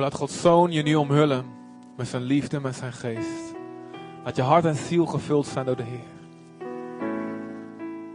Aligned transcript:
Laat 0.00 0.14
Gods 0.14 0.40
Zoon 0.40 0.72
je 0.72 0.82
nu 0.82 0.94
omhullen 0.94 1.44
met 1.96 2.08
zijn 2.08 2.22
liefde, 2.22 2.60
met 2.60 2.74
zijn 2.74 2.92
geest. 2.92 3.54
Laat 4.24 4.36
je 4.36 4.42
hart 4.42 4.64
en 4.64 4.74
ziel 4.74 5.06
gevuld 5.06 5.46
zijn 5.46 5.66
door 5.66 5.76
de 5.76 5.82
Heer. 5.82 6.18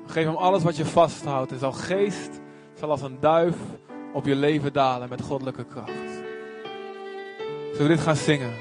Geef 0.06 0.26
hem 0.26 0.36
alles 0.36 0.64
wat 0.64 0.78
je 0.78 0.86
vasthoudt. 0.86 1.52
En 1.52 1.60
zal 1.60 1.72
geest 1.72 2.42
zal 2.80 2.90
als 2.90 3.02
een 3.02 3.18
duif 3.20 3.56
op 4.14 4.26
je 4.26 4.36
leven 4.36 4.74
dalen 4.74 5.10
met 5.10 5.22
goddelijke 5.22 5.66
kracht. 5.66 6.24
Zullen 7.72 7.88
we 7.88 7.96
dit 7.96 8.00
gaan 8.00 8.16
zingen? 8.16 8.54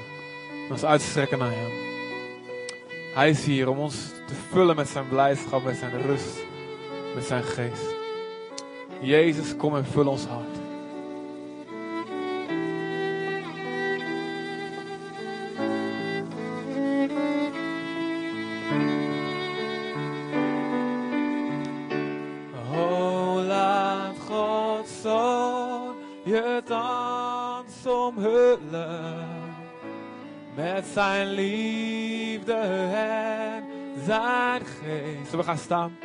En 0.65 0.71
ons 0.71 0.85
uitstrekken 0.85 1.37
naar 1.37 1.51
hem. 1.51 1.71
Hij 3.13 3.29
is 3.29 3.45
hier 3.45 3.69
om 3.69 3.77
ons 3.77 3.95
te 4.27 4.33
vullen 4.49 4.75
met 4.75 4.87
zijn 4.87 5.07
blijdschap, 5.07 5.63
met 5.63 5.77
zijn 5.77 6.01
rust, 6.01 6.45
met 7.15 7.23
zijn 7.23 7.43
geest. 7.43 7.95
Jezus, 9.01 9.55
kom 9.55 9.75
en 9.75 9.85
vul 9.85 10.07
ons 10.07 10.25
hart. 10.25 10.54
Zoon 25.05 25.95
je 26.23 26.61
dans 26.65 27.85
omhullen 27.85 29.27
met 30.55 30.85
zijn 30.85 31.27
liefde 31.27 32.53
en 32.93 33.63
zijn 34.05 34.61
geest. 34.65 35.31
We 35.31 35.43
gaan 35.43 35.57
staan? 35.57 35.97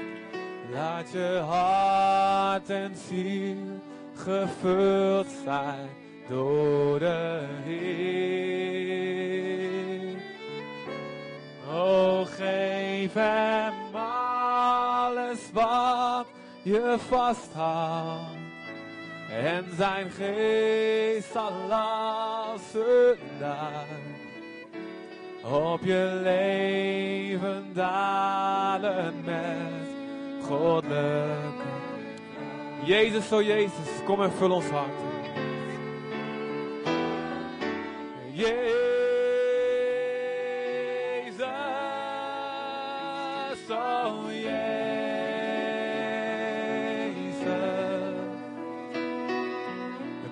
Laat 0.72 1.10
je 1.12 1.42
hart 1.46 2.70
en 2.70 2.92
ziel 3.08 3.80
gevuld 4.14 5.26
zijn 5.44 5.88
door 6.28 6.98
de 6.98 7.46
Heer. 7.64 9.00
Oh, 11.72 12.26
geef 12.26 13.12
hem 13.12 13.72
alles 13.92 15.38
wat 15.52 16.26
je 16.62 16.96
vasthoudt. 17.08 18.39
En 19.30 19.64
zijn 19.76 20.10
geest 20.10 21.32
zal 21.32 21.52
een 21.52 23.18
duif 23.38 24.20
op 25.42 25.84
je 25.84 26.20
leven 26.22 27.70
dalen 27.72 29.14
met 29.24 29.88
goddelijke. 30.46 31.68
Jezus, 32.84 33.32
oh 33.32 33.42
Jezus, 33.42 33.88
kom 34.04 34.22
en 34.22 34.32
vul 34.32 34.50
ons 34.50 34.68
hart. 34.68 34.90
Jezus, 38.32 38.60
oh 43.70 44.24
Jezus, 44.26 44.39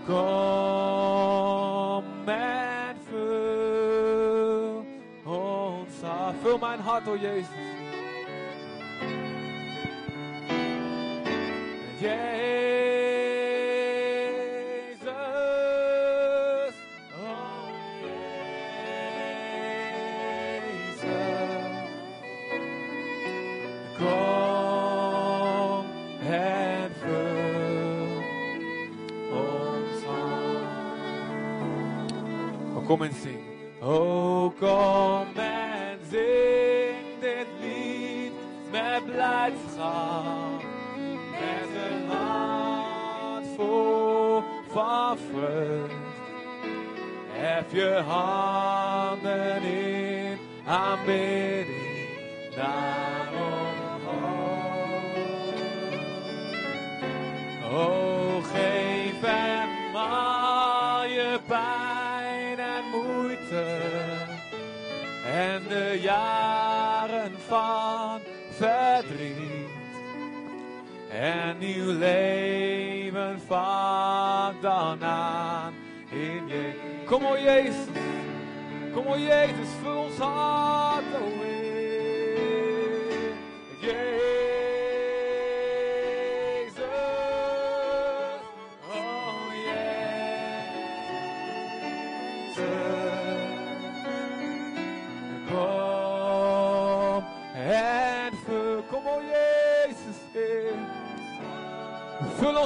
kom 0.08 2.04
en 2.28 2.96
vul 3.10 4.84
ons 5.24 6.02
hart. 6.04 6.34
Vul 6.42 6.58
mijn 6.58 6.80
oh. 6.80 7.20
Jezus, 7.20 7.48
kom 32.88 33.02
en 33.02 33.12
zing. 33.22 33.40
Oh, 33.80 34.50
kom 34.58 35.26
en 35.36 35.98
zing 36.10 37.20
dit 37.20 37.46
lied 37.60 38.32
met 38.70 39.04
blijdschap. 39.06 40.62
Met 41.30 41.70
een 41.84 42.08
hart 42.10 43.46
vol 43.56 44.42
van 44.68 45.18
vreugd. 45.18 45.94
Hef 47.32 47.72
je 47.72 48.02
handen 48.06 49.62
in 49.62 50.38
aanbidding 50.66 52.08
naar 52.56 53.28
omhoog. 53.32 54.02
Oh, 57.72 58.44
geef 58.44 59.20
hem 59.20 59.96
al 59.96 61.04
je 61.04 61.38
pijn 61.46 61.97
jaren 66.08 67.32
van 67.46 68.20
verdriet. 68.50 69.68
En 71.10 71.58
nieuw 71.58 71.98
leven 71.98 73.40
vangt 73.46 74.62
dan 74.62 75.04
aan 75.04 75.72
in 76.10 76.46
je. 76.46 76.72
Kom 77.04 77.24
o 77.26 77.38
Jezus, 77.38 77.86
kom 78.92 79.06
o 79.06 79.18
Jezus, 79.18 79.70
vul 79.82 79.98
ons 79.98 80.18
hart, 80.18 81.04
o 81.14 81.57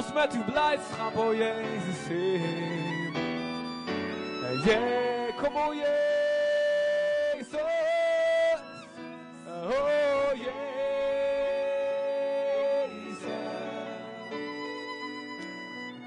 ons 0.03 0.13
met 0.13 0.33
uw 0.33 0.43
blijdschap, 0.43 1.17
o 1.17 1.35
Jezus, 1.35 2.07
Heer. 2.07 3.11
Yeah, 4.65 5.37
kom 5.41 5.57
o 5.57 5.73
Jezus. 5.73 5.87
Oh 9.47 10.31
Jezus. 10.33 10.51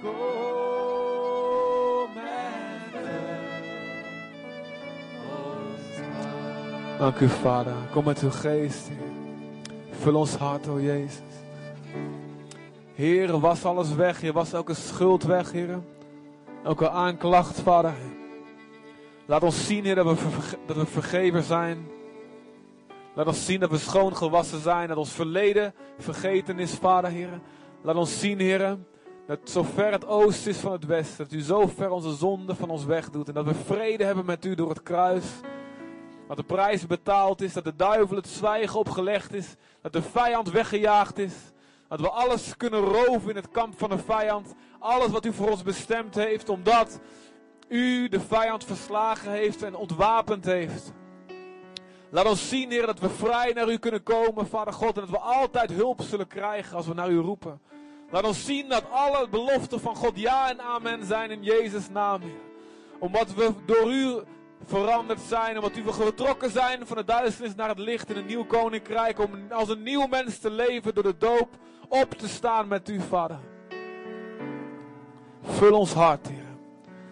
Kom 0.02 2.16
en. 2.16 2.92
Dank 6.98 7.20
u, 7.20 7.28
Vader. 7.28 7.74
Kom 7.92 8.04
met 8.04 8.22
uw 8.22 8.30
geest, 8.30 8.88
Heer. 8.88 8.98
Vul 9.90 10.14
ons 10.14 10.36
hart, 10.36 10.68
o 10.68 10.80
Jezus. 10.80 11.45
Heer, 12.96 13.38
was 13.40 13.64
alles 13.64 13.94
weg. 13.94 14.20
Heer, 14.20 14.32
was 14.32 14.52
elke 14.52 14.74
schuld 14.74 15.22
weg, 15.22 15.52
Heer. 15.52 15.82
Elke 16.64 16.90
aanklacht, 16.90 17.60
Vader. 17.60 17.94
Laat 19.26 19.42
ons 19.42 19.66
zien, 19.66 19.84
Heer, 19.84 19.94
dat 19.94 20.06
we, 20.06 20.16
verge- 20.16 20.58
dat 20.66 20.76
we 20.76 20.86
vergeven 20.86 21.42
zijn. 21.42 21.86
Laat 23.14 23.26
ons 23.26 23.44
zien 23.46 23.60
dat 23.60 23.70
we 23.70 23.78
schoongewassen 23.78 24.60
zijn. 24.60 24.88
Dat 24.88 24.96
ons 24.96 25.12
verleden 25.12 25.74
vergeten 25.98 26.58
is, 26.58 26.72
Vader, 26.74 27.10
Heer. 27.10 27.40
Laat 27.82 27.96
ons 27.96 28.20
zien, 28.20 28.38
Heer, 28.38 28.76
dat 29.26 29.38
zo 29.44 29.62
ver 29.62 29.92
het 29.92 30.06
oosten 30.06 30.50
is 30.50 30.58
van 30.58 30.72
het 30.72 30.86
westen. 30.86 31.24
Dat 31.24 31.32
u 31.32 31.40
zo 31.40 31.66
ver 31.66 31.90
onze 31.90 32.14
zonde 32.14 32.54
van 32.54 32.70
ons 32.70 32.84
wegdoet. 32.84 33.28
En 33.28 33.34
dat 33.34 33.44
we 33.44 33.54
vrede 33.54 34.04
hebben 34.04 34.24
met 34.24 34.44
u 34.44 34.54
door 34.54 34.68
het 34.68 34.82
kruis. 34.82 35.24
Dat 36.28 36.36
de 36.36 36.42
prijs 36.42 36.86
betaald 36.86 37.40
is. 37.40 37.52
Dat 37.52 37.64
de 37.64 37.76
duivel 37.76 38.16
het 38.16 38.28
zwijgen 38.28 38.78
opgelegd 38.78 39.34
is. 39.34 39.54
Dat 39.82 39.92
de 39.92 40.02
vijand 40.02 40.50
weggejaagd 40.50 41.18
is. 41.18 41.34
Dat 41.88 42.00
we 42.00 42.10
alles 42.10 42.56
kunnen 42.56 42.80
roven 42.80 43.30
in 43.30 43.36
het 43.36 43.50
kamp 43.50 43.78
van 43.78 43.90
de 43.90 43.98
vijand. 43.98 44.54
Alles 44.78 45.10
wat 45.10 45.24
u 45.24 45.32
voor 45.32 45.50
ons 45.50 45.62
bestemd 45.62 46.14
heeft. 46.14 46.48
Omdat 46.48 47.00
u 47.68 48.08
de 48.08 48.20
vijand 48.20 48.64
verslagen 48.64 49.30
heeft 49.30 49.62
en 49.62 49.74
ontwapend 49.74 50.44
heeft. 50.44 50.92
Laat 52.10 52.26
ons 52.26 52.48
zien, 52.48 52.70
Heer, 52.70 52.86
dat 52.86 53.00
we 53.00 53.08
vrij 53.08 53.52
naar 53.52 53.68
u 53.68 53.78
kunnen 53.78 54.02
komen, 54.02 54.46
Vader 54.46 54.72
God. 54.72 54.94
En 54.94 55.00
dat 55.00 55.10
we 55.10 55.18
altijd 55.18 55.72
hulp 55.72 56.02
zullen 56.02 56.26
krijgen 56.26 56.76
als 56.76 56.86
we 56.86 56.94
naar 56.94 57.10
u 57.10 57.18
roepen. 57.18 57.60
Laat 58.10 58.24
ons 58.24 58.44
zien 58.44 58.68
dat 58.68 58.90
alle 58.90 59.28
beloften 59.28 59.80
van 59.80 59.96
God 59.96 60.18
ja 60.18 60.50
en 60.50 60.60
amen 60.60 61.04
zijn 61.04 61.30
in 61.30 61.42
Jezus' 61.42 61.88
naam. 61.90 62.20
Omdat 62.98 63.34
we 63.34 63.52
door 63.66 63.92
u 63.92 64.20
veranderd 64.64 65.20
zijn. 65.20 65.56
Omdat 65.56 65.74
we 65.74 65.92
getrokken 65.92 66.50
zijn 66.50 66.86
van 66.86 66.96
de 66.96 67.04
duisternis 67.04 67.54
naar 67.54 67.68
het 67.68 67.78
licht 67.78 68.10
in 68.10 68.16
een 68.16 68.26
nieuw 68.26 68.44
koninkrijk. 68.44 69.18
Om 69.18 69.30
als 69.50 69.68
een 69.68 69.82
nieuw 69.82 70.06
mens 70.06 70.38
te 70.38 70.50
leven 70.50 70.94
door 70.94 71.02
de 71.02 71.16
doop 71.18 71.48
op 71.88 72.10
te 72.14 72.28
staan 72.28 72.68
met 72.68 72.88
u, 72.88 73.00
Vader. 73.00 73.38
Vul 75.42 75.78
ons 75.78 75.92
hart, 75.92 76.28
Heer. 76.28 76.44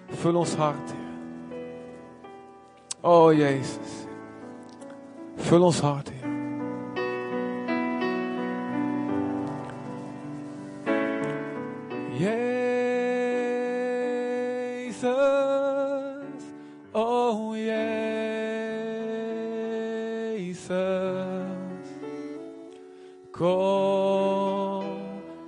Vul 0.08 0.34
ons 0.34 0.54
hart, 0.54 0.92
Heer. 0.92 1.02
Oh 3.00 3.32
Jezus. 3.32 4.06
Vul 5.36 5.62
ons 5.62 5.80
hart, 5.80 6.08
Heer. 6.08 6.22
Jezus. 12.18 12.64
Oh 16.96 17.56
Jezus. 17.56 17.74
Kom 23.30 24.84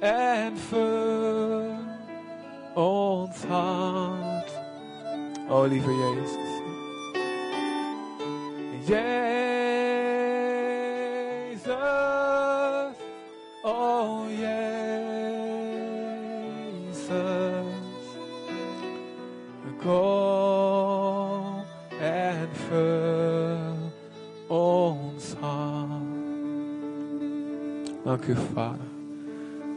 en 0.01 0.57
vul 0.57 1.71
ons 2.75 3.45
hart. 3.45 4.51
Oh 5.49 5.67
lieve 5.69 5.93
Jezus. 5.93 6.63
Jezus. 8.89 9.36
Dank 28.17 28.29
u, 28.29 28.37
Vader. 28.55 28.87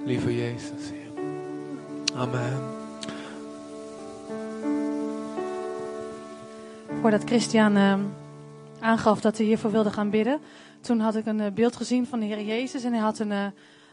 Lieve 0.05 0.35
Jezus. 0.35 0.91
Amen. 2.15 2.59
Voordat 7.01 7.23
Christian 7.23 7.75
eh, 7.75 7.99
aangaf 8.79 9.21
dat 9.21 9.37
hij 9.37 9.45
hiervoor 9.45 9.71
wilde 9.71 9.91
gaan 9.91 10.09
bidden, 10.09 10.39
toen 10.81 10.99
had 10.99 11.15
ik 11.15 11.25
een 11.25 11.39
eh, 11.39 11.51
beeld 11.51 11.75
gezien 11.75 12.05
van 12.05 12.19
de 12.19 12.25
Heer 12.25 12.41
Jezus 12.41 12.83
en 12.83 12.93
hij 12.93 13.01
had 13.01 13.19
een, 13.19 13.31
eh, 13.31 13.45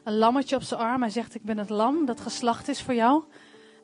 een 0.05 0.17
lammetje 0.17 0.57
op 0.57 0.63
zijn 0.63 0.81
arm. 0.81 1.01
Hij 1.01 1.11
zegt: 1.11 1.35
Ik 1.35 1.43
ben 1.43 1.59
het 1.59 1.71
lam 1.71 2.05
dat 2.05 2.21
geslacht 2.21 2.69
is 2.69 2.83
voor 2.83 2.95
jou. 2.95 3.23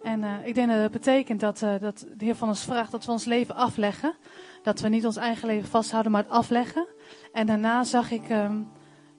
En 0.02 0.24
ik 0.44 0.54
denk 0.54 0.68
dat 0.68 0.78
het 0.78 0.92
betekent 0.92 1.40
dat, 1.40 1.58
dat 1.58 2.06
de 2.16 2.24
Heer 2.24 2.36
van 2.36 2.48
ons 2.48 2.64
vraagt 2.64 2.90
dat 2.90 3.04
we 3.04 3.12
ons 3.12 3.24
leven 3.24 3.54
afleggen. 3.54 4.14
Dat 4.62 4.80
we 4.80 4.88
niet 4.88 5.06
ons 5.06 5.16
eigen 5.16 5.48
leven 5.48 5.68
vasthouden, 5.68 6.12
maar 6.12 6.22
het 6.22 6.30
afleggen. 6.30 6.86
En 7.32 7.46
daarna 7.46 7.84
zag 7.84 8.10
ik 8.10 8.28
ehm, 8.28 8.54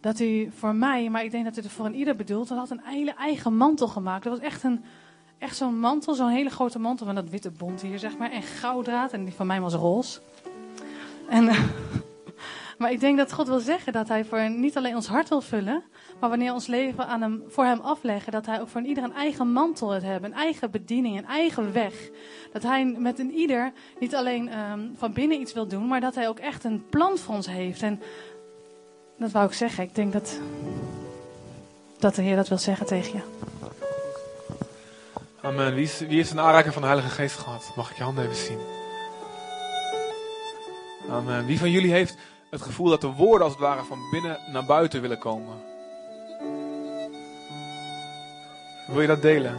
dat 0.04 0.18
hij 0.18 0.50
voor 0.56 0.76
mij, 0.76 1.10
maar 1.10 1.24
ik 1.24 1.32
denk 1.32 1.44
dat 1.44 1.56
hij 1.56 1.64
het 1.64 1.74
voor 1.74 1.86
een 1.86 1.96
ieder 1.96 2.16
bedoelt, 2.16 2.50
hij 2.50 2.58
had 2.58 2.70
een 2.70 2.82
hele 2.84 3.14
eigen 3.14 3.58
mantel 3.58 3.88
gemaakt. 3.88 4.24
Dat 4.24 4.34
was 4.34 4.48
echt 4.48 4.64
een. 4.64 4.84
Echt 5.38 5.56
zo'n 5.56 5.80
mantel, 5.80 6.14
zo'n 6.14 6.30
hele 6.30 6.50
grote 6.50 6.80
mantel 6.80 7.06
van 7.06 7.16
dat 7.16 7.30
witte 7.30 7.52
bont 7.52 7.82
hier, 7.82 8.00
zeg 8.00 8.18
maar. 8.18 8.32
En 8.32 8.42
gouddraad. 8.42 9.14
En 9.14 9.24
die 9.24 9.34
van 9.34 9.48
mij 9.48 9.62
was 9.62 9.74
roze. 9.74 10.20
En, 11.30 11.46
maar 12.80 12.92
ik 12.92 13.00
denk 13.00 13.18
dat 13.18 13.34
God 13.34 13.48
wil 13.48 13.60
zeggen 13.60 13.94
dat 13.94 14.08
hij 14.08 14.26
voor 14.26 14.50
niet 14.50 14.78
alleen 14.78 14.96
ons 14.96 15.08
hart 15.08 15.30
wil 15.30 15.42
vullen, 15.42 15.84
maar 16.20 16.30
wanneer 16.30 16.54
ons 16.54 16.68
leven 16.68 17.08
aan 17.08 17.22
hem, 17.22 17.44
voor 17.48 17.66
hem 17.66 17.80
afleggen, 17.80 18.32
dat 18.32 18.46
hij 18.46 18.62
ook 18.62 18.68
voor 18.68 18.82
een 18.82 18.88
ieder 18.88 19.04
een 19.04 19.14
eigen 19.14 19.52
mantel 19.52 19.90
wil 19.90 20.02
hebben, 20.02 20.32
een 20.32 20.38
eigen 20.38 20.72
bediening, 20.72 21.18
een 21.18 21.26
eigen 21.26 21.74
weg. 21.74 22.10
Dat 22.52 22.64
hij 22.64 22.86
met 22.86 23.20
een 23.20 23.32
ieder 23.32 23.72
niet 24.00 24.16
alleen 24.16 24.50
ehm, 24.50 24.90
van 24.96 25.14
binnen 25.14 25.40
iets 25.40 25.54
wil 25.54 25.68
doen, 25.68 25.88
maar 25.88 26.02
dat 26.02 26.16
hij 26.16 26.28
ook 26.28 26.40
echt 26.40 26.64
een 26.64 26.86
plan 26.90 27.18
voor 27.18 27.36
ons 27.36 27.48
heeft. 27.48 27.82
En 27.82 28.02
dat 29.24 29.32
wou 29.32 29.46
ik 29.48 29.54
zeggen. 29.54 29.84
Ik 29.84 29.96
denk 29.96 30.14
dat, 30.14 30.40
dat 32.00 32.16
de 32.16 32.22
Heer 32.22 32.36
dat 32.36 32.48
wil 32.48 32.58
zeggen 32.58 32.86
tegen 32.86 33.14
je. 33.14 33.22
Amen. 35.42 35.74
Wie, 35.74 35.84
is, 35.84 36.00
wie 36.00 36.16
heeft 36.16 36.32
een 36.32 36.40
aanraking 36.40 36.74
van 36.74 36.82
de 36.82 36.88
Heilige 36.88 37.12
Geest 37.12 37.38
gehad? 37.38 37.72
Mag 37.76 37.92
ik 37.92 37.98
je 37.98 38.04
handen 38.04 38.24
even 38.24 38.36
zien? 38.36 38.60
Amen. 41.10 41.46
Wie 41.46 41.60
van 41.60 41.72
jullie 41.72 41.92
heeft 41.92 42.18
het 42.50 42.62
gevoel 42.62 42.90
dat 42.90 43.02
de 43.02 43.08
woorden 43.08 43.44
als 43.44 43.52
het 43.52 43.62
ware 43.62 43.84
van 43.84 44.00
binnen 44.12 44.38
naar 44.52 44.66
buiten 44.66 45.02
willen 45.02 45.20
komen? 45.20 45.62
Wil 48.88 49.02
je 49.02 49.08
dat 49.08 49.22
delen? 49.22 49.54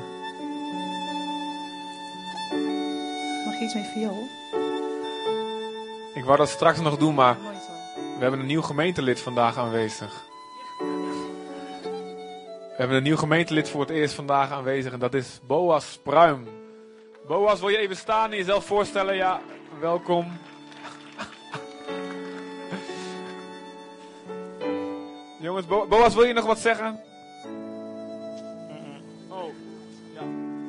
Mag 3.44 3.58
je 3.58 3.64
iets 3.64 3.74
met 3.74 3.86
viool? 3.86 4.28
Ik 6.14 6.24
wou 6.24 6.36
dat 6.36 6.48
straks 6.48 6.80
nog 6.80 6.96
doen, 6.96 7.14
maar. 7.14 7.36
We 8.14 8.20
hebben 8.20 8.40
een 8.40 8.46
nieuw 8.46 8.62
gemeentelid 8.62 9.20
vandaag 9.20 9.58
aanwezig. 9.58 10.24
We 12.76 12.80
hebben 12.80 12.96
een 12.96 13.02
nieuw 13.02 13.16
gemeentelid 13.16 13.68
voor 13.68 13.80
het 13.80 13.90
eerst 13.90 14.14
vandaag 14.14 14.50
aanwezig 14.50 14.92
en 14.92 14.98
dat 14.98 15.14
is 15.14 15.40
Boas 15.46 15.98
Pruim. 16.02 16.48
Boas, 17.26 17.60
wil 17.60 17.68
je 17.68 17.78
even 17.78 17.96
staan 17.96 18.30
en 18.30 18.36
jezelf 18.36 18.64
voorstellen? 18.64 19.16
Ja, 19.16 19.40
welkom. 19.80 20.32
Jongens, 25.40 25.66
Bo- 25.66 25.86
Boas, 25.86 26.14
wil 26.14 26.24
je 26.24 26.32
nog 26.32 26.46
wat 26.46 26.58
zeggen? 26.58 27.00
Oh, 29.28 29.44
ja. 30.14 30.20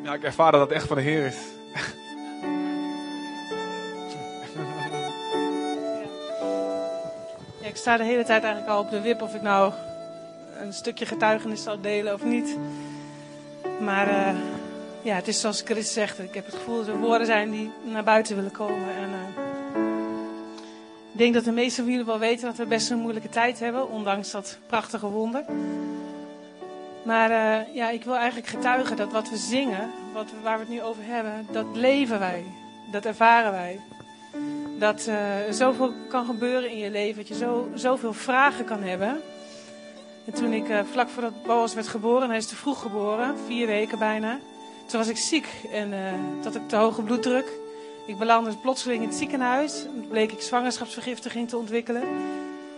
Ja, 0.03 0.13
ik 0.13 0.23
ervaar 0.23 0.51
dat 0.51 0.61
het 0.61 0.71
echt 0.71 0.87
van 0.87 0.95
de 0.97 1.03
Heer 1.03 1.25
is. 1.25 1.37
Ik 7.75 7.81
sta 7.81 7.97
de 7.97 8.03
hele 8.03 8.23
tijd 8.23 8.43
eigenlijk 8.43 8.73
al 8.73 8.79
op 8.79 8.89
de 8.89 9.01
wip 9.01 9.21
of 9.21 9.35
ik 9.35 9.41
nou 9.41 9.73
een 10.59 10.73
stukje 10.73 11.05
getuigenis 11.05 11.63
zal 11.63 11.81
delen 11.81 12.13
of 12.13 12.23
niet. 12.23 12.57
Maar 13.79 14.07
eh, 14.07 14.35
ja, 15.01 15.15
het 15.15 15.27
is 15.27 15.39
zoals 15.41 15.61
Chris 15.61 15.93
zegt. 15.93 16.19
Ik 16.19 16.33
heb 16.33 16.45
het 16.45 16.55
gevoel 16.55 16.77
dat 16.77 16.87
er 16.87 16.97
woorden 16.97 17.27
zijn 17.27 17.51
die 17.51 17.71
naar 17.83 18.03
buiten 18.03 18.35
willen 18.35 18.51
komen. 18.51 18.95
En, 18.95 19.09
eh, 19.09 19.81
ik 21.11 21.17
denk 21.17 21.33
dat 21.33 21.43
de 21.43 21.51
meesten 21.51 21.83
van 21.83 21.91
jullie 21.91 22.07
wel 22.07 22.19
weten 22.19 22.45
dat 22.45 22.57
we 22.57 22.65
best 22.65 22.89
een 22.89 22.99
moeilijke 22.99 23.29
tijd 23.29 23.59
hebben, 23.59 23.89
ondanks 23.89 24.31
dat 24.31 24.57
prachtige 24.67 25.07
wonder. 25.07 25.43
Maar 27.03 27.31
eh, 27.31 27.73
ja, 27.73 27.89
ik 27.89 28.03
wil 28.03 28.15
eigenlijk 28.15 28.47
getuigen 28.47 28.95
dat 28.95 29.11
wat 29.11 29.29
we 29.29 29.37
zingen, 29.37 29.91
wat 30.13 30.29
waar 30.43 30.57
we 30.57 30.63
het 30.63 30.73
nu 30.73 30.81
over 30.81 31.03
hebben, 31.05 31.47
dat 31.51 31.65
leven 31.73 32.19
wij. 32.19 32.43
Dat 32.91 33.05
ervaren 33.05 33.51
wij. 33.51 33.79
Dat 34.79 35.07
eh, 35.07 35.47
er 35.47 35.53
zoveel 35.53 35.93
kan 36.09 36.25
gebeuren 36.25 36.69
in 36.69 36.77
je 36.77 36.91
leven, 36.91 37.15
dat 37.17 37.27
je 37.27 37.35
zo, 37.35 37.69
zoveel 37.73 38.13
vragen 38.13 38.65
kan 38.65 38.83
hebben. 38.83 39.21
En 40.25 40.33
toen 40.33 40.53
ik, 40.53 40.69
eh, 40.69 40.79
vlak 40.91 41.09
voordat 41.09 41.43
Boas 41.43 41.73
werd 41.73 41.87
geboren, 41.87 42.27
hij 42.27 42.37
is 42.37 42.47
te 42.47 42.55
vroeg 42.55 42.81
geboren, 42.81 43.35
vier 43.45 43.67
weken 43.67 43.99
bijna. 43.99 44.39
Toen 44.85 44.99
was 44.99 45.07
ik 45.07 45.17
ziek 45.17 45.47
en 45.71 45.93
eh 45.93 46.13
toen 46.13 46.43
had 46.43 46.55
ik 46.55 46.67
te 46.67 46.75
hoge 46.75 47.01
bloeddruk. 47.01 47.51
Ik 48.07 48.17
belandde 48.17 48.55
plotseling 48.61 49.01
in 49.01 49.07
het 49.07 49.17
ziekenhuis. 49.17 49.85
Bleek 50.09 50.31
ik 50.31 50.41
zwangerschapsvergiftiging 50.41 51.49
te 51.49 51.57
ontwikkelen. 51.57 52.01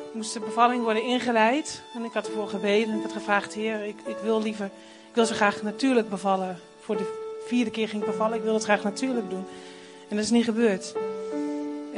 Ik 0.08 0.14
moest 0.14 0.34
de 0.34 0.40
bevalling 0.40 0.84
worden 0.84 1.04
ingeleid. 1.04 1.82
En 1.94 2.04
ik 2.04 2.14
had 2.14 2.28
ervoor 2.28 2.48
gebeden. 2.48 2.96
Ik 2.96 3.02
had 3.02 3.12
gevraagd, 3.12 3.54
heer, 3.54 3.84
ik, 3.84 3.96
ik 4.06 4.18
wil 4.24 4.42
liever, 4.42 4.66
ik 5.10 5.16
wil 5.16 5.26
zo 5.26 5.34
graag 5.34 5.62
natuurlijk 5.62 6.10
bevallen. 6.10 6.60
Voor 6.80 6.98
de 6.98 7.36
vierde 7.48 7.72
keer 7.72 7.88
ging 7.88 8.02
ik 8.02 8.10
bevallen. 8.10 8.38
Ik 8.38 8.44
wil 8.44 8.54
het 8.54 8.64
graag 8.64 8.84
natuurlijk 8.84 9.30
doen. 9.30 9.46
En 10.10 10.16
dat 10.16 10.26
is 10.26 10.32
niet 10.32 10.46
gebeurd. 10.46 10.94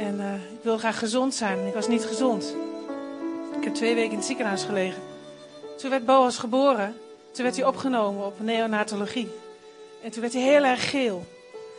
En 0.00 0.20
eh, 0.20 0.34
ik 0.34 0.62
wil 0.62 0.78
graag 0.78 0.98
gezond 0.98 1.34
zijn. 1.34 1.66
Ik 1.66 1.74
was 1.74 1.88
niet 1.88 2.04
gezond. 2.04 2.56
Ik 3.56 3.64
heb 3.64 3.74
twee 3.74 3.94
weken 3.94 4.10
in 4.10 4.16
het 4.16 4.26
ziekenhuis 4.26 4.64
gelegen. 4.64 5.02
Toen 5.76 5.90
werd 5.90 6.04
Boas 6.04 6.38
geboren. 6.38 6.94
Toen 7.32 7.44
werd 7.44 7.56
hij 7.56 7.66
opgenomen 7.66 8.26
op 8.26 8.40
neonatologie. 8.40 9.28
En 10.02 10.10
toen 10.10 10.20
werd 10.20 10.32
hij 10.32 10.42
heel 10.42 10.64
erg 10.64 10.90
geel. 10.90 11.24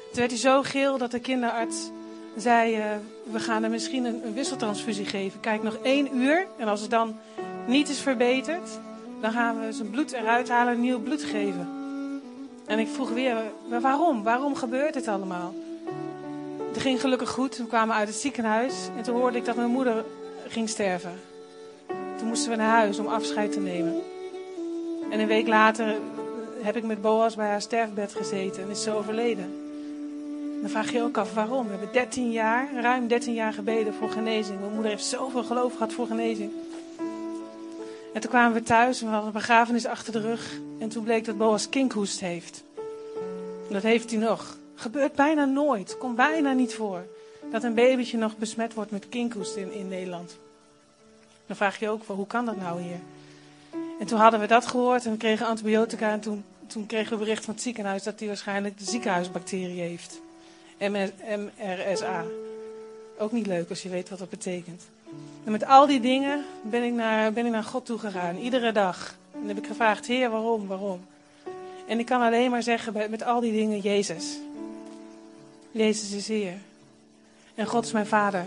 Toen 0.10 0.20
werd 0.20 0.32
hij 0.32 0.40
zo 0.40 0.62
geel 0.62 0.98
dat 0.98 1.12
de 1.12 1.20
kinderarts 1.20 1.90
zei... 2.38 2.76
eh, 2.76 2.86
we 3.32 3.40
gaan 3.40 3.62
hem 3.62 3.72
misschien 3.72 4.06
een, 4.06 4.26
een 4.26 4.34
wisseltransfusie 4.34 5.06
geven. 5.06 5.40
Kijk, 5.40 5.64
nog 5.64 5.78
één 5.82 6.16
uur. 6.16 6.48
En 6.58 6.68
als 6.68 6.82
het 6.82 6.90
dan 6.90 7.20
niet 7.68 7.90
is 7.90 8.00
verbeterd... 8.00 8.70
dan 9.22 9.32
gaan 9.32 9.60
we 9.60 9.72
zijn 9.72 9.90
bloed 9.90 10.12
eruit 10.12 10.50
halen 10.50 10.74
en 10.74 10.82
nieuw 10.82 11.00
bloed 11.00 11.24
geven. 11.24 11.70
En 12.66 12.80
ik 12.80 12.88
vroeg 12.88 13.10
weer, 13.10 13.36
maar 13.70 13.82
waarom? 13.82 14.24
Waarom 14.24 14.56
gebeurt 14.56 14.94
dit 14.94 15.08
allemaal? 15.08 15.54
Het 16.72 16.82
ging 16.82 17.02
gelukkig 17.02 17.30
goed. 17.30 17.56
Toen 17.56 17.68
kwamen 17.68 17.88
we 17.88 17.94
uit 17.94 18.08
het 18.08 18.18
ziekenhuis. 18.18 18.74
En 18.98 19.04
toen 19.04 19.16
hoorde 19.16 19.38
ik 19.38 19.46
dat 19.46 19.56
mijn 19.56 19.70
moeder 19.70 20.06
ging 20.48 20.70
sterven. 20.70 21.20
Toen 22.18 22.28
moesten 22.28 22.52
we 22.52 22.56
naar 22.56 22.70
huis 22.70 23.00
om 23.00 23.08
afscheid 23.08 23.52
te 23.52 23.60
nemen. 23.60 24.02
En 25.10 25.20
een 25.20 25.28
week 25.28 25.48
later 25.48 25.96
heb 26.62 26.76
ik 26.76 26.84
met 26.84 27.02
Boas 27.02 27.36
bij 27.36 27.48
haar 27.48 27.62
sterfbed 27.62 28.14
gezeten 28.14 28.64
en 28.64 28.70
is 28.70 28.84
ze 28.84 28.92
overleden. 28.92 29.70
Dan 30.62 30.70
vraag 30.70 30.92
je 30.92 30.98
je 30.98 31.04
ook 31.04 31.18
af 31.18 31.34
waarom. 31.34 31.64
We 31.64 31.72
hebben 31.72 31.92
13 31.92 32.32
jaar, 32.32 32.70
ruim 32.82 33.08
13 33.08 33.34
jaar 33.34 33.54
gebeden 33.54 33.94
voor 33.94 34.10
genezing. 34.10 34.60
Mijn 34.60 34.74
moeder 34.74 34.92
heeft 34.92 35.06
zoveel 35.06 35.44
geloof 35.44 35.74
gehad 35.74 35.94
voor 35.94 36.08
genezing. 36.08 36.52
En 38.14 38.22
toen 38.22 38.30
kwamen 38.30 38.54
we 38.54 38.64
thuis 38.64 39.00
en 39.00 39.06
we 39.06 39.12
hadden 39.12 39.28
een 39.28 39.40
begrafenis 39.40 39.86
achter 39.86 40.14
de 40.14 40.22
rug. 40.22 40.60
En 40.80 40.90
toen 40.90 41.04
bleek 41.04 41.26
dat 41.26 41.38
Boas 41.38 41.70
kinkhoest 41.70 42.20
heeft. 42.20 42.64
En 43.68 43.74
dat 43.74 43.84
heeft 43.84 44.12
hij 44.12 44.20
nog. 44.20 44.60
Gebeurt 44.82 45.16
bijna 45.16 45.46
nooit, 45.46 45.98
komt 45.98 46.16
bijna 46.16 46.52
niet 46.52 46.74
voor. 46.74 47.06
Dat 47.52 47.64
een 47.64 47.74
babytje 47.74 48.18
nog 48.18 48.38
besmet 48.38 48.74
wordt 48.74 48.92
met 48.92 49.10
kinkhoest 49.10 49.56
in, 49.56 49.74
in 49.74 49.88
Nederland. 49.88 50.38
Dan 51.48 51.56
vraag 51.56 51.80
je 51.80 51.90
ook, 51.90 52.04
hoe 52.06 52.28
kan 52.28 52.46
dat 52.46 52.58
nou 52.58 52.82
hier? 52.82 53.00
En 54.00 54.06
toen 54.06 54.20
hadden 54.20 54.40
we 54.40 54.48
dat 54.48 54.68
gehoord 54.68 55.06
en 55.06 55.12
we 55.12 55.18
kregen 55.18 55.46
antibiotica. 55.46 56.12
En 56.12 56.20
toen, 56.20 56.44
toen 56.68 56.86
kregen 56.86 57.12
we 57.12 57.18
bericht 57.18 57.46
van 57.46 57.54
het 57.54 57.64
ziekenhuis 57.64 58.04
dat 58.04 58.20
hij 58.20 58.28
waarschijnlijk 58.28 58.78
de 58.78 58.86
ziekenhuisbacterie 58.86 59.82
heeft. 59.82 60.22
MS 60.78 61.10
MRSA. 61.58 62.24
Ook 63.18 63.32
niet 63.32 63.48
leuk 63.48 63.70
als 63.70 63.84
je 63.84 63.90
weet 63.90 64.10
wat 64.10 64.20
dat 64.20 64.30
betekent. 64.30 64.84
En 65.44 65.52
met 65.52 65.66
al 65.66 65.88
die 65.88 66.00
dingen 66.00 66.46
ben 66.62 66.84
ik 66.84 66.94
naar, 66.94 67.34
ben 67.34 67.46
ik 67.46 67.52
naar 67.52 67.64
God 67.64 67.86
toe 67.86 68.00
gegaan, 68.00 68.38
iedere 68.38 68.72
dag. 68.72 69.16
En 69.32 69.48
heb 69.48 69.58
ik 69.58 69.68
gevraagd, 69.68 70.06
Heer, 70.06 70.30
waarom, 70.30 70.68
waarom? 70.68 71.06
En 71.88 72.00
ik 72.00 72.06
kan 72.06 72.22
alleen 72.22 72.52
maar 72.52 72.64
zeggen 72.64 72.94
met 73.10 73.24
al 73.24 73.40
die 73.40 73.52
dingen, 73.52 73.80
Jezus. 73.80 74.40
Jezus 75.72 76.12
is 76.12 76.28
Heer. 76.28 76.58
En 77.56 77.66
God 77.66 77.86
is 77.86 77.92
mijn 77.92 78.06
Vader. 78.06 78.46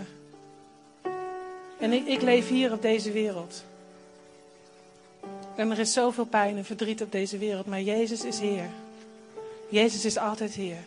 En 1.79 1.93
ik, 1.93 2.07
ik 2.07 2.21
leef 2.21 2.47
hier 2.47 2.71
op 2.71 2.81
deze 2.81 3.11
wereld. 3.11 3.63
En 5.55 5.71
er 5.71 5.79
is 5.79 5.93
zoveel 5.93 6.25
pijn 6.25 6.57
en 6.57 6.65
verdriet 6.65 7.01
op 7.01 7.11
deze 7.11 7.37
wereld, 7.37 7.65
maar 7.65 7.81
Jezus 7.81 8.23
is 8.23 8.39
Heer. 8.39 8.69
Jezus 9.69 10.05
is 10.05 10.17
altijd 10.17 10.53
Heer. 10.53 10.83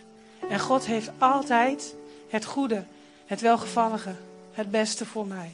En 0.48 0.60
God 0.60 0.86
heeft 0.86 1.10
altijd 1.18 1.94
het 2.28 2.44
goede, 2.44 2.84
het 3.26 3.40
welgevallige, 3.40 4.14
het 4.52 4.70
beste 4.70 5.06
voor 5.06 5.26
mij. 5.26 5.52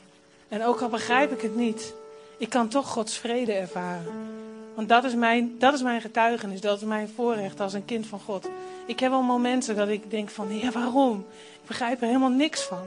En 0.48 0.64
ook 0.64 0.80
al 0.80 0.88
begrijp 0.88 1.32
ik 1.32 1.40
het 1.40 1.56
niet, 1.56 1.94
ik 2.38 2.48
kan 2.48 2.68
toch 2.68 2.88
Gods 2.88 3.18
vrede 3.18 3.52
ervaren. 3.52 4.43
Want 4.74 4.88
dat 4.88 5.04
is 5.04 5.14
mijn, 5.14 5.54
dat 5.58 5.74
is 5.74 5.82
mijn 5.82 6.00
getuigenis, 6.00 6.60
dat 6.60 6.76
is 6.76 6.86
mijn 6.86 7.08
voorrecht 7.08 7.60
als 7.60 7.72
een 7.72 7.84
kind 7.84 8.06
van 8.06 8.20
God. 8.20 8.48
Ik 8.86 9.00
heb 9.00 9.10
wel 9.10 9.22
momenten 9.22 9.76
dat 9.76 9.88
ik 9.88 10.10
denk 10.10 10.30
van, 10.30 10.48
Heer, 10.48 10.72
waarom? 10.72 11.26
Ik 11.52 11.66
begrijp 11.66 12.00
er 12.00 12.06
helemaal 12.06 12.28
niks 12.28 12.62
van. 12.62 12.86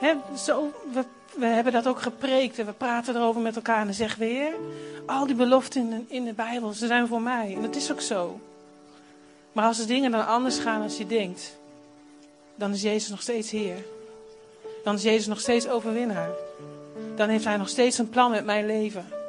Hè, 0.00 0.14
zo, 0.36 0.72
we, 0.92 1.04
we 1.36 1.46
hebben 1.46 1.72
dat 1.72 1.86
ook 1.86 2.02
gepreekt 2.02 2.58
en 2.58 2.66
we 2.66 2.72
praten 2.72 3.16
erover 3.16 3.40
met 3.40 3.56
elkaar 3.56 3.78
en 3.78 3.84
dan 3.84 3.94
zeggen 3.94 4.20
we, 4.20 4.54
al 5.06 5.26
die 5.26 5.34
beloften 5.34 5.92
in 5.92 6.06
in 6.08 6.24
de 6.24 6.32
Bijbel, 6.32 6.72
ze 6.72 6.86
zijn 6.86 7.06
voor 7.06 7.22
mij. 7.22 7.54
En 7.54 7.62
dat 7.62 7.76
is 7.76 7.92
ook 7.92 8.00
zo. 8.00 8.40
Maar 9.52 9.64
als 9.64 9.76
de 9.76 9.84
dingen 9.84 10.10
dan 10.10 10.26
anders 10.26 10.58
gaan 10.58 10.82
als 10.82 10.96
je 10.96 11.06
denkt, 11.06 11.58
dan 12.54 12.72
is 12.72 12.82
Jezus 12.82 13.08
nog 13.08 13.22
steeds 13.22 13.50
Heer. 13.50 13.84
Dan 14.84 14.94
is 14.94 15.02
Jezus 15.02 15.26
nog 15.26 15.40
steeds 15.40 15.68
overwinnaar. 15.68 16.30
Dan 17.16 17.28
heeft 17.28 17.44
Hij 17.44 17.56
nog 17.56 17.68
steeds 17.68 17.98
een 17.98 18.08
plan 18.08 18.30
met 18.30 18.44
mijn 18.44 18.66
leven. 18.66 19.19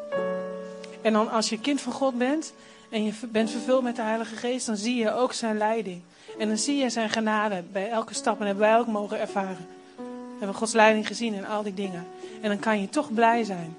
En 1.01 1.13
dan 1.13 1.29
als 1.29 1.49
je 1.49 1.59
kind 1.59 1.81
van 1.81 1.93
God 1.93 2.17
bent 2.17 2.53
en 2.89 3.03
je 3.03 3.13
bent 3.29 3.49
vervuld 3.49 3.83
met 3.83 3.95
de 3.95 4.01
Heilige 4.01 4.35
Geest, 4.35 4.65
dan 4.65 4.77
zie 4.77 4.95
je 4.95 5.13
ook 5.13 5.33
zijn 5.33 5.57
leiding. 5.57 6.01
En 6.39 6.47
dan 6.47 6.57
zie 6.57 6.77
je 6.77 6.89
zijn 6.89 7.09
genade 7.09 7.63
bij 7.71 7.89
elke 7.89 8.13
stap 8.13 8.39
en 8.39 8.45
hebben 8.45 8.63
wij 8.63 8.77
ook 8.77 8.87
mogen 8.87 9.19
ervaren. 9.19 9.67
We 9.95 10.37
hebben 10.37 10.55
Gods 10.55 10.73
leiding 10.73 11.07
gezien 11.07 11.33
in 11.33 11.45
al 11.45 11.63
die 11.63 11.73
dingen. 11.73 12.07
En 12.41 12.49
dan 12.49 12.59
kan 12.59 12.81
je 12.81 12.89
toch 12.89 13.13
blij 13.13 13.43
zijn. 13.43 13.75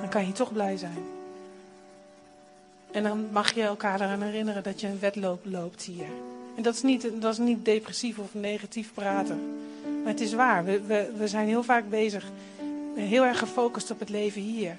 Dan 0.00 0.08
kan 0.08 0.26
je 0.26 0.32
toch 0.32 0.52
blij 0.52 0.76
zijn. 0.76 1.04
En 2.90 3.02
dan 3.02 3.28
mag 3.32 3.54
je 3.54 3.62
elkaar 3.62 4.00
eraan 4.00 4.22
herinneren 4.22 4.62
dat 4.62 4.80
je 4.80 4.86
een 4.86 4.98
wedloop 5.00 5.40
loopt 5.44 5.82
hier. 5.82 6.06
En 6.56 6.62
dat 6.62 6.74
is 6.74 6.82
niet, 6.82 7.08
dat 7.20 7.32
is 7.32 7.38
niet 7.38 7.64
depressief 7.64 8.18
of 8.18 8.34
negatief 8.34 8.94
praten. 8.94 9.58
Maar 10.02 10.12
het 10.12 10.20
is 10.20 10.32
waar. 10.32 10.64
We, 10.64 10.80
we, 10.80 11.10
we 11.16 11.28
zijn 11.28 11.48
heel 11.48 11.62
vaak 11.62 11.88
bezig, 11.88 12.24
heel 12.94 13.24
erg 13.24 13.38
gefocust 13.38 13.90
op 13.90 13.98
het 13.98 14.08
leven 14.08 14.40
hier. 14.40 14.76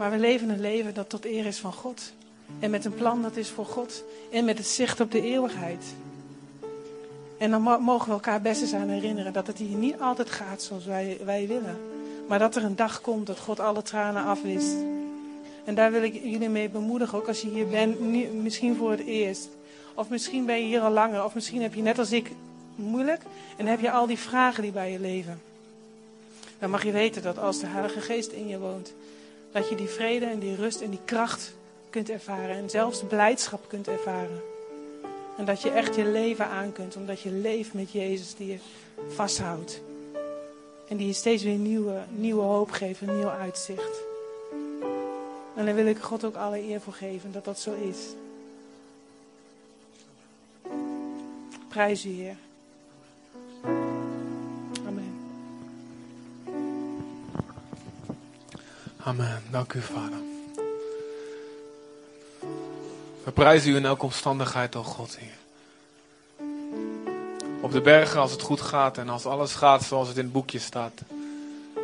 Maar 0.00 0.10
we 0.10 0.18
leven 0.18 0.48
een 0.48 0.60
leven 0.60 0.94
dat 0.94 1.08
tot 1.08 1.24
eer 1.24 1.46
is 1.46 1.58
van 1.58 1.72
God. 1.72 2.12
En 2.58 2.70
met 2.70 2.84
een 2.84 2.94
plan 2.94 3.22
dat 3.22 3.36
is 3.36 3.48
voor 3.48 3.66
God. 3.66 4.04
En 4.30 4.44
met 4.44 4.58
het 4.58 4.66
zicht 4.66 5.00
op 5.00 5.10
de 5.10 5.22
eeuwigheid. 5.22 5.84
En 7.38 7.50
dan 7.50 7.62
mo- 7.62 7.78
mogen 7.78 8.06
we 8.06 8.12
elkaar 8.12 8.40
best 8.40 8.62
eens 8.62 8.72
aan 8.72 8.88
herinneren 8.88 9.32
dat 9.32 9.46
het 9.46 9.58
hier 9.58 9.76
niet 9.76 10.00
altijd 10.00 10.30
gaat 10.30 10.62
zoals 10.62 10.84
wij, 10.84 11.18
wij 11.24 11.46
willen. 11.46 11.78
Maar 12.28 12.38
dat 12.38 12.56
er 12.56 12.64
een 12.64 12.76
dag 12.76 13.00
komt 13.00 13.26
dat 13.26 13.38
God 13.38 13.60
alle 13.60 13.82
tranen 13.82 14.24
afwist. 14.24 14.74
En 15.64 15.74
daar 15.74 15.90
wil 15.92 16.02
ik 16.02 16.14
jullie 16.22 16.48
mee 16.48 16.68
bemoedigen, 16.68 17.18
ook 17.18 17.28
als 17.28 17.40
je 17.40 17.48
hier 17.48 17.68
bent, 17.68 18.00
misschien 18.34 18.76
voor 18.76 18.90
het 18.90 19.04
eerst. 19.04 19.48
Of 19.94 20.08
misschien 20.08 20.46
ben 20.46 20.58
je 20.58 20.66
hier 20.66 20.80
al 20.80 20.92
langer, 20.92 21.24
of 21.24 21.34
misschien 21.34 21.62
heb 21.62 21.74
je 21.74 21.82
net 21.82 21.98
als 21.98 22.12
ik 22.12 22.30
moeilijk 22.74 23.22
en 23.56 23.66
heb 23.66 23.80
je 23.80 23.90
al 23.90 24.06
die 24.06 24.18
vragen 24.18 24.62
die 24.62 24.72
bij 24.72 24.92
je 24.92 25.00
leven. 25.00 25.40
Dan 26.58 26.70
mag 26.70 26.84
je 26.84 26.92
weten 26.92 27.22
dat 27.22 27.38
als 27.38 27.60
de 27.60 27.66
Heilige 27.66 28.00
Geest 28.00 28.30
in 28.32 28.48
je 28.48 28.58
woont, 28.58 28.92
dat 29.52 29.68
je 29.68 29.74
die 29.74 29.88
vrede 29.88 30.26
en 30.26 30.38
die 30.38 30.54
rust 30.54 30.80
en 30.80 30.90
die 30.90 31.04
kracht 31.04 31.54
kunt 31.90 32.10
ervaren 32.10 32.56
en 32.56 32.70
zelfs 32.70 33.02
blijdschap 33.08 33.68
kunt 33.68 33.88
ervaren. 33.88 34.42
En 35.36 35.44
dat 35.44 35.62
je 35.62 35.70
echt 35.70 35.94
je 35.94 36.04
leven 36.04 36.46
aan 36.46 36.72
kunt, 36.72 36.96
omdat 36.96 37.20
je 37.20 37.30
leeft 37.30 37.74
met 37.74 37.90
Jezus 37.92 38.34
die 38.34 38.50
je 38.50 38.58
vasthoudt. 39.08 39.80
En 40.88 40.96
die 40.96 41.06
je 41.06 41.12
steeds 41.12 41.42
weer 41.42 41.56
nieuwe, 41.56 42.02
nieuwe 42.10 42.42
hoop 42.42 42.70
geeft, 42.70 43.00
een 43.00 43.18
nieuw 43.18 43.30
uitzicht. 43.30 44.00
En 45.56 45.64
daar 45.64 45.74
wil 45.74 45.86
ik 45.86 45.98
God 45.98 46.24
ook 46.24 46.36
alle 46.36 46.62
eer 46.62 46.80
voor 46.80 46.92
geven 46.92 47.32
dat 47.32 47.44
dat 47.44 47.58
zo 47.58 47.72
is. 47.72 47.98
Prijs 51.68 52.04
u, 52.04 52.08
Heer. 52.08 52.36
Amen. 59.04 59.42
Dank 59.50 59.72
u, 59.72 59.80
Vader. 59.80 60.18
We 63.24 63.30
prijzen 63.32 63.70
u 63.70 63.76
in 63.76 63.84
elke 63.84 64.04
omstandigheid, 64.04 64.76
o 64.76 64.82
God, 64.82 65.18
Heer. 65.18 65.38
Op 67.60 67.72
de 67.72 67.80
bergen 67.80 68.20
als 68.20 68.30
het 68.30 68.42
goed 68.42 68.60
gaat 68.60 68.98
en 68.98 69.08
als 69.08 69.26
alles 69.26 69.54
gaat 69.54 69.82
zoals 69.82 70.08
het 70.08 70.16
in 70.16 70.24
het 70.24 70.32
boekje 70.32 70.58
staat. 70.58 70.92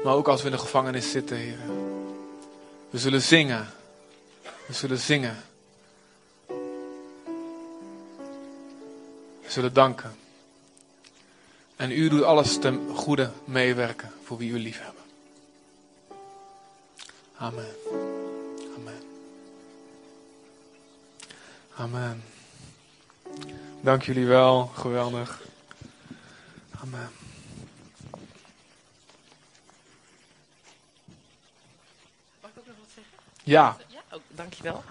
Maar 0.04 0.14
ook 0.14 0.28
als 0.28 0.40
we 0.40 0.46
in 0.46 0.52
de 0.52 0.58
gevangenis 0.58 1.10
zitten, 1.10 1.36
Heer. 1.36 1.58
We 2.90 2.98
zullen 2.98 3.22
zingen. 3.22 3.66
We 4.66 4.72
zullen 4.72 4.98
zingen. 4.98 5.36
We 9.42 9.48
zullen 9.48 9.72
danken. 9.72 10.16
En 11.76 11.90
u 11.90 12.08
doet 12.08 12.22
alles 12.22 12.58
ten 12.58 12.88
goede 12.94 13.30
meewerken 13.44 14.12
voor 14.24 14.38
wie 14.38 14.50
u 14.50 14.58
lief 14.58 14.78
hebben. 14.82 14.95
Amen. 17.38 17.74
Amen. 18.76 19.02
Amen. 21.76 22.22
Dank 23.80 24.02
jullie 24.02 24.26
wel. 24.26 24.66
Geweldig. 24.66 25.42
Amen. 26.80 27.10
Mag 32.40 32.50
ik 32.50 32.58
ook 32.58 32.66
nog 32.66 32.76
wat 32.78 32.88
zeggen? 32.94 33.12
Ja. 33.42 33.76
Ja, 33.88 34.00
oh, 34.12 34.20
dankjewel. 34.28 34.84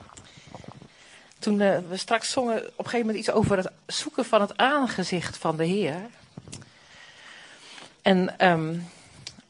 Toen 1.40 1.62
eh, 1.62 1.78
we 1.90 1.98
straks 1.98 2.32
zongen 2.32 2.58
op 2.58 2.64
een 2.64 2.86
gegeven 2.86 3.00
moment 3.00 3.18
iets 3.18 3.32
over 3.32 3.58
het 3.58 3.72
zoeken 3.86 4.26
van 4.26 4.42
het 4.42 4.58
aangezicht 4.58 5.38
van 5.38 5.58
de 5.58 5.66
Heer. 5.66 6.10
En 8.02 8.40
ehm, 8.40 8.80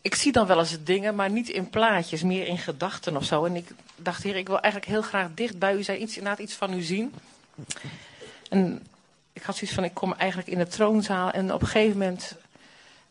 ik 0.05 0.15
zie 0.15 0.31
dan 0.31 0.47
wel 0.47 0.59
eens 0.59 0.83
dingen, 0.83 1.15
maar 1.15 1.29
niet 1.29 1.49
in 1.49 1.69
plaatjes, 1.69 2.23
meer 2.23 2.47
in 2.47 2.57
gedachten 2.57 3.15
of 3.15 3.23
zo. 3.23 3.45
En 3.45 3.55
ik 3.55 3.69
dacht, 3.95 4.23
Heer, 4.23 4.35
ik 4.35 4.47
wil 4.47 4.59
eigenlijk 4.59 4.91
heel 4.91 5.01
graag 5.01 5.27
dicht 5.33 5.59
bij 5.59 5.75
u 5.75 5.83
zijn, 5.83 6.01
iets, 6.01 6.17
inderdaad 6.17 6.39
iets 6.39 6.53
van 6.53 6.73
u 6.73 6.81
zien. 6.81 7.13
En 8.49 8.87
ik 9.33 9.41
had 9.41 9.55
zoiets 9.55 9.75
van, 9.75 9.83
ik 9.83 9.93
kom 9.93 10.13
eigenlijk 10.13 10.49
in 10.49 10.57
de 10.57 10.67
troonzaal 10.67 11.31
en 11.31 11.53
op 11.53 11.61
een 11.61 11.67
gegeven 11.67 11.97
moment 11.97 12.35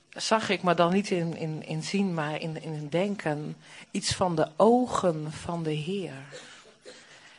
zag 0.09 0.49
ik, 0.49 0.63
maar 0.63 0.77
dan 0.77 0.93
niet 0.93 1.11
in, 1.11 1.37
in, 1.37 1.67
in 1.67 1.83
zien, 1.83 2.15
maar 2.15 2.41
in, 2.41 2.63
in 2.63 2.89
denken, 2.91 3.57
iets 3.91 4.13
van 4.15 4.37
de 4.37 4.49
ogen 4.57 5.33
van 5.33 5.63
de 5.63 5.73
Heer. 5.73 6.15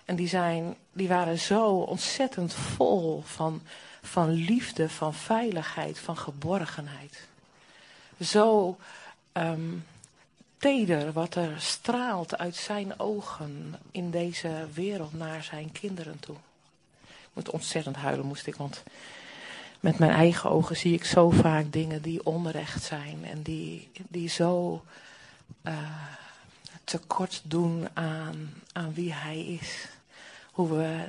En 0.05 0.15
die, 0.15 0.27
zijn, 0.27 0.75
die 0.93 1.07
waren 1.07 1.39
zo 1.39 1.65
ontzettend 1.69 2.53
vol 2.53 3.23
van, 3.25 3.61
van 4.01 4.29
liefde, 4.29 4.89
van 4.89 5.13
veiligheid, 5.13 5.99
van 5.99 6.17
geborgenheid. 6.17 7.27
Zo 8.19 8.77
ehm, 9.35 9.73
teder 10.57 11.11
wat 11.11 11.35
er 11.35 11.61
straalt 11.61 12.37
uit 12.37 12.55
zijn 12.55 12.99
ogen 12.99 13.75
in 13.91 14.11
deze 14.11 14.67
wereld 14.73 15.13
naar 15.13 15.43
zijn 15.43 15.71
kinderen 15.71 16.19
toe. 16.19 16.35
Ik 17.07 17.29
moet 17.33 17.49
ontzettend 17.49 17.95
huilen, 17.95 18.25
moest 18.25 18.47
ik, 18.47 18.55
want 18.55 18.83
met 19.79 19.97
mijn 19.97 20.11
eigen 20.11 20.49
ogen 20.49 20.77
zie 20.77 20.93
ik 20.93 21.05
zo 21.05 21.29
vaak 21.29 21.71
dingen 21.71 22.01
die 22.01 22.25
onrecht 22.25 22.83
zijn 22.83 23.25
en 23.25 23.41
die, 23.41 23.91
die 24.07 24.29
zo 24.29 24.83
eh, 25.61 25.73
tekort 26.83 27.41
doen 27.43 27.87
aan, 27.93 28.53
aan 28.71 28.93
wie 28.93 29.13
hij 29.13 29.45
is. 29.45 29.87
Hoe 30.51 30.69
we 30.69 31.07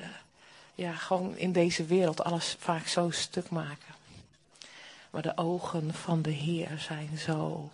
ja, 0.74 0.92
gewoon 0.92 1.36
in 1.36 1.52
deze 1.52 1.84
wereld 1.84 2.24
alles 2.24 2.56
vaak 2.58 2.86
zo 2.86 3.10
stuk 3.10 3.50
maken. 3.50 3.94
Maar 5.10 5.22
de 5.22 5.36
ogen 5.36 5.94
van 5.94 6.22
de 6.22 6.30
Heer 6.30 6.78
zijn 6.78 7.18
zo, 7.18 7.70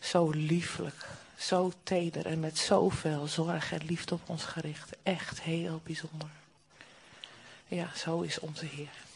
zo 0.00 0.30
lieflijk, 0.30 1.06
zo 1.36 1.72
teder 1.82 2.26
en 2.26 2.40
met 2.40 2.58
zoveel 2.58 3.26
zorg 3.26 3.72
en 3.72 3.84
liefde 3.84 4.14
op 4.14 4.20
ons 4.26 4.44
gericht. 4.44 4.90
Echt 5.02 5.40
heel 5.40 5.80
bijzonder. 5.84 6.28
Ja, 7.66 7.90
zo 7.96 8.20
is 8.20 8.38
onze 8.38 8.66
Heer. 8.66 9.06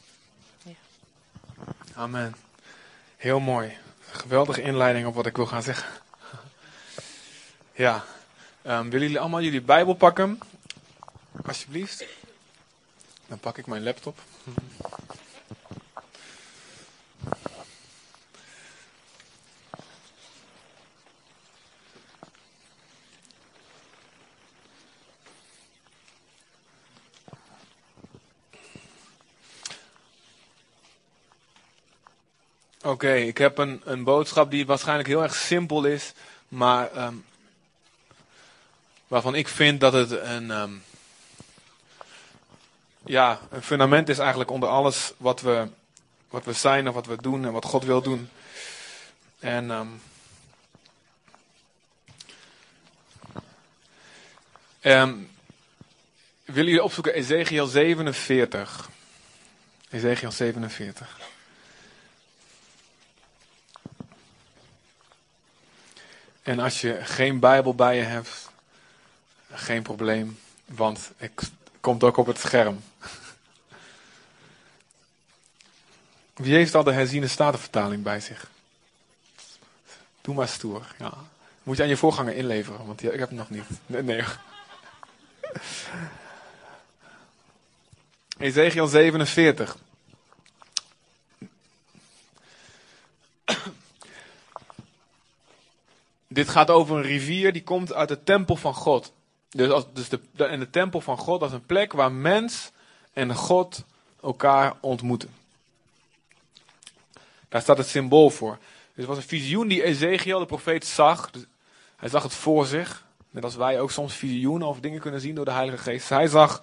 Amen. 1.94 2.34
Heel 3.16 3.40
mooi. 3.40 3.76
Geweldige 4.10 4.62
inleiding 4.62 5.06
op 5.06 5.14
wat 5.14 5.26
ik 5.26 5.36
wil 5.36 5.46
gaan 5.46 5.62
zeggen. 5.62 5.88
Ja. 7.72 8.04
Ehm, 8.62 8.82
willen 8.82 9.00
jullie 9.00 9.20
allemaal 9.20 9.42
jullie 9.42 9.62
Bijbel 9.62 9.94
pakken? 9.94 10.38
Alsjeblieft. 11.46 12.04
Dan 13.26 13.38
pak 13.38 13.58
ik 13.58 13.66
mijn 13.66 13.82
laptop. 13.82 14.18
Oké, 32.92 33.14
ik 33.14 33.38
heb 33.38 33.58
een, 33.58 33.82
een 33.84 34.04
boodschap 34.04 34.50
die 34.50 34.66
waarschijnlijk 34.66 35.08
heel 35.08 35.22
erg 35.22 35.34
simpel 35.34 35.84
is, 35.84 36.12
maar 36.48 36.92
ehm, 36.92 37.14
waarvan 39.08 39.34
ik 39.34 39.48
vind 39.48 39.80
dat 39.80 39.92
het 39.92 40.10
een, 40.10 40.50
ehm, 40.50 40.72
ja, 43.04 43.40
een 43.50 43.62
fundament 43.62 44.08
is 44.08 44.18
eigenlijk 44.18 44.50
onder 44.50 44.68
alles 44.68 45.12
wat 45.16 45.40
we, 45.40 45.68
wat 46.28 46.44
we 46.44 46.52
zijn 46.52 46.86
en 46.86 46.92
wat 46.92 47.06
we 47.06 47.22
doen 47.22 47.44
en 47.44 47.52
wat 47.52 47.64
God 47.64 47.84
wil 47.84 48.02
doen. 48.02 48.28
En 49.38 49.70
ehm, 49.70 49.88
ehm, 54.80 55.14
willen 56.44 56.70
jullie 56.70 56.82
opzoeken 56.82 57.14
Ezekiel 57.14 57.66
47? 57.66 58.88
Ezekiel 59.90 60.32
47. 60.32 61.31
En 66.42 66.58
als 66.58 66.80
je 66.80 66.98
geen 67.02 67.38
Bijbel 67.38 67.74
bij 67.74 67.96
je 67.96 68.02
hebt, 68.02 68.50
geen 69.52 69.82
probleem, 69.82 70.38
want 70.64 71.10
het 71.16 71.50
komt 71.80 72.04
ook 72.04 72.16
op 72.16 72.26
het 72.26 72.38
scherm. 72.38 72.82
Wie 76.34 76.54
heeft 76.54 76.74
al 76.74 76.84
de 76.84 76.92
herziene 76.92 77.28
statenvertaling 77.28 78.02
bij 78.02 78.20
zich? 78.20 78.50
Doe 80.20 80.34
maar 80.34 80.48
stoer. 80.48 80.94
Ja. 80.98 81.12
Moet 81.62 81.76
je 81.76 81.82
aan 81.82 81.88
je 81.88 81.96
voorganger 81.96 82.34
inleveren, 82.34 82.86
want 82.86 83.02
ik 83.02 83.18
heb 83.18 83.28
hem 83.28 83.38
nog 83.38 83.50
niet. 83.50 83.64
Nee, 83.86 84.02
nee. 84.02 84.24
Ezekiel 88.38 88.86
47. 88.86 89.76
Dit 96.32 96.48
gaat 96.48 96.70
over 96.70 96.96
een 96.96 97.02
rivier 97.02 97.52
die 97.52 97.62
komt 97.62 97.92
uit 97.92 98.08
de 98.08 98.22
tempel 98.22 98.56
van 98.56 98.74
God. 98.74 99.12
Dus, 99.50 99.70
als, 99.70 99.84
dus 99.92 100.08
de, 100.08 100.44
en 100.44 100.58
de 100.58 100.70
tempel 100.70 101.00
van 101.00 101.18
God 101.18 101.42
is 101.42 101.52
een 101.52 101.66
plek 101.66 101.92
waar 101.92 102.12
mens 102.12 102.70
en 103.12 103.34
God 103.34 103.84
elkaar 104.22 104.74
ontmoeten. 104.80 105.30
Daar 107.48 107.62
staat 107.62 107.78
het 107.78 107.86
symbool 107.86 108.30
voor. 108.30 108.58
Dus 108.60 108.94
het 108.94 109.06
was 109.06 109.16
een 109.16 109.22
visioen 109.22 109.68
die 109.68 109.82
Ezekiel, 109.82 110.38
de 110.38 110.46
profeet, 110.46 110.86
zag. 110.86 111.30
Dus 111.30 111.44
hij 111.96 112.08
zag 112.08 112.22
het 112.22 112.34
voor 112.34 112.66
zich. 112.66 113.06
Net 113.30 113.44
als 113.44 113.56
wij 113.56 113.80
ook 113.80 113.90
soms 113.90 114.14
visioenen 114.14 114.68
of 114.68 114.80
dingen 114.80 115.00
kunnen 115.00 115.20
zien 115.20 115.34
door 115.34 115.44
de 115.44 115.50
Heilige 115.50 115.82
Geest. 115.82 116.08
Hij 116.08 116.26
zag, 116.26 116.62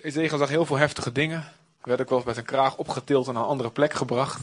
Ezekiel 0.00 0.38
zag 0.38 0.48
heel 0.48 0.66
veel 0.66 0.76
heftige 0.76 1.12
dingen. 1.12 1.52
Werd 1.82 2.00
ook 2.00 2.08
wel 2.08 2.16
eens 2.16 2.26
bij 2.26 2.34
zijn 2.34 2.46
kraag 2.46 2.76
opgetild 2.76 3.26
en 3.26 3.34
naar 3.34 3.42
een 3.42 3.48
andere 3.48 3.70
plek 3.70 3.92
gebracht. 3.92 4.38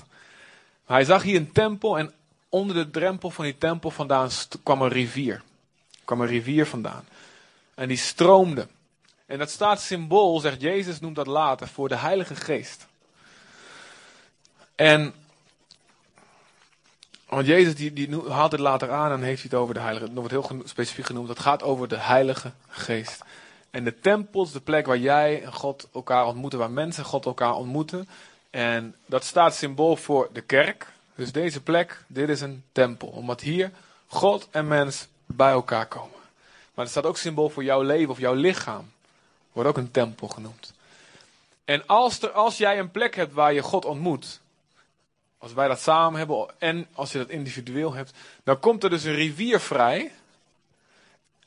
Maar 0.85 0.97
hij 0.97 1.05
zag 1.05 1.23
hier 1.23 1.35
een 1.35 1.51
tempel 1.51 1.97
en 1.97 2.13
onder 2.49 2.75
de 2.75 2.89
drempel 2.89 3.29
van 3.29 3.43
die 3.45 3.57
tempel 3.57 3.91
vandaan 3.91 4.29
kwam 4.63 4.81
een 4.81 4.89
rivier. 4.89 5.41
kwam 6.05 6.21
een 6.21 6.27
rivier 6.27 6.65
vandaan. 6.65 7.05
En 7.75 7.87
die 7.87 7.97
stroomde. 7.97 8.67
En 9.25 9.37
dat 9.37 9.49
staat 9.49 9.81
symbool, 9.81 10.39
zegt 10.39 10.61
Jezus, 10.61 10.99
noemt 10.99 11.15
dat 11.15 11.27
later, 11.27 11.67
voor 11.67 11.89
de 11.89 11.95
Heilige 11.95 12.35
Geest. 12.35 12.87
En 14.75 15.13
want 17.25 17.47
Jezus 17.47 17.75
die, 17.75 17.93
die 17.93 18.21
haalt 18.29 18.51
het 18.51 18.61
later 18.61 18.91
aan 18.91 19.11
en 19.11 19.21
heeft 19.21 19.43
het 19.43 19.53
over 19.53 19.73
de 19.73 19.79
Heilige. 19.79 20.05
Dat 20.05 20.15
wordt 20.15 20.31
heel 20.31 20.61
specifiek 20.65 21.05
genoemd. 21.05 21.27
Dat 21.27 21.39
gaat 21.39 21.63
over 21.63 21.87
de 21.87 21.97
Heilige 21.97 22.51
Geest. 22.67 23.23
En 23.69 23.83
de 23.83 23.99
tempel 23.99 24.43
is 24.43 24.51
de 24.51 24.59
plek 24.59 24.85
waar 24.85 24.97
jij 24.97 25.43
en 25.43 25.53
God 25.53 25.87
elkaar 25.93 26.25
ontmoeten, 26.25 26.59
waar 26.59 26.71
mensen 26.71 27.03
God 27.03 27.25
elkaar 27.25 27.53
ontmoeten. 27.53 28.07
En 28.49 28.95
dat 29.05 29.23
staat 29.23 29.55
symbool 29.55 29.95
voor 29.95 30.29
de 30.33 30.41
kerk. 30.41 30.87
Dus 31.15 31.31
deze 31.31 31.61
plek, 31.61 32.03
dit 32.07 32.29
is 32.29 32.41
een 32.41 32.63
tempel. 32.71 33.07
Omdat 33.07 33.41
hier 33.41 33.71
God 34.07 34.47
en 34.51 34.67
mens 34.67 35.07
bij 35.25 35.51
elkaar 35.51 35.87
komen. 35.87 36.19
Maar 36.73 36.85
het 36.85 36.89
staat 36.89 37.05
ook 37.05 37.17
symbool 37.17 37.49
voor 37.49 37.63
jouw 37.63 37.81
leven 37.81 38.09
of 38.09 38.19
jouw 38.19 38.33
lichaam. 38.33 38.91
Wordt 39.51 39.69
ook 39.69 39.77
een 39.77 39.91
tempel 39.91 40.27
genoemd. 40.27 40.73
En 41.65 41.85
als, 41.85 42.21
er, 42.21 42.31
als 42.31 42.57
jij 42.57 42.79
een 42.79 42.91
plek 42.91 43.15
hebt 43.15 43.33
waar 43.33 43.53
je 43.53 43.61
God 43.61 43.85
ontmoet, 43.85 44.39
als 45.37 45.53
wij 45.53 45.67
dat 45.67 45.79
samen 45.79 46.17
hebben 46.17 46.47
en 46.57 46.87
als 46.93 47.11
je 47.11 47.17
dat 47.17 47.29
individueel 47.29 47.93
hebt, 47.93 48.11
dan 48.43 48.59
komt 48.59 48.83
er 48.83 48.89
dus 48.89 49.03
een 49.03 49.15
rivier 49.15 49.59
vrij, 49.59 50.11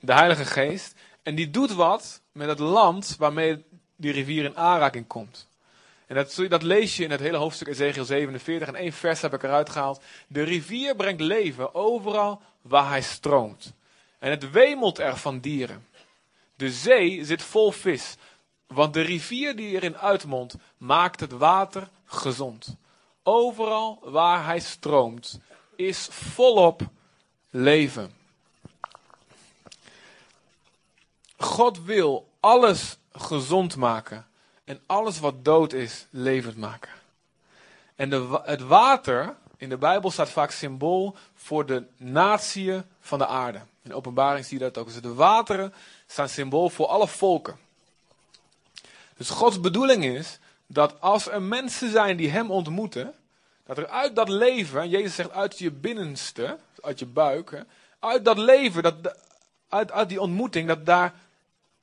de 0.00 0.12
Heilige 0.12 0.44
Geest, 0.44 0.94
en 1.22 1.34
die 1.34 1.50
doet 1.50 1.72
wat 1.72 2.20
met 2.32 2.48
het 2.48 2.58
land 2.58 3.16
waarmee 3.18 3.64
die 3.96 4.12
rivier 4.12 4.44
in 4.44 4.56
aanraking 4.56 5.06
komt. 5.06 5.47
En 6.08 6.14
dat, 6.14 6.40
dat 6.48 6.62
lees 6.62 6.96
je 6.96 7.04
in 7.04 7.10
het 7.10 7.20
hele 7.20 7.36
hoofdstuk 7.36 7.68
Ezekiel 7.68 8.04
47 8.04 8.68
en 8.68 8.74
één 8.74 8.92
vers 8.92 9.20
heb 9.20 9.34
ik 9.34 9.42
eruit 9.42 9.70
gehaald. 9.70 10.02
De 10.26 10.42
rivier 10.42 10.96
brengt 10.96 11.20
leven 11.20 11.74
overal 11.74 12.42
waar 12.62 12.88
hij 12.88 13.02
stroomt. 13.02 13.72
En 14.18 14.30
het 14.30 14.50
wemelt 14.50 14.98
er 14.98 15.16
van 15.16 15.40
dieren. 15.40 15.86
De 16.56 16.70
zee 16.70 17.24
zit 17.24 17.42
vol 17.42 17.70
vis, 17.70 18.16
want 18.66 18.94
de 18.94 19.00
rivier 19.00 19.56
die 19.56 19.74
erin 19.74 19.96
uitmondt 19.96 20.54
maakt 20.76 21.20
het 21.20 21.32
water 21.32 21.88
gezond. 22.04 22.76
Overal 23.22 23.98
waar 24.02 24.44
hij 24.44 24.60
stroomt 24.60 25.40
is 25.76 26.08
volop 26.10 26.82
leven. 27.50 28.12
God 31.36 31.84
wil 31.84 32.28
alles 32.40 32.98
gezond 33.12 33.76
maken 33.76 34.27
en 34.68 34.80
alles 34.86 35.18
wat 35.18 35.44
dood 35.44 35.72
is 35.72 36.06
levend 36.10 36.56
maken. 36.56 36.90
En 37.94 38.10
de, 38.10 38.40
het 38.44 38.60
water 38.60 39.34
in 39.56 39.68
de 39.68 39.76
Bijbel 39.76 40.10
staat 40.10 40.30
vaak 40.30 40.50
symbool 40.50 41.16
voor 41.34 41.66
de 41.66 41.84
natieën 41.96 42.84
van 43.00 43.18
de 43.18 43.26
aarde. 43.26 43.60
In 43.82 43.94
openbaring 43.94 44.44
zie 44.44 44.58
je 44.58 44.64
dat 44.64 44.78
ook. 44.78 44.86
Dus 44.86 45.00
de 45.00 45.14
wateren 45.14 45.74
staan 46.06 46.28
symbool 46.28 46.70
voor 46.70 46.86
alle 46.86 47.08
volken. 47.08 47.56
Dus 49.16 49.30
Gods 49.30 49.60
bedoeling 49.60 50.04
is 50.04 50.38
dat 50.66 51.00
als 51.00 51.28
er 51.28 51.42
mensen 51.42 51.90
zijn 51.90 52.16
die 52.16 52.30
hem 52.30 52.50
ontmoeten, 52.50 53.14
dat 53.66 53.78
er 53.78 53.88
uit 53.88 54.16
dat 54.16 54.28
leven, 54.28 54.88
Jezus 54.88 55.14
zegt 55.14 55.30
uit 55.30 55.58
je 55.58 55.70
binnenste, 55.70 56.58
uit 56.80 56.98
je 56.98 57.06
buik, 57.06 57.64
uit 57.98 58.24
dat 58.24 58.38
leven, 58.38 58.82
dat, 58.82 59.16
uit, 59.68 59.92
uit 59.92 60.08
die 60.08 60.20
ontmoeting, 60.20 60.68
dat 60.68 60.86
daar 60.86 61.14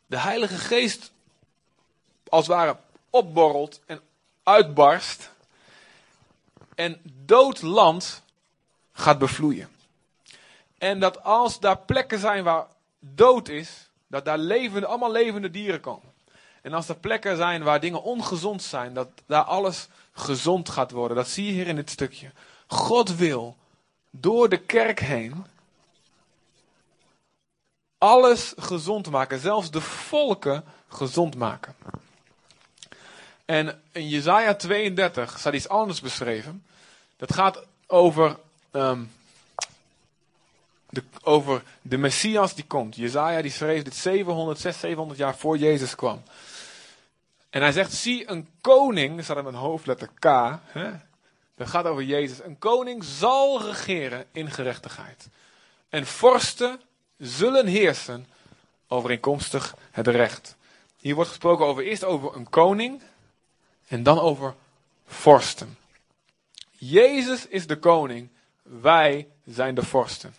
de 0.06 0.20
Heilige 0.20 0.58
Geest 0.58 1.14
als 2.30 2.48
het 2.48 2.56
ware 2.56 2.78
opborrelt 3.10 3.80
en 3.86 4.02
uitbarst 4.44 5.32
en 6.76 7.02
dood 7.04 7.62
land 7.62 8.22
gaat 8.94 9.18
bevloeien. 9.18 9.70
En 10.78 11.00
dat 11.00 11.24
als 11.24 11.60
daar 11.60 11.78
plekken 11.78 12.20
zijn 12.20 12.44
waar 12.44 12.66
dood 13.00 13.48
is, 13.48 13.90
dat 14.08 14.26
daar 14.26 14.38
levende, 14.38 14.88
allemaal 14.88 15.12
levende 15.12 15.52
dieren 15.52 15.80
komen. 15.80 16.14
En 16.62 16.74
als 16.74 16.90
er 16.90 16.96
plekken 16.96 17.38
zijn 17.38 17.64
waar 17.64 17.80
dingen 17.80 18.04
ongezond 18.04 18.64
zijn, 18.64 18.94
dat 18.94 19.08
daar 19.26 19.44
alles 19.44 19.88
gezond 20.12 20.70
gaat 20.70 20.92
worden. 20.92 21.18
Dat 21.18 21.28
zie 21.28 21.46
je 21.46 21.52
hier 21.52 21.68
in 21.68 21.76
dit 21.76 21.90
stukje. 21.90 22.32
God 22.68 23.16
wil 23.16 23.56
door 24.10 24.50
de 24.50 24.58
kerk 24.58 25.00
heen 25.00 25.46
alles 27.98 28.54
gezond 28.58 29.10
maken, 29.10 29.40
zelfs 29.40 29.72
de 29.72 29.82
volken 29.82 30.64
gezond 30.88 31.36
maken. 31.36 31.76
En 33.46 33.82
in 33.92 34.10
Jezaja 34.10 34.56
32 34.56 35.40
staat 35.40 35.54
iets 35.54 35.70
anders 35.70 36.02
beschreven. 36.02 36.66
Dat 37.18 37.34
gaat 37.34 37.66
over, 37.88 38.38
um, 38.72 39.12
de, 40.90 41.04
over 41.22 41.64
de 41.82 41.98
Messias 41.98 42.56
die 42.56 42.66
komt. 42.66 42.96
Jezaja 42.96 43.42
die 43.42 43.52
schreef 43.52 43.84
dit 43.84 43.96
700, 43.96 44.60
600, 44.60 44.82
700 44.82 45.20
jaar 45.20 45.38
voor 45.38 45.58
Jezus 45.58 45.96
kwam. 45.96 46.24
En 47.50 47.62
hij 47.62 47.72
zegt, 47.72 47.94
zie 47.94 48.30
een 48.30 48.48
koning, 48.62 49.18
er 49.18 49.24
staat 49.24 49.38
in 49.38 49.46
een 49.46 49.54
hoofdletter 49.54 50.10
K, 50.20 50.26
hè, 50.66 50.92
dat 51.56 51.68
gaat 51.68 51.86
over 51.86 52.04
Jezus. 52.04 52.44
Een 52.44 52.60
koning 52.60 53.04
zal 53.04 53.62
regeren 53.62 54.26
in 54.32 54.52
gerechtigheid. 54.52 55.28
En 55.90 56.06
vorsten 56.06 56.82
zullen 57.18 57.68
heersen 57.68 58.28
overeenkomstig 58.88 59.76
het 59.92 60.08
recht. 60.08 60.56
Hier 60.98 61.16
wordt 61.16 61.30
gesproken 61.30 61.66
over 61.66 61.84
eerst 61.84 62.04
over 62.04 62.36
een 62.36 62.50
koning 62.50 63.02
en 63.88 64.04
dan 64.04 64.20
over 64.20 64.56
vorsten. 65.06 65.78
Jezus 66.72 67.48
is 67.48 67.68
de 67.68 67.80
koning, 67.80 68.30
wij 68.62 69.28
zijn 69.46 69.76
de 69.76 69.84
vorsten. 69.84 70.36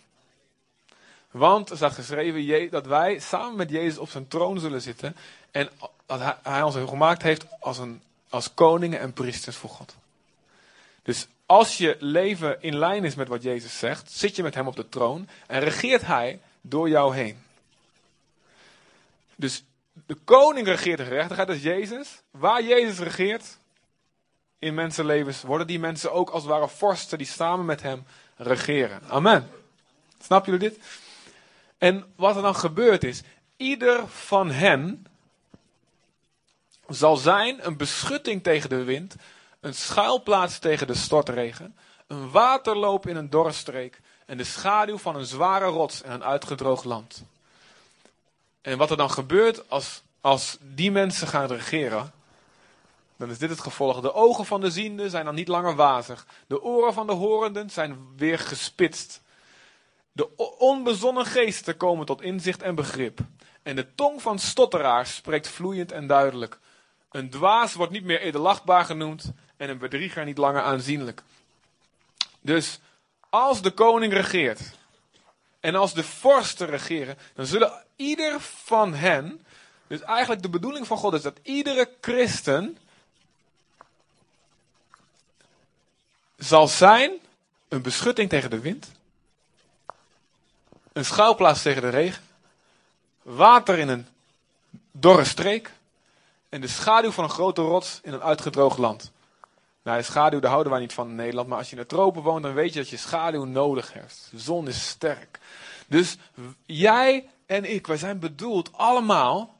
Want 1.31 1.69
er 1.69 1.75
staat 1.75 1.93
geschreven 1.93 2.69
dat 2.69 2.85
wij 2.85 3.19
samen 3.19 3.55
met 3.55 3.69
Jezus 3.69 3.97
op 3.97 4.09
zijn 4.09 4.27
troon 4.27 4.59
zullen 4.59 4.81
zitten 4.81 5.15
en 5.51 5.69
dat 6.05 6.35
hij, 6.43 6.61
ons 6.61 6.75
gemaakt 6.75 7.21
heeft 7.21 7.45
als, 7.59 7.77
een, 7.77 8.01
als 8.29 8.53
koningen 8.53 8.99
en 8.99 9.13
priesters 9.13 9.55
voor 9.55 9.69
God. 9.69 9.95
Dus 11.03 11.27
als 11.45 11.77
je 11.77 11.97
leven 11.99 12.61
in 12.61 12.77
lijn 12.77 13.03
is 13.03 13.15
met 13.15 13.27
wat 13.27 13.43
Jezus 13.43 13.79
zegt, 13.79 14.11
zit 14.11 14.35
je 14.35 14.43
met 14.43 14.55
hem 14.55 14.67
op 14.67 14.75
de 14.75 14.89
troon 14.89 15.27
en 15.47 15.59
regeert 15.59 16.05
hij 16.05 16.39
door 16.61 16.89
jou 16.89 17.15
heen. 17.15 17.37
Dus 19.35 19.63
de 20.07 20.15
koning 20.15 20.67
regeert 20.67 20.97
de 20.97 21.03
gerechtigheid, 21.03 21.47
dat 21.47 21.57
is 21.57 21.63
Jezus. 21.63 22.21
Waar 22.31 22.63
Jezus 22.63 22.99
regeert, 22.99 23.57
in 24.59 24.73
mensenlevens, 24.73 25.41
worden 25.41 25.67
die 25.67 25.79
mensen 25.79 26.11
ook 26.11 26.29
als 26.29 26.43
het 26.43 26.51
ware 26.51 26.67
vorsten 26.67 27.17
die 27.17 27.27
samen 27.27 27.65
met 27.65 27.81
hem 27.81 28.05
regeren. 28.35 29.01
Amen. 29.07 29.49
Snappen 30.23 30.51
jullie 30.51 30.69
dit? 30.69 30.83
En 31.77 32.13
wat 32.15 32.35
er 32.35 32.41
dan 32.41 32.55
gebeurt 32.55 33.03
is, 33.03 33.21
ieder 33.57 34.07
van 34.07 34.51
hen 34.51 35.05
zal 36.87 37.17
zijn 37.17 37.65
een 37.65 37.77
beschutting 37.77 38.43
tegen 38.43 38.69
de 38.69 38.83
wind, 38.83 39.15
een 39.59 39.73
schuilplaats 39.73 40.59
tegen 40.59 40.87
de 40.87 40.95
stortregen, 40.95 41.77
een 42.07 42.31
waterloop 42.31 43.07
in 43.07 43.15
een 43.15 43.29
dorrestreek 43.29 43.99
en 44.25 44.37
de 44.37 44.43
schaduw 44.43 44.97
van 44.97 45.15
een 45.15 45.25
zware 45.25 45.65
rots 45.65 46.01
en 46.01 46.11
een 46.11 46.23
uitgedroogd 46.23 46.85
land. 46.85 47.23
En 48.67 48.77
wat 48.77 48.91
er 48.91 48.97
dan 48.97 49.11
gebeurt 49.11 49.69
als, 49.69 50.01
als 50.21 50.57
die 50.61 50.91
mensen 50.91 51.27
gaan 51.27 51.47
regeren, 51.47 52.11
dan 53.17 53.29
is 53.29 53.37
dit 53.37 53.49
het 53.49 53.59
gevolg. 53.59 54.01
De 54.01 54.13
ogen 54.13 54.45
van 54.45 54.61
de 54.61 54.71
ziende 54.71 55.09
zijn 55.09 55.25
dan 55.25 55.35
niet 55.35 55.47
langer 55.47 55.75
wazig. 55.75 56.25
De 56.47 56.61
oren 56.61 56.93
van 56.93 57.07
de 57.07 57.13
horenden 57.13 57.69
zijn 57.69 57.97
weer 58.15 58.39
gespitst. 58.39 59.21
De 60.11 60.35
onbezonnen 60.57 61.25
geesten 61.25 61.77
komen 61.77 62.05
tot 62.05 62.21
inzicht 62.21 62.61
en 62.61 62.75
begrip. 62.75 63.19
En 63.63 63.75
de 63.75 63.95
tong 63.95 64.21
van 64.21 64.39
stotteraars 64.39 65.15
spreekt 65.15 65.47
vloeiend 65.47 65.91
en 65.91 66.07
duidelijk. 66.07 66.59
Een 67.11 67.29
dwaas 67.29 67.73
wordt 67.73 67.91
niet 67.91 68.05
meer 68.05 68.21
edelachtbaar 68.21 68.85
genoemd 68.85 69.31
en 69.57 69.69
een 69.69 69.77
bedrieger 69.77 70.25
niet 70.25 70.37
langer 70.37 70.61
aanzienlijk. 70.61 71.23
Dus 72.41 72.79
als 73.29 73.61
de 73.61 73.71
koning 73.71 74.13
regeert 74.13 74.61
en 75.59 75.75
als 75.75 75.93
de 75.93 76.03
vorsten 76.03 76.67
regeren, 76.67 77.17
dan 77.33 77.45
zullen 77.45 77.83
ieder 77.95 78.39
van 78.41 78.93
hen, 78.93 79.45
dus 79.87 80.01
eigenlijk 80.01 80.41
de 80.41 80.49
bedoeling 80.49 80.87
van 80.87 80.97
God 80.97 81.13
is 81.13 81.21
dat 81.21 81.39
iedere 81.41 81.89
christen 82.01 82.77
zal 86.37 86.67
zijn 86.67 87.11
een 87.67 87.81
beschutting 87.81 88.29
tegen 88.29 88.49
de 88.49 88.59
wind, 88.59 88.91
een 90.93 91.05
schuilplaats 91.05 91.61
tegen 91.61 91.81
de 91.81 91.89
regen, 91.89 92.23
water 93.21 93.77
in 93.77 93.87
een 93.87 94.07
dorre 94.91 95.25
streek 95.25 95.71
en 96.49 96.61
de 96.61 96.67
schaduw 96.67 97.11
van 97.11 97.23
een 97.23 97.29
grote 97.29 97.61
rots 97.61 97.99
in 98.03 98.13
een 98.13 98.21
uitgedroogd 98.21 98.77
land. 98.77 99.11
Nou, 99.87 100.03
schaduw, 100.03 100.39
daar 100.39 100.51
houden 100.51 100.71
wij 100.71 100.81
niet 100.81 100.93
van 100.93 101.09
in 101.09 101.15
Nederland. 101.15 101.47
Maar 101.47 101.57
als 101.57 101.69
je 101.69 101.75
in 101.75 101.81
de 101.81 101.87
tropen 101.87 102.21
woont, 102.21 102.43
dan 102.43 102.53
weet 102.53 102.73
je 102.73 102.79
dat 102.79 102.89
je 102.89 102.97
schaduw 102.97 103.43
nodig 103.43 103.93
hebt. 103.93 104.27
De 104.31 104.39
zon 104.39 104.67
is 104.67 104.87
sterk. 104.87 105.39
Dus 105.87 106.17
jij 106.65 107.29
en 107.45 107.73
ik, 107.73 107.87
wij 107.87 107.97
zijn 107.97 108.19
bedoeld 108.19 108.73
allemaal 108.73 109.57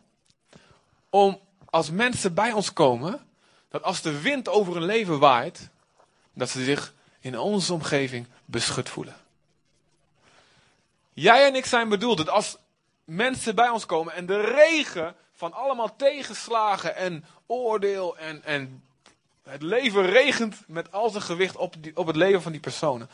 om 1.09 1.39
als 1.65 1.91
mensen 1.91 2.33
bij 2.33 2.51
ons 2.51 2.73
komen, 2.73 3.27
dat 3.69 3.83
als 3.83 4.01
de 4.01 4.21
wind 4.21 4.49
over 4.49 4.73
hun 4.73 4.83
leven 4.83 5.19
waait, 5.19 5.69
dat 6.33 6.49
ze 6.49 6.63
zich 6.63 6.93
in 7.19 7.39
onze 7.39 7.73
omgeving 7.73 8.27
beschut 8.45 8.89
voelen. 8.89 9.15
Jij 11.13 11.47
en 11.47 11.55
ik 11.55 11.65
zijn 11.65 11.89
bedoeld 11.89 12.17
dat 12.17 12.29
als 12.29 12.57
mensen 13.03 13.55
bij 13.55 13.69
ons 13.69 13.85
komen 13.85 14.13
en 14.13 14.25
de 14.25 14.41
regen 14.41 15.15
van 15.33 15.53
allemaal 15.53 15.95
tegenslagen 15.95 16.95
en 16.95 17.25
oordeel 17.45 18.17
en, 18.17 18.43
en 18.43 18.86
het 19.47 19.61
leven 19.61 20.05
regent 20.05 20.55
met 20.67 20.91
al 20.91 21.09
zijn 21.09 21.23
gewicht 21.23 21.55
op, 21.55 21.75
op 21.93 22.07
het 22.07 22.15
leven 22.15 22.41
van 22.41 22.51
die 22.51 22.61
personen, 22.61 23.09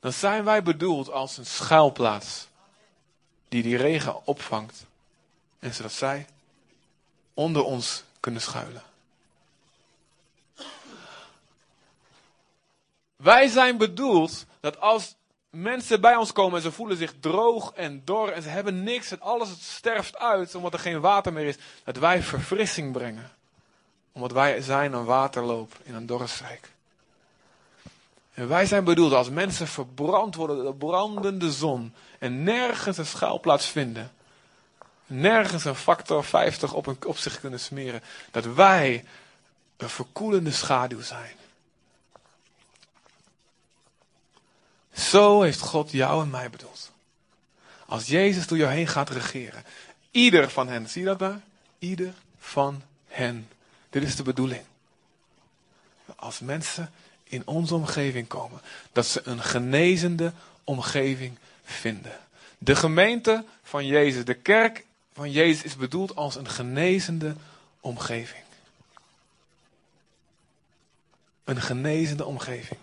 dan 0.00 0.12
zijn 0.12 0.44
wij 0.44 0.62
bedoeld 0.62 1.10
als 1.10 1.36
een 1.36 1.46
schuilplaats 1.46 2.46
die 3.48 3.62
die 3.62 3.76
regen 3.76 4.26
opvangt. 4.26 4.86
En 5.58 5.74
zodat 5.74 5.92
zij 5.92 6.26
onder 7.34 7.64
ons 7.64 8.04
kunnen 8.20 8.40
schuilen. 8.40 8.82
Wij 13.16 13.48
zijn 13.48 13.76
bedoeld 13.76 14.44
dat 14.60 14.80
als 14.80 15.14
mensen 15.50 16.00
bij 16.00 16.16
ons 16.16 16.32
komen 16.32 16.56
en 16.56 16.62
ze 16.62 16.72
voelen 16.72 16.96
zich 16.96 17.14
droog 17.20 17.72
en 17.72 18.02
dor 18.04 18.28
en 18.28 18.42
ze 18.42 18.48
hebben 18.48 18.82
niks 18.82 19.10
en 19.10 19.20
alles 19.20 19.74
sterft 19.74 20.16
uit 20.16 20.54
omdat 20.54 20.72
er 20.72 20.78
geen 20.78 21.00
water 21.00 21.32
meer 21.32 21.46
is, 21.46 21.56
dat 21.84 21.96
wij 21.96 22.22
verfrissing 22.22 22.92
brengen. 22.92 23.30
Omdat 24.12 24.32
wij 24.32 24.60
zijn 24.60 24.92
een 24.92 25.04
waterloop 25.04 25.78
in 25.82 25.94
een 25.94 26.06
dorrestreek. 26.06 26.70
En 28.34 28.48
wij 28.48 28.66
zijn 28.66 28.84
bedoeld 28.84 29.12
als 29.12 29.30
mensen 29.30 29.66
verbrand 29.66 30.34
worden 30.34 30.56
door 30.56 30.64
de 30.64 30.78
brandende 30.78 31.52
zon 31.52 31.94
en 32.18 32.42
nergens 32.42 32.98
een 32.98 33.06
schuilplaats 33.06 33.66
vinden. 33.66 34.12
Nergens 35.06 35.64
een 35.64 35.74
factor 35.74 36.24
50 36.24 36.72
op, 36.72 36.96
op 37.06 37.16
zich 37.16 37.40
kunnen 37.40 37.60
smeren. 37.60 38.02
Dat 38.30 38.44
wij 38.44 39.04
een 39.76 39.88
verkoelende 39.88 40.52
schaduw 40.52 41.00
zijn. 41.00 41.36
Zo 44.92 45.42
heeft 45.42 45.60
God 45.60 45.90
jou 45.90 46.22
en 46.22 46.30
mij 46.30 46.50
bedoeld. 46.50 46.90
Als 47.86 48.06
Jezus 48.06 48.46
door 48.46 48.58
jou 48.58 48.72
heen 48.72 48.86
gaat 48.86 49.10
regeren. 49.10 49.64
Ieder 50.10 50.50
van 50.50 50.68
hen, 50.68 50.88
zie 50.88 51.00
je 51.00 51.06
dat 51.06 51.18
daar? 51.18 51.40
Ieder 51.78 52.14
van 52.38 52.82
hen. 53.06 53.48
Dit 53.92 54.02
is 54.02 54.16
de 54.16 54.22
bedoeling. 54.22 54.62
Als 56.16 56.40
mensen 56.40 56.90
in 57.24 57.46
onze 57.46 57.74
omgeving 57.74 58.28
komen, 58.28 58.60
dat 58.92 59.06
ze 59.06 59.20
een 59.24 59.42
genezende 59.42 60.32
omgeving 60.64 61.38
vinden. 61.64 62.18
De 62.58 62.76
gemeente 62.76 63.44
van 63.62 63.86
Jezus, 63.86 64.24
de 64.24 64.34
kerk 64.34 64.84
van 65.12 65.30
Jezus 65.30 65.62
is 65.62 65.76
bedoeld 65.76 66.16
als 66.16 66.34
een 66.34 66.48
genezende 66.48 67.34
omgeving. 67.80 68.44
Een 71.44 71.60
genezende 71.60 72.24
omgeving. 72.24 72.80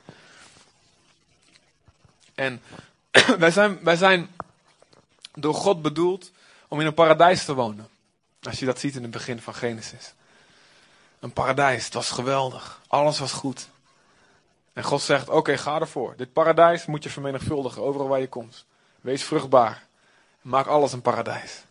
En 2.35 2.61
wij 3.43 3.51
zijn, 3.51 3.83
wij 3.83 3.95
zijn 3.95 4.29
door 5.33 5.53
God 5.53 5.81
bedoeld 5.81 6.31
om 6.67 6.79
in 6.79 6.85
een 6.85 6.93
paradijs 6.93 7.45
te 7.45 7.53
wonen. 7.53 7.87
Als 8.41 8.59
je 8.59 8.65
dat 8.65 8.79
ziet 8.79 8.95
in 8.95 9.01
het 9.01 9.11
begin 9.11 9.41
van 9.41 9.55
Genesis. 9.55 10.13
Een 11.19 11.33
paradijs, 11.33 11.85
het 11.85 11.93
was 11.93 12.11
geweldig. 12.11 12.81
Alles 12.87 13.19
was 13.19 13.31
goed. 13.31 13.69
En 14.73 14.83
God 14.83 15.01
zegt, 15.01 15.29
oké, 15.29 15.57
ga 15.57 15.79
ervoor. 15.79 16.13
Dit 16.17 16.33
paradijs 16.33 16.85
moet 16.85 17.03
je 17.03 17.09
vermenigvuldigen, 17.09 17.81
overal 17.81 18.07
waar 18.07 18.19
je 18.19 18.29
komt. 18.29 18.65
Wees 19.01 19.23
vruchtbaar. 19.23 19.87
Maak 20.41 20.67
alles 20.67 20.93
een 20.93 21.01
paradijs. 21.01 21.63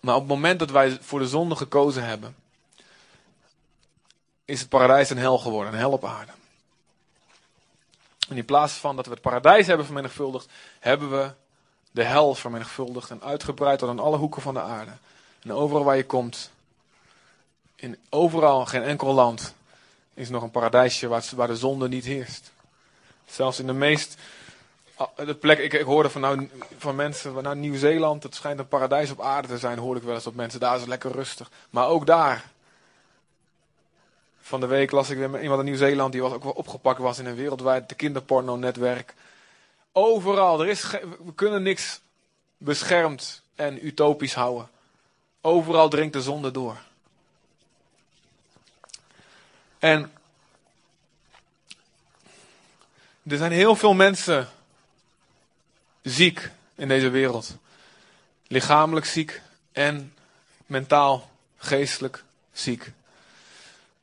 Maar 0.00 0.14
op 0.14 0.20
het 0.20 0.30
moment 0.30 0.58
dat 0.58 0.70
wij 0.70 0.98
voor 1.00 1.18
de 1.18 1.28
zonde 1.28 1.56
gekozen 1.56 2.04
hebben, 2.04 2.36
is 4.44 4.60
het 4.60 4.68
paradijs 4.68 5.10
een 5.10 5.18
hel 5.18 5.38
geworden, 5.38 5.72
een 5.72 5.78
hel 5.78 5.92
op 5.92 6.04
aarde. 6.04 6.32
En 8.28 8.36
in 8.36 8.44
plaats 8.44 8.72
van 8.72 8.96
dat 8.96 9.06
we 9.06 9.12
het 9.12 9.20
paradijs 9.20 9.66
hebben 9.66 9.86
vermenigvuldigd, 9.86 10.48
hebben 10.78 11.10
we 11.10 11.32
de 11.90 12.04
hel 12.04 12.34
vermenigvuldigd 12.34 13.10
en 13.10 13.22
uitgebreid 13.22 13.78
tot 13.78 13.88
aan 13.88 13.98
alle 13.98 14.16
hoeken 14.16 14.42
van 14.42 14.54
de 14.54 14.60
aarde. 14.60 14.92
En 15.42 15.52
overal 15.52 15.84
waar 15.84 15.96
je 15.96 16.06
komt, 16.06 16.50
in 17.80 17.96
overal, 18.10 18.66
geen 18.66 18.82
enkel 18.82 19.14
land, 19.14 19.54
is 20.14 20.28
nog 20.28 20.42
een 20.42 20.50
paradijsje 20.50 21.08
waar, 21.08 21.28
waar 21.36 21.46
de 21.46 21.56
zonde 21.56 21.88
niet 21.88 22.04
heerst. 22.04 22.52
Zelfs 23.26 23.58
in 23.58 23.66
de 23.66 23.72
meest 23.72 24.16
ah, 24.94 25.08
de 25.16 25.34
plek, 25.34 25.58
ik, 25.58 25.72
ik 25.72 25.84
hoorde 25.84 26.10
van, 26.10 26.20
nou, 26.20 26.50
van 26.78 26.96
mensen, 26.96 27.42
nou 27.42 27.56
Nieuw-Zeeland, 27.56 28.22
het 28.22 28.34
schijnt 28.34 28.58
een 28.58 28.68
paradijs 28.68 29.10
op 29.10 29.20
aarde 29.20 29.48
te 29.48 29.58
zijn, 29.58 29.78
hoorde 29.78 30.00
ik 30.00 30.06
wel 30.06 30.14
eens 30.14 30.26
op 30.26 30.34
mensen, 30.34 30.60
daar 30.60 30.74
is 30.74 30.80
het 30.80 30.88
lekker 30.88 31.12
rustig. 31.12 31.50
Maar 31.70 31.86
ook 31.86 32.06
daar 32.06 32.50
van 34.40 34.60
de 34.60 34.66
week 34.66 34.90
las 34.90 35.10
ik 35.10 35.18
weer 35.18 35.42
iemand 35.42 35.60
in 35.60 35.66
Nieuw-Zeeland 35.66 36.12
die 36.12 36.22
was 36.22 36.32
ook 36.32 36.42
wel 36.42 36.52
opgepakt 36.52 36.98
was 36.98 37.18
in 37.18 37.26
een 37.26 37.34
wereldwijd 37.34 37.96
kinderporno-netwerk. 37.96 39.14
Overal, 39.92 40.60
er 40.60 40.68
is 40.68 40.90
we 41.24 41.34
kunnen 41.34 41.62
niks 41.62 42.00
beschermd 42.56 43.42
en 43.54 43.86
utopisch 43.86 44.34
houden. 44.34 44.68
Overal 45.40 45.88
dringt 45.88 46.12
de 46.12 46.22
zonde 46.22 46.50
door. 46.50 46.76
En 49.80 50.12
er 53.28 53.36
zijn 53.36 53.52
heel 53.52 53.76
veel 53.76 53.94
mensen 53.94 54.48
ziek 56.02 56.50
in 56.74 56.88
deze 56.88 57.08
wereld. 57.08 57.56
Lichamelijk 58.46 59.06
ziek 59.06 59.42
en 59.72 60.14
mentaal, 60.66 61.30
geestelijk 61.56 62.24
ziek. 62.52 62.92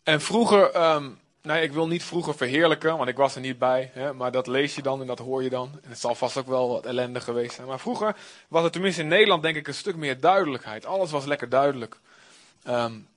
En 0.04 0.22
vroeger, 0.22 0.92
um, 0.94 1.20
nou, 1.42 1.60
ik 1.60 1.72
wil 1.72 1.88
niet 1.88 2.04
vroeger 2.04 2.36
verheerlijken, 2.36 2.98
want 2.98 3.10
ik 3.10 3.16
was 3.16 3.36
er 3.36 3.42
niet 3.42 3.60
bij. 3.60 3.92
Hè, 3.94 4.14
maar 4.14 4.32
dat 4.32 4.48
lees 4.48 4.76
je 4.76 4.82
dan 4.82 5.02
en 5.02 5.08
dat 5.08 5.20
hoor 5.20 5.44
je 5.44 5.50
dan. 5.50 5.80
En 5.84 5.90
het 5.90 6.00
zal 6.00 6.16
vast 6.16 6.38
ook 6.38 6.48
wel 6.48 6.70
wat 6.70 6.86
ellende 6.86 7.22
geweest 7.22 7.56
zijn. 7.56 7.68
Maar 7.68 7.80
vroeger 7.80 8.16
was 8.48 8.64
het 8.64 8.74
tenminste 8.74 9.02
in 9.02 9.08
Nederland 9.08 9.44
denk 9.44 9.56
ik 9.56 9.68
een 9.68 9.74
stuk 9.74 9.96
meer 9.96 10.20
duidelijkheid. 10.20 10.86
Alles 10.86 11.12
was 11.12 11.26
lekker 11.26 11.50
duidelijk. 11.50 11.98
Um, 12.68 13.08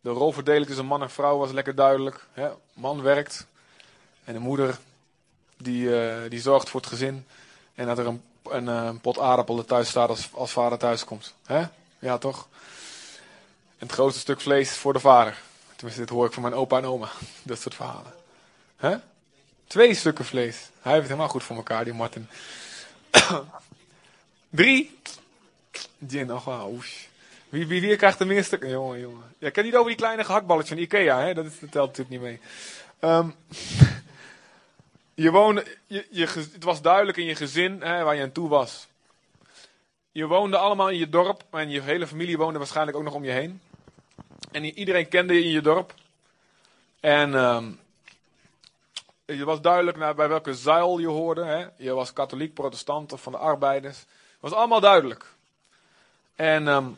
de 0.00 0.10
rolverdeling 0.10 0.66
tussen 0.66 0.86
man 0.86 1.02
en 1.02 1.10
vrouw 1.10 1.38
was 1.38 1.50
lekker 1.50 1.74
duidelijk. 1.74 2.26
Hè. 2.32 2.48
Man 2.72 3.02
werkt 3.02 3.46
en 4.24 4.32
de 4.32 4.38
moeder 4.38 4.78
die, 5.56 5.82
uh, 5.82 6.30
die 6.30 6.40
zorgt 6.40 6.68
voor 6.68 6.80
het 6.80 6.88
gezin. 6.88 7.26
En 7.74 7.86
dat 7.86 7.98
er 7.98 8.06
een, 8.06 8.22
een, 8.42 8.68
eh, 8.68 8.90
pot 9.00 9.18
aardappelen 9.18 9.66
thuis 9.66 9.88
staat 9.88 10.08
als, 10.08 10.28
als 10.32 10.52
vader 10.52 10.78
thuis 10.78 11.04
komt. 11.04 11.34
Hè? 11.44 11.62
Ja, 11.98 12.18
toch? 12.18 12.48
En 13.78 13.86
het 13.86 13.92
grootste 13.92 14.20
stuk 14.20 14.40
vlees 14.40 14.70
voor 14.70 14.92
de 14.92 15.00
vader 15.00 15.38
Tenminste, 15.78 16.04
dit 16.04 16.14
hoor 16.14 16.26
ik 16.26 16.32
van 16.32 16.42
mijn 16.42 16.54
opa 16.54 16.76
en 16.76 16.84
oma. 16.84 17.08
Dat 17.42 17.60
soort 17.60 17.74
verhalen. 17.74 18.12
Hè? 18.76 18.96
Twee 19.66 19.94
stukken 19.94 20.24
vlees. 20.24 20.56
Hij 20.56 20.92
heeft 20.92 20.96
het 20.96 21.06
helemaal 21.06 21.28
goed 21.28 21.42
voor 21.42 21.56
elkaar, 21.56 21.84
die 21.84 21.92
Martin. 21.92 22.28
Drie. 24.50 24.98
Gin, 26.08 26.30
ach 26.30 26.44
wel. 26.44 26.78
Wie, 27.48 27.66
wie, 27.66 27.80
wie 27.80 27.96
krijgt 27.96 28.18
de 28.18 28.24
meer 28.24 28.44
stukken? 28.44 28.70
Jongen, 28.70 29.00
jongen. 29.00 29.34
Ja, 29.38 29.46
ik 29.46 29.52
ken 29.52 29.64
niet 29.64 29.74
over 29.74 29.88
die 29.88 29.96
kleine 29.96 30.24
gehaktballetjes 30.24 30.74
van 30.74 30.82
Ikea, 30.82 31.20
hè? 31.20 31.34
Dat, 31.34 31.46
telt 31.70 31.96
natuurlijk 31.96 32.08
niet 32.08 32.20
mee. 32.20 32.40
Ehm, 32.98 33.28
je 35.24 35.30
woonde, 35.30 35.64
je, 35.86 36.26
het 36.26 36.64
was 36.64 36.82
duidelijk 36.82 37.16
in 37.16 37.24
je 37.24 37.34
gezin 37.34 37.82
hè, 37.82 38.02
waar 38.02 38.14
je 38.14 38.22
aan 38.22 38.32
toe 38.32 38.48
was. 38.48 38.86
Je 40.12 40.26
woonde 40.26 40.56
allemaal 40.56 40.90
in 40.90 40.98
je 40.98 41.08
dorp 41.08 41.42
en 41.50 41.70
je 41.70 41.82
hele 41.82 42.06
familie 42.06 42.36
woonde 42.36 42.58
waarschijnlijk 42.58 42.96
ook 42.96 43.04
nog 43.04 43.14
om 43.14 43.24
je 43.24 43.30
heen. 43.30 43.60
En 44.52 44.64
iedereen 44.64 45.08
kende 45.08 45.34
je 45.34 45.44
in 45.44 45.50
je 45.50 45.60
dorp. 45.60 45.94
En 47.00 47.34
ehm 47.34 47.70
je 49.36 49.44
was 49.44 49.60
duidelijk 49.60 49.96
naar, 49.96 50.14
bij 50.14 50.28
welke 50.28 50.54
zuil 50.54 50.98
je 50.98 51.06
hoorde. 51.06 51.44
Hè? 51.44 51.66
Je 51.76 51.92
was 51.92 52.12
katholiek, 52.12 52.54
protestant 52.54 53.12
of 53.12 53.22
van 53.22 53.32
de 53.32 53.38
arbeiders. 53.38 53.98
Het 53.98 54.40
was 54.40 54.52
allemaal 54.52 54.80
duidelijk. 54.80 55.26
En 56.36 56.68
ehm, 56.68 56.90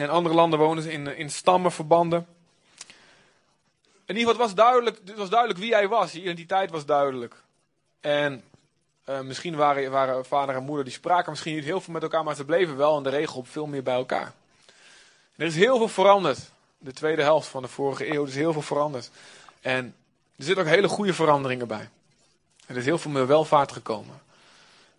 in 0.00 0.10
andere 0.10 0.34
landen 0.34 0.58
woonden 0.58 0.84
ze 0.84 0.92
in, 0.92 1.16
in 1.16 1.30
stammenverbanden. 1.30 2.26
In 4.06 4.16
ieder 4.16 4.32
geval, 4.32 4.46
het 4.46 4.54
was 4.54 4.64
duidelijk, 4.64 5.00
het 5.04 5.16
was 5.16 5.30
duidelijk 5.30 5.60
wie 5.60 5.72
hij 5.74 5.88
was. 5.88 6.12
Je 6.12 6.20
identiteit 6.20 6.70
was 6.70 6.86
duidelijk. 6.86 7.42
En 8.00 8.42
eh, 9.04 9.20
misschien 9.20 9.56
waren, 9.56 9.90
waren 9.90 10.24
vader 10.24 10.54
en 10.54 10.62
moeder, 10.62 10.84
die 10.84 10.92
spraken 10.92 11.30
misschien 11.30 11.54
niet 11.54 11.64
heel 11.64 11.80
veel 11.80 11.92
met 11.92 12.02
elkaar, 12.02 12.24
maar 12.24 12.34
ze 12.34 12.44
bleven 12.44 12.76
wel 12.76 12.96
in 12.96 13.02
de 13.02 13.08
regel 13.08 13.44
veel 13.44 13.66
meer 13.66 13.82
bij 13.82 13.94
elkaar. 13.94 14.32
Er 15.36 15.46
is 15.46 15.56
heel 15.56 15.76
veel 15.76 15.88
veranderd. 15.88 16.38
De 16.78 16.92
tweede 16.92 17.22
helft 17.22 17.48
van 17.48 17.62
de 17.62 17.68
vorige 17.68 18.12
eeuw 18.12 18.24
is 18.24 18.34
heel 18.34 18.52
veel 18.52 18.62
veranderd. 18.62 19.10
En 19.60 19.94
er 20.36 20.44
zitten 20.44 20.64
ook 20.64 20.70
hele 20.70 20.88
goede 20.88 21.14
veranderingen 21.14 21.68
bij. 21.68 21.88
Er 22.66 22.76
is 22.76 22.84
heel 22.84 22.98
veel 22.98 23.10
meer 23.10 23.26
welvaart 23.26 23.72
gekomen. 23.72 24.20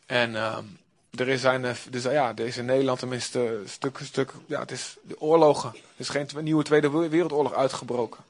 En 0.05 0.35
ehm, 0.35 0.65
er 1.15 1.27
is, 1.27 1.41
zijn, 1.41 1.65
eh, 1.65 1.75
dus, 1.89 2.03
ja, 2.03 2.31
er 2.35 2.45
is 2.45 2.55
Nederland 2.55 2.99
tenminste 2.99 3.39
een 3.39 3.69
stuk, 3.69 3.99
stuk, 4.03 4.33
ja, 4.45 4.59
het 4.59 4.71
is 4.71 4.97
de 5.01 5.21
oorlogen. 5.21 5.69
Er 5.69 5.79
is 5.97 6.09
geen 6.09 6.27
nieuwe 6.41 6.63
Tweede 6.63 6.89
Wereldoorlog 6.89 7.53
uitgebroken. 7.53 8.23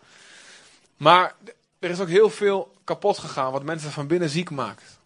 Maar 0.97 1.35
er 1.79 1.89
is 1.89 1.99
ook 1.99 2.07
heel 2.07 2.29
veel 2.29 2.73
kapot 2.83 3.17
gegaan 3.17 3.51
wat 3.51 3.63
mensen 3.63 3.91
van 3.91 4.07
binnen 4.07 4.29
ziek 4.29 4.49
maakt. 4.49 4.99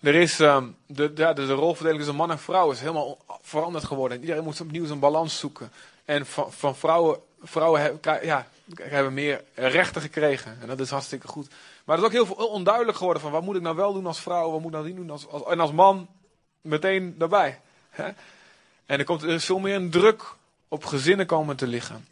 Er 0.00 0.14
is 0.14 0.40
ehm, 0.40 0.68
de, 0.86 1.12
ja, 1.14 1.32
de 1.32 1.46
rolverdeling 1.46 1.98
tussen 1.98 2.16
man 2.16 2.30
en 2.30 2.38
vrouw 2.38 2.70
is 2.70 2.80
helemaal 2.80 3.18
veranderd 3.42 3.84
geworden. 3.84 4.20
Iedereen 4.20 4.44
moet 4.44 4.60
opnieuw 4.60 4.86
zijn 4.86 4.98
balans 4.98 5.38
zoeken. 5.38 5.72
En 6.04 6.26
van, 6.26 6.52
van 6.52 6.76
vrouwen, 6.76 7.20
vrouwen 7.46 8.00
hebben, 8.80 9.14
meer 9.14 9.44
rechten 9.54 10.00
gekregen. 10.00 10.58
En 10.60 10.66
dat 10.66 10.80
is 10.80 10.90
hartstikke 10.90 11.28
goed. 11.28 11.48
Maar 11.84 11.96
er 11.96 12.02
is 12.02 12.08
ook 12.08 12.14
heel 12.14 12.26
veel 12.26 12.48
onduidelijk 12.48 12.96
geworden 12.96 13.22
van 13.22 13.30
wat 13.30 13.42
moet 13.42 13.56
ik 13.56 13.62
nou 13.62 13.76
wel 13.76 13.92
doen 13.92 14.06
als 14.06 14.20
vrouw, 14.20 14.50
wat 14.50 14.60
moet 14.60 14.68
ik 14.68 14.74
nou 14.74 14.86
niet 14.86 14.96
doen 14.96 15.10
als, 15.10 15.28
als, 15.28 15.42
en 15.44 15.60
als 15.60 15.72
man 15.72 16.08
meteen 16.60 17.14
daarbij. 17.18 17.60
Hè? 17.90 18.04
En 18.86 18.98
er, 18.98 19.04
komt, 19.04 19.22
er 19.22 19.28
is 19.28 19.44
veel 19.44 19.58
meer 19.58 19.90
druk 19.90 20.34
op 20.68 20.84
gezinnen 20.84 21.26
komen 21.26 21.56
te 21.56 21.66
liggen. 21.66 22.06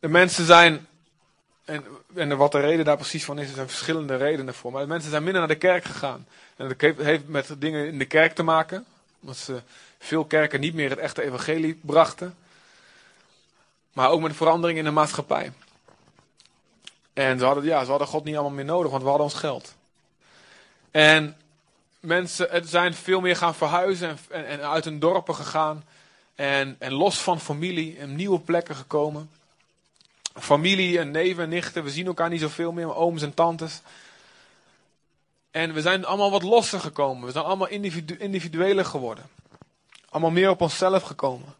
De 0.00 0.08
mensen 0.08 0.44
zijn, 0.44 0.86
en, 1.64 1.84
en 2.14 2.36
wat 2.36 2.52
de 2.52 2.60
reden 2.60 2.84
daar 2.84 2.96
precies 2.96 3.24
van 3.24 3.38
is, 3.38 3.48
er 3.48 3.54
zijn 3.54 3.68
verschillende 3.68 4.16
redenen 4.16 4.54
voor. 4.54 4.72
Maar 4.72 4.82
de 4.82 4.88
mensen 4.88 5.10
zijn 5.10 5.22
minder 5.22 5.40
naar 5.40 5.50
de 5.50 5.56
kerk 5.56 5.84
gegaan. 5.84 6.26
En 6.56 6.68
dat 6.68 6.96
heeft 6.96 7.28
met 7.28 7.54
dingen 7.58 7.86
in 7.86 7.98
de 7.98 8.04
kerk 8.04 8.34
te 8.34 8.42
maken. 8.42 8.86
Omdat 9.20 9.36
ze 9.36 9.62
veel 9.98 10.24
kerken 10.24 10.60
niet 10.60 10.74
meer 10.74 10.90
het 10.90 10.98
echte 10.98 11.22
evangelie 11.22 11.80
brachten. 11.82 12.36
Maar 13.92 14.10
ook 14.10 14.20
met 14.20 14.36
verandering 14.36 14.78
in 14.78 14.84
de 14.84 14.90
maatschappij. 14.90 15.52
En 17.12 17.38
ze 17.38 17.44
hadden, 17.44 17.64
ja, 17.64 17.84
ze 17.84 17.90
hadden 17.90 18.08
God 18.08 18.24
niet 18.24 18.34
allemaal 18.34 18.52
meer 18.52 18.64
nodig, 18.64 18.90
want 18.90 19.02
we 19.02 19.08
hadden 19.08 19.26
ons 19.26 19.36
geld. 19.36 19.74
En 20.90 21.36
mensen 22.00 22.46
het 22.50 22.68
zijn 22.68 22.94
veel 22.94 23.20
meer 23.20 23.36
gaan 23.36 23.54
verhuizen 23.54 24.18
en, 24.28 24.46
en, 24.46 24.60
uit 24.60 24.84
hun 24.84 24.98
dorpen 24.98 25.34
gegaan. 25.34 25.84
En, 26.34 26.76
en 26.78 26.92
los 26.92 27.18
van 27.18 27.40
familie 27.40 27.98
en 27.98 28.16
nieuwe 28.16 28.40
plekken 28.40 28.76
gekomen. 28.76 29.30
Familie 30.34 30.98
en 30.98 31.10
neven 31.10 31.44
en 31.44 31.48
nichten, 31.48 31.84
we 31.84 31.90
zien 31.90 32.06
elkaar 32.06 32.28
niet 32.28 32.40
zoveel 32.40 32.72
meer, 32.72 32.94
ooms 32.94 33.22
en 33.22 33.34
tantes. 33.34 33.80
En 35.50 35.72
we 35.72 35.80
zijn 35.80 36.04
allemaal 36.04 36.30
wat 36.30 36.42
losser 36.42 36.80
gekomen. 36.80 37.26
We 37.26 37.32
zijn 37.32 37.44
allemaal 37.44 37.68
individu 37.68 38.16
individueler 38.16 38.84
geworden. 38.84 39.24
Allemaal 40.08 40.30
meer 40.30 40.50
op 40.50 40.60
onszelf 40.60 41.02
gekomen. 41.02 41.54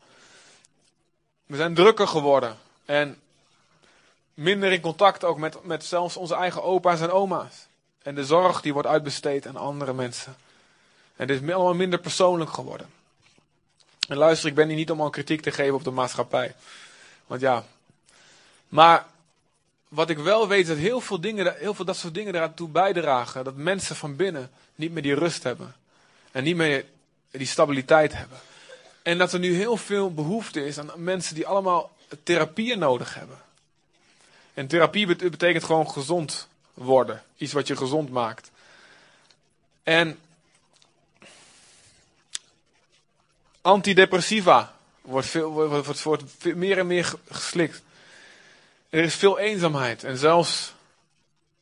We 1.52 1.58
zijn 1.58 1.74
drukker 1.74 2.08
geworden. 2.08 2.56
En 2.84 3.20
minder 4.34 4.72
in 4.72 4.80
contact 4.80 5.24
ook 5.24 5.38
met, 5.38 5.64
met 5.64 5.84
zelfs 5.84 6.16
onze 6.16 6.34
eigen 6.34 6.62
opa's 6.62 7.00
en 7.00 7.10
oma's. 7.10 7.66
En 8.02 8.14
de 8.14 8.24
zorg 8.24 8.60
die 8.60 8.72
wordt 8.72 8.88
uitbesteed 8.88 9.46
aan 9.46 9.56
andere 9.56 9.92
mensen. 9.92 10.36
En 11.16 11.28
het 11.28 11.42
is 11.42 11.52
allemaal 11.52 11.74
minder 11.74 11.98
persoonlijk 11.98 12.52
geworden. 12.52 12.90
En 14.08 14.16
luister, 14.16 14.48
ik 14.48 14.54
ben 14.54 14.68
hier 14.68 14.76
niet 14.76 14.90
om 14.90 15.00
al 15.00 15.10
kritiek 15.10 15.40
te 15.40 15.50
geven 15.50 15.74
op 15.74 15.84
de 15.84 15.90
maatschappij. 15.90 16.54
Want 17.26 17.40
ja. 17.40 17.64
Maar 18.68 19.06
wat 19.88 20.10
ik 20.10 20.18
wel 20.18 20.48
weet 20.48 20.60
is 20.60 20.68
dat 20.68 20.76
heel 20.76 21.00
veel, 21.00 21.20
dingen, 21.20 21.56
heel 21.58 21.74
veel 21.74 21.84
dat 21.84 21.96
soort 21.96 22.14
dingen 22.14 22.34
eraan 22.34 22.54
bijdragen. 22.72 23.44
Dat 23.44 23.56
mensen 23.56 23.96
van 23.96 24.16
binnen 24.16 24.50
niet 24.74 24.92
meer 24.92 25.02
die 25.02 25.14
rust 25.14 25.42
hebben. 25.42 25.74
En 26.30 26.44
niet 26.44 26.56
meer 26.56 26.84
die 27.30 27.46
stabiliteit 27.46 28.12
hebben. 28.12 28.38
En 29.02 29.18
dat 29.18 29.32
er 29.32 29.38
nu 29.38 29.54
heel 29.54 29.76
veel 29.76 30.14
behoefte 30.14 30.66
is 30.66 30.78
aan 30.78 30.90
mensen 30.96 31.34
die 31.34 31.46
allemaal 31.46 31.96
therapieën 32.22 32.78
nodig 32.78 33.14
hebben. 33.14 33.40
En 34.54 34.66
therapie 34.66 35.06
bet- 35.06 35.30
betekent 35.30 35.64
gewoon 35.64 35.90
gezond 35.90 36.48
worden. 36.74 37.22
Iets 37.36 37.52
wat 37.52 37.66
je 37.66 37.76
gezond 37.76 38.10
maakt. 38.10 38.50
En 39.82 40.18
antidepressiva 43.60 44.74
wordt, 45.00 45.26
veel, 45.26 45.50
wordt, 45.50 46.02
wordt, 46.02 46.44
meer 46.54 46.78
en 46.78 46.86
meer 46.86 47.04
ge- 47.04 47.18
geslikt. 47.30 47.82
Er 48.90 49.02
is 49.02 49.14
veel 49.14 49.38
eenzaamheid. 49.38 50.04
En 50.04 50.16
zelfs, 50.18 50.74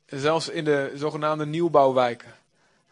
zelfs 0.06 0.48
in 0.48 0.64
de 0.64 0.92
zogenaamde 0.94 1.46
nieuwbouwwijken. 1.46 2.34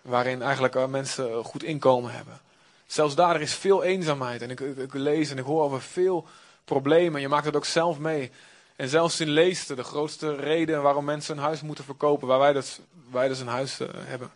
Waarin 0.02 0.42
eigenlijk 0.42 0.74
eh, 0.74 0.86
mensen 0.86 1.44
goed 1.44 1.62
inkomen 1.62 2.12
hebben. 2.12 2.40
Zelfs 2.88 3.14
daar 3.14 3.40
is 3.40 3.54
veel 3.54 3.82
eenzaamheid. 3.82 4.42
En 4.42 4.50
ik, 4.50 4.60
ik, 4.60 4.76
ik 4.76 4.94
lees 4.94 5.30
en 5.30 5.38
ik 5.38 5.44
hoor 5.44 5.62
over 5.62 5.82
veel 5.82 6.26
problemen. 6.64 7.20
Je 7.20 7.28
maakt 7.28 7.44
het 7.44 7.56
ook 7.56 7.64
zelf 7.64 7.98
mee. 7.98 8.30
En 8.76 8.88
zelfs 8.88 9.20
in 9.20 9.28
Leesten, 9.28 9.76
de 9.76 9.84
grootste 9.84 10.34
reden 10.34 10.82
waarom 10.82 11.04
mensen 11.04 11.36
een 11.36 11.42
huis 11.42 11.62
moeten 11.62 11.84
verkopen, 11.84 12.28
waar 12.28 12.38
wij 12.38 12.52
dus, 12.52 12.78
wij 13.10 13.28
dus 13.28 13.40
een 13.40 13.46
huis 13.46 13.80
eh, 13.80 13.88
hebben. 13.92 14.30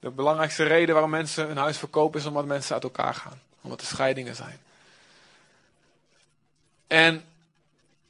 De 0.00 0.10
belangrijkste 0.10 0.64
reden 0.64 0.94
waarom 0.94 1.10
mensen 1.10 1.50
een 1.50 1.56
huis 1.56 1.78
verkopen 1.78 2.20
is 2.20 2.26
omdat 2.26 2.44
mensen 2.44 2.74
uit 2.74 2.82
elkaar 2.82 3.14
gaan. 3.14 3.40
Omdat 3.60 3.80
er 3.80 3.86
scheidingen 3.86 4.34
zijn. 4.34 4.60
En 6.86 7.24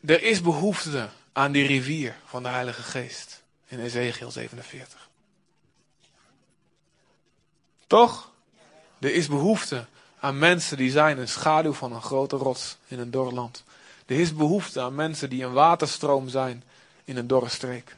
er 0.06 0.22
is 0.22 0.40
behoefte 0.40 1.08
aan 1.32 1.52
die 1.52 1.66
rivier 1.66 2.16
van 2.24 2.42
de 2.42 2.48
Heilige 2.48 2.82
Geest 2.82 3.42
in 3.66 3.80
Ezekiel 3.80 4.30
47. 4.30 5.08
Toch? 7.86 8.30
Er 8.98 9.14
is 9.14 9.28
behoefte 9.28 9.86
aan 10.20 10.38
mensen 10.38 10.76
die 10.76 10.90
zijn 10.90 11.18
een 11.18 11.28
schaduw 11.28 11.72
van 11.72 11.92
een 11.92 12.02
grote 12.02 12.36
rots 12.36 12.76
in 12.86 12.98
een 12.98 13.10
dor 13.10 13.32
land. 13.32 13.64
Er 14.06 14.20
is 14.20 14.34
behoefte 14.34 14.80
aan 14.80 14.94
mensen 14.94 15.30
die 15.30 15.44
een 15.44 15.52
waterstroom 15.52 16.28
zijn 16.28 16.64
in 17.04 17.16
een 17.16 17.26
dorre 17.26 17.48
streek. 17.48 17.96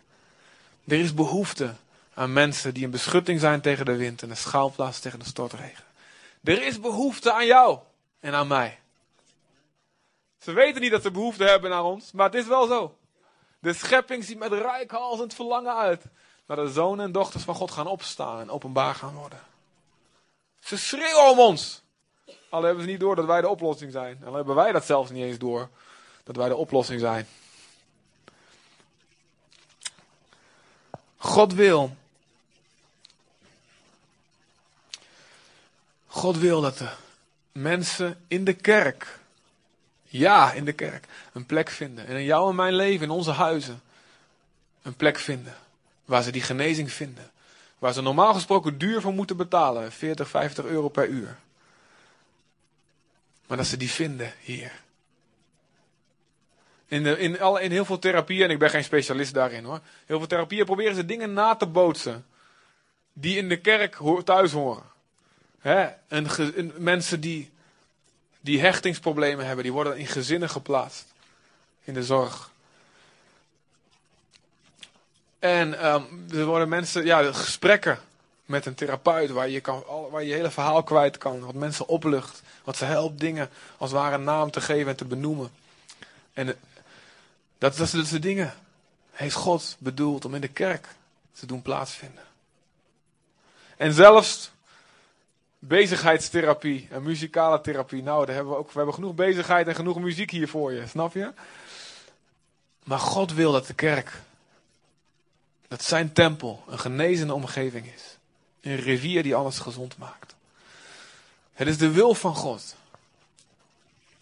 Er 0.84 1.00
is 1.00 1.14
behoefte 1.14 1.74
aan 2.14 2.32
mensen 2.32 2.74
die 2.74 2.84
een 2.84 2.90
beschutting 2.90 3.40
zijn 3.40 3.60
tegen 3.60 3.84
de 3.84 3.96
wind 3.96 4.22
en 4.22 4.30
een 4.30 4.36
schaalplaats 4.36 5.00
tegen 5.00 5.18
de 5.18 5.24
stortregen. 5.24 5.84
Er 6.44 6.62
is 6.62 6.80
behoefte 6.80 7.32
aan 7.32 7.46
jou 7.46 7.78
en 8.20 8.34
aan 8.34 8.46
mij. 8.46 8.78
Ze 10.38 10.52
weten 10.52 10.80
niet 10.80 10.90
dat 10.90 11.02
ze 11.02 11.10
behoefte 11.10 11.44
hebben 11.44 11.70
naar 11.70 11.84
ons, 11.84 12.12
maar 12.12 12.26
het 12.26 12.34
is 12.34 12.46
wel 12.46 12.66
zo. 12.66 12.96
De 13.58 13.72
schepping 13.72 14.24
ziet 14.24 14.38
met 14.38 14.52
rijkhalsend 14.52 15.34
verlangen 15.34 15.76
uit 15.76 16.04
naar 16.46 16.56
de 16.56 16.72
zonen 16.72 17.04
en 17.04 17.12
dochters 17.12 17.44
van 17.44 17.54
God 17.54 17.70
gaan 17.70 17.86
opstaan 17.86 18.40
en 18.40 18.50
openbaar 18.50 18.94
gaan 18.94 19.14
worden. 19.14 19.40
Ze 20.60 20.78
schreeuwen 20.78 21.30
om 21.30 21.38
ons. 21.38 21.82
Al 22.48 22.62
hebben 22.62 22.84
ze 22.84 22.90
niet 22.90 23.00
door 23.00 23.16
dat 23.16 23.26
wij 23.26 23.40
de 23.40 23.48
oplossing 23.48 23.92
zijn. 23.92 24.22
Al 24.24 24.34
hebben 24.34 24.54
wij 24.54 24.72
dat 24.72 24.84
zelfs 24.84 25.10
niet 25.10 25.24
eens 25.24 25.38
door. 25.38 25.68
Dat 26.24 26.36
wij 26.36 26.48
de 26.48 26.56
oplossing 26.56 27.00
zijn. 27.00 27.26
God 31.16 31.54
wil. 31.54 31.96
God 36.06 36.36
wil 36.36 36.60
dat 36.60 36.78
de 36.78 36.88
mensen 37.52 38.24
in 38.28 38.44
de 38.44 38.52
kerk. 38.52 39.18
Ja, 40.02 40.52
in 40.52 40.64
de 40.64 40.72
kerk. 40.72 41.06
Een 41.32 41.46
plek 41.46 41.70
vinden. 41.70 42.06
En 42.06 42.16
in 42.16 42.24
jou 42.24 42.50
en 42.50 42.54
mijn 42.54 42.74
leven, 42.74 43.02
in 43.06 43.10
onze 43.10 43.30
huizen. 43.30 43.82
Een 44.82 44.94
plek 44.94 45.18
vinden. 45.18 45.54
Waar 46.04 46.22
ze 46.22 46.30
die 46.30 46.42
genezing 46.42 46.92
vinden. 46.92 47.29
Waar 47.80 47.92
ze 47.92 48.02
normaal 48.02 48.34
gesproken 48.34 48.78
duur 48.78 49.00
voor 49.00 49.12
moeten 49.12 49.36
betalen. 49.36 49.92
40, 49.92 50.28
50 50.28 50.64
euro 50.64 50.88
per 50.88 51.08
uur. 51.08 51.36
Maar 53.46 53.56
dat 53.56 53.66
ze 53.66 53.76
die 53.76 53.90
vinden 53.90 54.32
hier. 54.40 54.72
In, 56.86 57.02
de, 57.02 57.18
in, 57.18 57.40
alle, 57.40 57.60
in 57.60 57.70
heel 57.70 57.84
veel 57.84 57.98
therapieën, 57.98 58.44
en 58.44 58.50
ik 58.50 58.58
ben 58.58 58.70
geen 58.70 58.84
specialist 58.84 59.34
daarin 59.34 59.64
hoor. 59.64 59.80
Heel 60.06 60.18
veel 60.18 60.26
therapieën 60.26 60.64
proberen 60.64 60.94
ze 60.94 61.04
dingen 61.04 61.32
na 61.32 61.54
te 61.54 61.66
bootsen. 61.66 62.26
Die 63.12 63.36
in 63.36 63.48
de 63.48 63.60
kerk 63.60 63.98
thuis 64.24 64.52
horen. 64.52 64.84
Hè? 65.58 65.82
En, 66.08 66.26
en 66.56 66.72
mensen 66.76 67.20
die, 67.20 67.50
die 68.40 68.60
hechtingsproblemen 68.60 69.46
hebben, 69.46 69.64
die 69.64 69.72
worden 69.72 69.96
in 69.96 70.06
gezinnen 70.06 70.50
geplaatst. 70.50 71.06
In 71.84 71.94
de 71.94 72.02
zorg. 72.02 72.50
En 75.40 75.86
um, 75.86 76.26
er 76.32 76.44
worden 76.44 76.68
mensen, 76.68 77.04
ja, 77.04 77.32
gesprekken 77.32 77.98
met 78.44 78.66
een 78.66 78.74
therapeut 78.74 79.30
waar 79.30 79.48
je, 79.48 79.60
kan, 79.60 79.84
waar 80.10 80.22
je, 80.22 80.34
hele 80.34 80.50
verhaal 80.50 80.82
kwijt 80.82 81.18
kan. 81.18 81.40
Wat 81.40 81.54
mensen 81.54 81.88
oplucht. 81.88 82.42
Wat 82.64 82.76
ze 82.76 82.84
helpt 82.84 83.20
dingen 83.20 83.50
als 83.76 83.90
het 83.90 84.00
ware 84.00 84.14
een 84.14 84.24
naam 84.24 84.50
te 84.50 84.60
geven 84.60 84.90
en 84.90 84.96
te 84.96 85.04
benoemen. 85.04 85.50
En 86.32 86.46
dat, 87.58 87.76
dat 87.76 87.88
zijn 87.88 88.04
de 88.04 88.18
dingen. 88.18 88.54
Heeft 89.10 89.34
God 89.34 89.76
bedoeld 89.78 90.24
om 90.24 90.34
in 90.34 90.40
de 90.40 90.48
kerk 90.48 90.86
te 91.32 91.46
doen 91.46 91.62
plaatsvinden. 91.62 92.24
En 93.76 93.92
zelfs 93.92 94.50
bezigheidstherapie 95.58 96.88
en 96.90 97.02
muzikale 97.02 97.60
therapie. 97.60 98.02
Nou, 98.02 98.26
daar 98.26 98.34
hebben 98.34 98.52
we, 98.52 98.58
ook, 98.58 98.70
we 98.70 98.76
hebben 98.76 98.94
genoeg 98.94 99.14
bezigheid 99.14 99.66
en 99.66 99.74
genoeg 99.74 99.98
muziek 99.98 100.30
hier 100.30 100.48
voor 100.48 100.72
je, 100.72 100.86
snap 100.86 101.14
je? 101.14 101.32
Maar 102.84 102.98
God 102.98 103.32
wil 103.32 103.52
dat 103.52 103.66
de 103.66 103.74
kerk, 103.74 104.20
dat 105.70 105.82
zijn 105.82 106.12
tempel, 106.12 106.64
een 106.68 106.78
genezende 106.78 107.34
omgeving 107.34 107.86
is. 107.86 108.16
Een 108.60 108.76
rivier 108.76 109.22
die 109.22 109.34
alles 109.34 109.58
gezond 109.58 109.98
maakt. 109.98 110.34
Het 111.52 111.68
is 111.68 111.78
de 111.78 111.90
wil 111.90 112.14
van 112.14 112.34
God. 112.34 112.76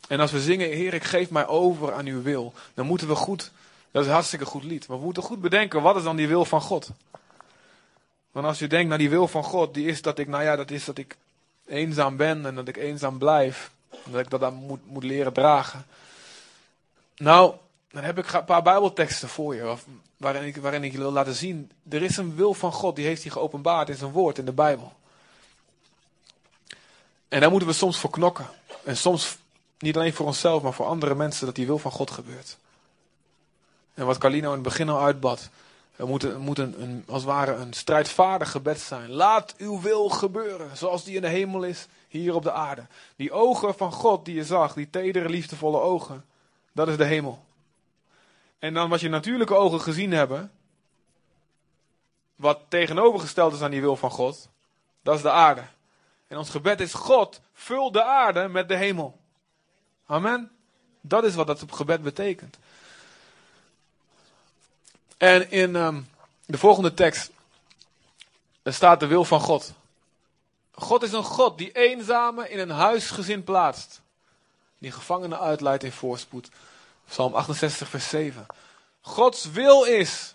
En 0.08 0.20
als 0.20 0.30
we 0.30 0.40
zingen, 0.40 0.68
Heer, 0.68 0.94
ik 0.94 1.04
geef 1.04 1.30
mij 1.30 1.46
over 1.46 1.92
aan 1.92 2.06
uw 2.06 2.22
wil, 2.22 2.52
dan 2.74 2.87
moeten 2.87 3.08
we 3.08 3.14
goed, 3.14 3.50
dat 3.90 4.04
is 4.04 4.11
hartstikke 4.11 4.44
goed 4.44 4.64
lied, 4.64 4.88
maar 4.88 4.98
we 4.98 5.04
moeten 5.04 5.22
goed 5.22 5.40
bedenken, 5.40 5.82
wat 5.82 5.96
is 5.96 6.02
dan 6.02 6.16
die 6.16 6.28
wil 6.28 6.44
van 6.44 6.61
God? 6.61 6.90
Want 8.32 8.46
als 8.46 8.58
je 8.58 8.66
denkt 8.66 8.88
naar 8.88 8.98
die 8.98 9.11
wil 9.11 9.28
van 9.28 9.44
God, 9.44 9.74
die 9.74 9.87
is 9.87 10.02
dat 10.02 10.18
ik, 10.18 10.28
nou 10.28 10.42
ja, 10.42 10.56
dat 10.56 10.70
is 10.70 10.84
dat 10.84 10.98
ik 10.98 11.16
eenzaam 11.66 12.16
ben 12.16 12.46
en 12.46 12.54
dat 12.54 12.68
ik 12.68 12.76
eenzaam 12.76 13.18
blijf. 13.18 13.70
En 13.90 14.12
dat 14.12 14.20
ik 14.20 14.30
dat 14.30 14.40
dan 14.40 14.54
moet, 14.54 14.87
moet 14.87 15.04
leren 15.04 15.32
dragen. 15.32 15.87
Nou, 17.16 17.54
dan 17.90 18.04
heb 18.04 18.18
ik 18.18 18.32
een 18.32 18.44
paar 18.44 18.62
Bijbelteksten 18.62 19.28
voor 19.28 19.54
je, 19.54 19.76
waarin 20.18 20.42
ik, 20.42 20.57
waarin 20.57 20.85
ik 20.85 20.92
wil 20.92 21.12
laten 21.12 21.35
zien. 21.35 21.70
Er 21.88 22.02
is 22.02 22.16
een 22.16 22.35
wil 22.35 22.54
van 22.54 22.72
God, 22.72 22.96
die 22.96 23.07
heeft 23.07 23.22
hij 23.22 23.31
geopenbaard 23.31 23.88
in 23.88 23.96
zijn 23.96 24.12
woord, 24.12 24.38
in 24.38 24.44
de 24.44 24.52
Bijbel. 24.52 24.92
En 27.28 27.40
daar 27.40 27.50
moeten 27.50 27.68
we 27.68 27.74
soms 27.74 27.98
voor 27.98 28.11
knokken. 28.11 28.46
En 28.85 28.96
soms 28.96 29.37
niet 29.78 29.96
alleen 29.96 30.12
voor 30.12 30.26
onszelf, 30.26 30.62
maar 30.62 30.72
voor 30.72 30.87
andere 30.87 31.14
mensen, 31.14 31.46
dat 31.46 31.54
die 31.54 31.66
wil 31.66 31.78
van 31.78 31.90
God 31.90 32.11
gebeurt. 32.11 32.57
En 33.94 34.07
wat 34.07 34.18
Carlino 34.18 34.48
in 34.48 34.54
het 34.54 34.62
begin 34.62 34.88
al 34.88 35.00
uitbad. 35.00 35.50
Er 35.96 36.07
moet, 36.07 36.22
een, 36.22 36.40
moet 36.40 36.59
een, 36.59 36.83
een, 36.83 37.04
als 37.07 37.22
het 37.22 37.31
ware 37.31 37.54
een 37.54 37.72
strijdvaardig 37.72 38.50
gebed 38.50 38.81
zijn. 38.81 39.11
Laat 39.11 39.54
uw 39.57 39.81
wil 39.81 40.09
gebeuren, 40.09 40.76
zoals 40.76 41.04
die 41.04 41.14
in 41.14 41.20
de 41.20 41.28
hemel 41.28 41.62
is, 41.62 41.87
hier 42.09 42.35
op 42.35 42.42
de 42.42 42.52
aarde. 42.52 42.87
Die 43.16 43.33
ogen 43.33 43.74
van 43.74 43.92
God 43.92 44.24
die 44.24 44.35
je 44.35 44.44
zag, 44.44 44.74
die 44.74 44.90
tedere, 44.90 45.28
liefdevolle 45.28 45.81
ogen, 45.81 46.24
dat 46.72 46.88
is 46.88 46.96
de 46.96 47.04
hemel. 47.04 47.46
En 48.59 48.75
dan 48.75 48.88
wat 48.88 49.01
je 49.01 49.09
natuurlijke 49.09 49.55
ogen 49.55 49.81
gezien 49.81 50.12
hebben, 50.12 50.53
wat 52.37 52.61
tegenovergesteld 52.68 53.53
is 53.53 53.61
aan 53.61 53.71
die 53.71 53.81
wil 53.81 53.97
van 53.97 54.11
God, 54.11 54.49
dat 55.03 55.16
is 55.16 55.23
de 55.23 55.31
aarde. 55.31 55.64
En 56.27 56.37
ons 56.37 56.51
gebed 56.51 56.81
is, 56.81 56.94
God, 56.94 57.40
vul 57.53 57.92
de 57.92 58.05
aarde 58.05 58.49
met 58.49 58.68
de 58.68 58.77
hemel. 58.77 59.18
Amen. 60.07 60.51
Dat 61.01 61.25
is 61.25 61.35
wat 61.35 61.47
dat 61.47 61.64
gebed 61.71 62.03
betekent. 62.03 62.59
En 65.16 65.51
in 65.51 65.75
um, 65.75 66.09
de 66.47 66.59
volgende 66.59 66.94
tekst 66.94 67.31
staat 68.64 69.01
de 69.01 69.07
wil 69.07 69.25
van 69.25 69.40
God. 69.40 69.73
God 70.73 71.03
is 71.03 71.12
een 71.12 71.25
God 71.25 71.59
die 71.59 71.73
eenzame 71.73 72.49
in 72.49 72.59
een 72.59 72.71
huisgezin 72.71 73.44
plaatst. 73.44 74.01
Die 74.79 74.92
gevangenen 74.92 75.40
uitleidt 75.40 75.85
in 75.85 75.92
voorspoed. 75.92 76.51
Psalm 77.09 77.35
68, 77.35 77.88
vers 77.88 78.09
7. 78.09 78.47
Gods 79.01 79.51
wil 79.51 79.85
is. 79.85 80.35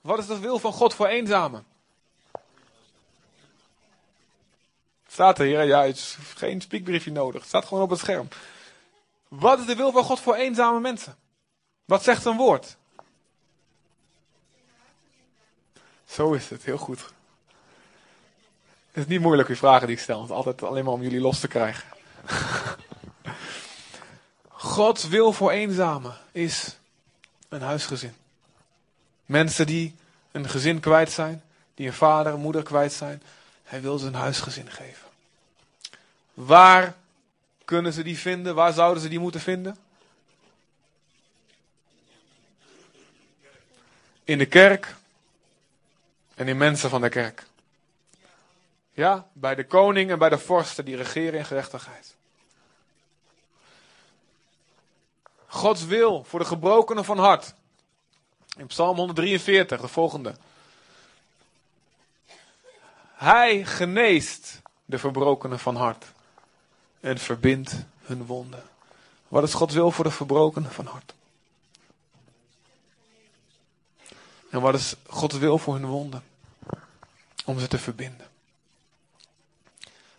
Wat 0.00 0.18
is 0.18 0.26
de 0.26 0.38
wil 0.38 0.58
van 0.58 0.72
God 0.72 0.94
voor 0.94 1.06
eenzamen? 1.06 1.66
Staat 5.08 5.38
er 5.38 5.44
hier, 5.44 5.64
ja, 5.64 5.92
geen 6.34 6.60
spiekbriefje 6.60 7.12
nodig. 7.12 7.40
Het 7.40 7.48
staat 7.48 7.64
gewoon 7.64 7.82
op 7.82 7.90
het 7.90 7.98
scherm. 7.98 8.28
Wat 9.28 9.58
is 9.58 9.66
de 9.66 9.76
wil 9.76 9.92
van 9.92 10.04
God 10.04 10.20
voor 10.20 10.34
eenzame 10.34 10.80
mensen? 10.80 11.16
Wat 11.84 12.02
zegt 12.02 12.24
een 12.24 12.36
woord? 12.36 12.76
Zo 16.06 16.32
is 16.32 16.50
het, 16.50 16.64
heel 16.64 16.78
goed. 16.78 17.00
Het 18.86 19.02
is 19.02 19.06
niet 19.06 19.20
moeilijk, 19.20 19.48
uw 19.48 19.56
vragen 19.56 19.86
die 19.86 19.96
ik 19.96 20.02
stel. 20.02 20.26
Altijd 20.30 20.62
alleen 20.62 20.84
maar 20.84 20.92
om 20.92 21.02
jullie 21.02 21.20
los 21.20 21.40
te 21.40 21.48
krijgen. 21.48 21.84
Gods 24.60 25.08
wil 25.08 25.32
voor 25.32 25.50
eenzamen 25.50 26.16
is 26.32 26.76
een 27.48 27.60
huisgezin. 27.60 28.14
Mensen 29.26 29.66
die 29.66 29.94
een 30.30 30.48
gezin 30.48 30.80
kwijt 30.80 31.10
zijn, 31.10 31.42
die 31.74 31.86
een 31.86 31.92
vader 31.92 32.32
en 32.32 32.40
moeder 32.40 32.62
kwijt 32.62 32.92
zijn. 32.92 33.22
Hij 33.64 33.80
wil 33.80 33.98
ze 33.98 34.06
een 34.06 34.14
huisgezin 34.14 34.70
geven. 34.70 35.08
Waar 36.34 36.96
kunnen 37.64 37.92
ze 37.92 38.02
die 38.02 38.18
vinden? 38.18 38.54
Waar 38.54 38.72
zouden 38.72 39.02
ze 39.02 39.08
die 39.08 39.18
moeten 39.18 39.40
vinden? 39.40 39.76
In 44.24 44.38
de 44.38 44.46
kerk 44.46 44.94
en 46.34 46.48
in 46.48 46.56
mensen 46.56 46.90
van 46.90 47.00
de 47.00 47.08
kerk. 47.08 47.46
Ja, 48.92 49.26
bij 49.32 49.54
de 49.54 49.66
koning 49.66 50.10
en 50.10 50.18
bij 50.18 50.28
de 50.28 50.38
vorsten 50.38 50.84
die 50.84 50.96
regeren 50.96 51.38
in 51.38 51.44
gerechtigheid. 51.44 52.18
Gods 55.52 55.84
wil 55.84 56.24
voor 56.24 56.38
de 56.38 56.44
gebrokenen 56.44 57.04
van 57.04 57.18
hart. 57.18 57.54
In 58.56 58.66
Psalm 58.66 58.96
143, 58.96 59.80
de 59.80 59.88
volgende. 59.88 60.34
Hij 63.14 63.64
geneest 63.64 64.60
de 64.84 64.98
verbrokenen 64.98 65.58
van 65.58 65.76
hart 65.76 66.04
en 67.00 67.18
verbindt 67.18 67.76
hun 68.02 68.26
wonden. 68.26 68.62
Wat 69.28 69.42
is 69.42 69.54
Gods 69.54 69.74
wil 69.74 69.90
voor 69.90 70.04
de 70.04 70.10
verbrokenen 70.10 70.70
van 70.70 70.86
hart? 70.86 71.14
En 74.50 74.60
wat 74.60 74.74
is 74.74 74.94
Gods 75.06 75.38
wil 75.38 75.58
voor 75.58 75.74
hun 75.74 75.86
wonden? 75.86 76.24
Om 77.44 77.58
ze 77.58 77.68
te 77.68 77.78
verbinden. 77.78 78.26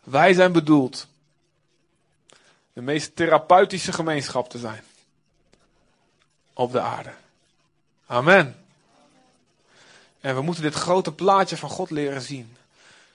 Wij 0.04 0.34
zijn 0.34 0.52
bedoeld 0.52 1.08
de 2.74 2.82
meest 2.82 3.16
therapeutische 3.16 3.94
gemeenschap 3.94 4.50
te 4.50 4.58
zijn 4.58 4.84
op 6.54 6.72
de 6.72 6.80
aarde. 6.80 7.12
Amen. 8.06 8.56
En 10.22 10.36
we 10.36 10.41
moeten 10.41 10.64
dit 10.64 10.74
grote 10.74 11.14
plaatje 11.14 11.58
van 11.58 11.70
God 11.70 11.89
leren 11.89 12.22
zien. 12.22 12.56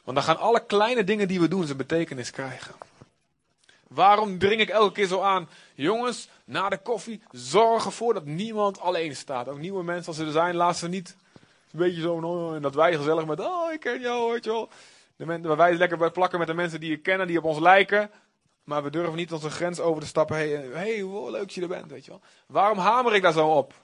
Want 0.05 0.17
dan 0.17 0.27
gaan 0.27 0.39
alle 0.39 0.67
kleine 0.67 1.05
dingen 1.05 1.29
die 1.29 1.41
we 1.41 1.49
doen 1.49 1.65
zijn 1.65 1.77
betekenis 1.77 2.31
krijgen. 2.31 2.75
Waarom 3.89 4.39
dring 4.39 4.61
ik 4.61 4.69
elke 4.69 4.93
keer 4.93 5.07
zo 5.07 5.21
aan? 5.21 5.49
Jongens, 5.75 6.29
na 6.45 6.69
de 6.69 6.79
koffie, 6.79 7.23
zorg 7.31 7.85
ervoor 7.85 8.15
dat 8.15 8.25
niemand 8.25 8.81
alleen 8.81 9.17
staat. 9.17 9.49
Ook 9.49 9.59
nieuwe 9.59 9.85
mensen 9.85 10.07
als 10.07 10.17
ze 10.17 10.25
er 10.25 10.33
zijn, 10.33 10.55
laat 10.55 10.77
ze 10.77 10.89
niet 10.89 11.17
een 11.73 11.79
beetje 11.79 12.01
zo. 12.01 12.15
Oh, 12.15 12.55
en 12.55 12.63
dat 12.63 12.75
wij 12.75 12.97
gezellig 12.97 13.27
met, 13.27 13.41
oh, 13.41 13.73
ik 13.73 13.81
ken 13.81 14.01
jou, 14.01 14.33
weet 14.33 14.45
je 14.45 14.51
wel. 14.51 14.69
De 15.17 15.27
mensen, 15.27 15.57
wij 15.57 15.75
lekker 15.75 15.99
bij 15.99 16.11
plakken 16.11 16.39
met 16.39 16.49
de 16.49 16.55
mensen 16.55 16.81
die 16.81 16.91
je 16.91 16.97
kennen, 16.97 17.27
die 17.27 17.39
op 17.39 17.45
ons 17.45 17.59
lijken. 17.59 18.11
Maar 18.67 18.83
we 18.83 18.91
durven 18.91 19.17
niet 19.17 19.33
onze 19.33 19.51
grens 19.51 19.81
over 19.81 20.03
te 20.03 20.09
stappen. 20.09 20.37
Hé, 20.37 20.57
hey, 20.57 20.69
hey, 20.73 21.01
hoe 21.01 21.31
leuk 21.31 21.51
je 21.51 21.61
er 21.61 21.69
bent, 21.69 21.91
weet 21.91 22.05
je 22.05 22.11
wel. 22.11 22.21
Waarom 22.47 22.79
hamer 22.79 23.15
ik 23.15 23.23
daar 23.23 23.33
zo 23.33 23.49
op? 23.49 23.75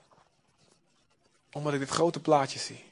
Omdat 1.52 1.72
ik 1.72 1.78
dit 1.78 1.88
grote 1.88 2.20
plaatje 2.20 2.58
zie. 2.58 2.84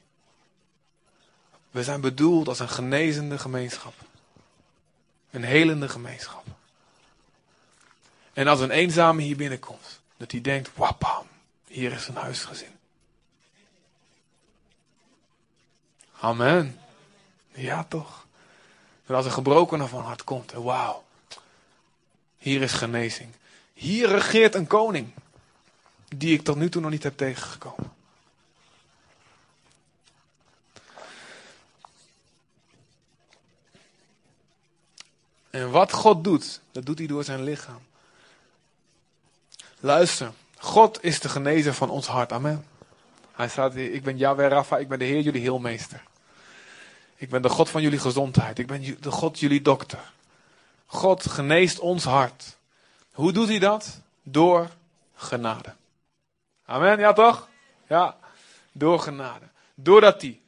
We 1.71 1.83
zijn 1.83 2.01
bedoeld 2.01 2.47
als 2.47 2.59
een 2.59 2.69
genezende 2.69 3.37
gemeenschap. 3.37 3.93
Een 5.31 5.43
helende 5.43 5.89
gemeenschap. 5.89 6.43
En 8.33 8.47
als 8.47 8.59
een 8.59 8.71
eenzame 8.71 9.21
hier 9.21 9.37
binnenkomt, 9.37 10.01
dat 10.17 10.31
hij 10.31 10.41
denkt, 10.41 10.69
wapam, 10.75 11.27
hier 11.67 11.91
is 11.91 12.07
een 12.07 12.15
huisgezin. 12.15 12.75
Amen. 16.19 16.79
Ja 17.51 17.83
toch. 17.83 18.25
Dat 19.05 19.15
als 19.15 19.25
een 19.25 19.31
gebrokene 19.31 19.87
van 19.87 20.01
hart 20.01 20.23
komt, 20.23 20.51
wauw, 20.51 21.03
hier 22.41 22.61
is 22.61 22.73
genezing. 22.73 23.29
Hier 23.73 24.09
regeert 24.09 24.55
een 24.55 24.67
koning, 24.67 25.11
die 26.15 26.33
ik 26.33 26.43
tot 26.43 26.55
nu 26.55 26.69
toe 26.69 26.81
nog 26.81 26.91
niet 26.91 27.03
heb 27.03 27.17
tegengekomen. 27.17 27.91
En 35.49 35.71
wat 35.71 35.91
God 35.91 36.23
doet, 36.23 36.61
dat 36.71 36.85
doet 36.85 36.97
hij 36.97 37.07
door 37.07 37.23
zijn 37.23 37.43
lichaam. 37.43 37.81
Luister, 39.79 40.31
God 40.57 41.03
is 41.03 41.19
de 41.19 41.29
genezer 41.29 41.73
van 41.73 41.89
ons 41.89 42.07
hart. 42.07 42.31
Amen. 42.31 42.65
Hij 43.31 43.49
staat 43.49 43.73
hier, 43.73 43.93
ik 43.93 44.03
ben 44.03 44.17
Yahweh 44.17 44.49
Rafa, 44.49 44.77
ik 44.77 44.87
ben 44.87 44.99
de 44.99 45.05
Heer, 45.05 45.21
jullie 45.21 45.41
heelmeester. 45.41 46.03
Ik 47.15 47.29
ben 47.29 47.41
de 47.41 47.49
God 47.49 47.69
van 47.69 47.81
jullie 47.81 47.99
gezondheid. 47.99 48.59
Ik 48.59 48.67
ben 48.67 49.01
de 49.01 49.11
God 49.11 49.39
jullie 49.39 49.61
dokter. 49.61 50.11
God 50.91 51.29
geneest 51.29 51.79
ons 51.79 52.03
hart. 52.03 52.57
Hoe 53.11 53.31
doet 53.31 53.47
hij 53.47 53.59
dat? 53.59 54.01
Door 54.23 54.69
genade. 55.13 55.73
Amen, 56.65 56.99
ja 56.99 57.13
toch? 57.13 57.47
Ja, 57.87 58.17
door 58.71 58.99
genade. 58.99 59.45
Doordat 59.75 60.21
hij 60.21 60.39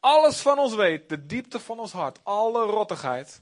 alles 0.00 0.40
van 0.40 0.58
ons 0.58 0.74
weet, 0.74 1.08
de 1.08 1.26
diepte 1.26 1.60
van 1.60 1.78
ons 1.78 1.92
hart, 1.92 2.18
alle 2.22 2.64
rottigheid, 2.64 3.40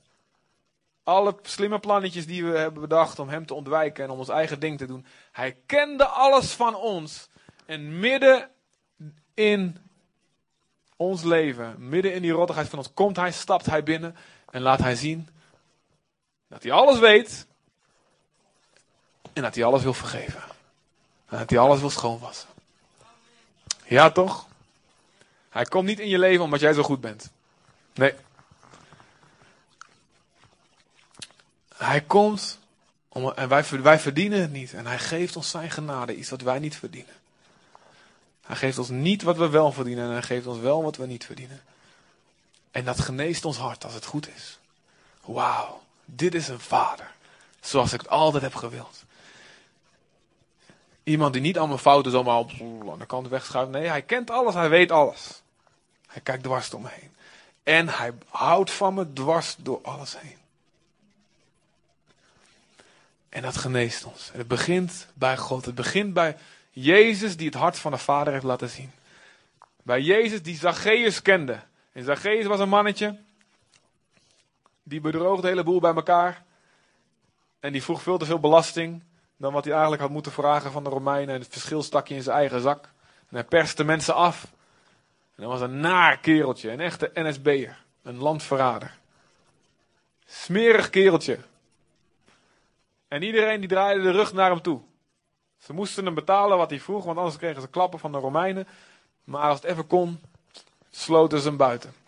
alle 1.03 1.37
slimme 1.43 1.78
plannetjes 1.78 2.26
die 2.26 2.45
we 2.45 2.59
hebben 2.59 2.80
bedacht 2.80 3.18
om 3.18 3.28
hem 3.28 3.47
te 3.47 3.55
ontwijken 3.55 4.05
en 4.05 4.11
om 4.11 4.18
ons 4.18 4.28
eigen 4.28 4.61
ding 4.61 4.78
te 4.78 4.87
doen. 4.87 5.07
Hij 5.32 5.57
kende 5.66 6.07
alles 6.07 6.53
van 6.53 6.74
ons. 6.74 7.28
En 7.66 7.99
midden 7.99 8.51
in 9.35 9.78
ons 10.97 11.22
leven, 11.22 11.89
midden 11.89 12.14
in 12.14 12.22
die 12.22 12.32
rottigheid 12.32 12.68
van 12.68 12.78
ons, 12.78 12.95
komt 12.95 13.16
hij, 13.16 13.32
stapt 13.32 13.66
hij 13.66 13.82
binnen 13.82 14.16
en 14.51 14.62
laat 14.62 14.78
hij 14.78 14.95
zien 14.95 15.28
dat 16.55 16.62
hij 16.62 16.72
alles 16.72 16.98
weet 16.98 17.46
en 19.32 19.42
dat 19.42 19.55
hij 19.55 19.64
alles 19.64 19.82
wil 19.82 19.94
vergeven. 19.94 20.42
En 21.28 21.38
dat 21.38 21.50
hij 21.50 21.59
alles 21.59 21.80
wil 21.80 21.90
schoonwassen. 21.90 22.48
Ja 23.84 24.11
toch? 24.11 24.46
Hij 25.48 25.64
komt 25.64 25.86
niet 25.86 25.98
in 25.98 26.09
je 26.09 26.18
leven 26.18 26.44
omdat 26.44 26.61
jij 26.61 26.72
zo 26.72 26.82
goed 26.82 27.00
bent. 27.00 27.30
Nee. 27.94 28.14
Hij 31.76 32.00
komt 32.00 32.59
om, 33.09 33.32
en 33.32 33.48
wij, 33.48 33.64
wij 33.70 33.98
verdienen 33.98 34.40
het 34.40 34.52
niet. 34.52 34.74
En 34.74 34.86
hij 34.86 34.98
geeft 34.98 35.36
ons 35.36 35.50
zijn 35.50 35.70
genade, 35.70 36.16
iets 36.16 36.30
wat 36.30 36.40
wij 36.40 36.59
niet 36.59 36.76
verdienen. 36.76 37.14
Hij 38.42 38.57
geeft 38.57 38.78
ons 38.78 38.88
niet 38.88 39.22
wat 39.22 39.36
we 39.36 39.48
wel 39.48 39.72
verdienen 39.72 40.05
en 40.05 40.11
hij 40.11 40.22
geeft 40.22 40.46
ons 40.46 40.59
wel 40.59 40.82
wat 40.82 40.96
we 40.96 41.07
niet 41.07 41.24
verdienen. 41.24 41.62
En 42.70 42.84
dat 42.84 43.00
geneest 43.00 43.44
ons 43.44 43.57
hart 43.57 43.84
als 43.84 43.94
het 43.94 44.05
goed 44.05 44.28
is. 44.28 44.59
Wauw, 45.20 45.73
dit 46.05 46.34
is 46.34 46.48
een 46.48 46.61
vader. 46.61 47.11
Zoals 47.61 47.92
ik 47.92 48.00
het 48.00 48.11
altijd 48.11 48.42
heb 48.42 48.55
gewild. 48.55 49.05
Iemand 51.02 51.32
die 51.32 51.42
niet 51.42 51.59
allemaal 51.59 51.78
fouten 51.78 52.12
zomaar 52.12 52.36
op 52.36 52.50
de 52.98 53.07
kant 53.07 53.28
wegschuift. 53.28 53.70
Nee, 53.70 53.86
hij 53.86 54.02
kent 54.02 54.30
alles, 54.30 54.55
hij 54.55 54.68
weet 54.68 54.90
alles. 54.90 55.42
Hij 56.07 56.22
kijkt 56.22 56.42
dwars 56.42 56.74
om 56.74 56.82
me 56.82 56.88
heen. 56.90 57.14
En 57.62 57.88
hij 57.88 58.12
houdt 58.28 58.70
van 58.70 58.94
me 58.94 59.12
dwars 59.12 59.57
door 59.59 59.78
alles 59.82 60.18
heen. 60.20 60.36
En 63.28 63.42
dat 63.42 63.57
geneest 63.57 64.05
ons. 64.05 64.30
Het 64.32 64.48
begint 64.48 65.07
bij 65.14 65.36
God. 65.36 65.64
Het 65.64 65.74
begint 65.74 66.14
bij 66.14 66.36
Jezus 66.70 67.36
die 67.36 67.46
het 67.46 67.55
hart 67.55 67.78
van 67.78 67.92
de 67.92 67.98
Vader 67.98 68.32
heeft 68.32 68.44
laten 68.44 68.68
zien. 68.68 68.92
Bij 69.82 70.00
Jezus 70.00 70.42
die 70.42 70.57
Zacchaeus 70.57 71.22
kende. 71.22 71.59
En 71.92 72.05
Zacchaeus 72.05 72.46
was 72.46 72.61
een 72.61 72.68
mannetje. 72.68 73.18
Die 74.85 75.01
bedroog 75.01 75.41
de 75.41 75.49
hele 75.49 75.62
boel 75.62 75.80
bij 75.80 75.95
elkaar. 75.95 76.45
En 77.61 77.72
die 77.72 77.82
vroeg 77.82 78.03
veel 78.03 78.18
te 78.18 78.24
veel 78.24 78.41
belasting. 78.41 79.03
Dan 79.37 79.53
wat 79.53 79.64
hij 79.64 79.72
eigenlijk 79.72 80.03
had 80.03 80.11
moeten 80.11 80.32
vragen 80.32 80.72
van 80.72 80.85
de 80.85 80.91
Romeinen. 80.91 81.35
En 81.35 81.41
het 81.41 81.53
verschil 81.53 81.82
stak 81.82 82.09
hij 82.09 82.16
in 82.16 82.22
zijn 82.22 82.37
eigen 82.37 82.61
zak. 82.61 82.85
En 83.28 83.37
hij 83.37 83.45
perste 83.45 83.85
mensen 83.85 84.14
af. 84.14 84.45
En 85.35 85.43
dat 85.43 85.51
was 85.51 85.61
een 85.61 85.80
naar 85.80 86.18
kereltje. 86.18 86.70
Een 86.70 86.80
echte 86.80 87.11
NSB'er. 87.14 87.85
Een 88.03 88.18
landverrader. 88.18 88.99
Smerig 90.24 90.91
kereltje. 90.91 91.39
En 93.09 93.22
iedereen 93.22 93.61
die 93.61 93.68
draaide 93.68 94.03
de 94.03 94.11
rug 94.11 94.32
naar 94.32 94.51
hem 94.51 94.62
toe. 94.62 94.80
Ze 95.59 95.72
moesten 95.72 96.05
hem 96.05 96.14
betalen 96.14 96.59
wat 96.59 96.70
hij 96.70 96.80
vroeg, 96.80 97.05
want 97.05 97.18
anders 97.18 97.37
kregen 97.37 97.61
ze 97.61 97.68
klappen 97.68 97.99
van 97.99 98.12
de 98.12 98.18
Romeinen. 98.18 98.66
Maar 99.24 99.43
als 99.43 99.61
het 99.61 99.70
even 99.70 99.87
kon, 99.87 100.20
sloten 100.91 101.41
ze 101.41 101.49
hem 101.49 101.57
buiten. 101.57 102.03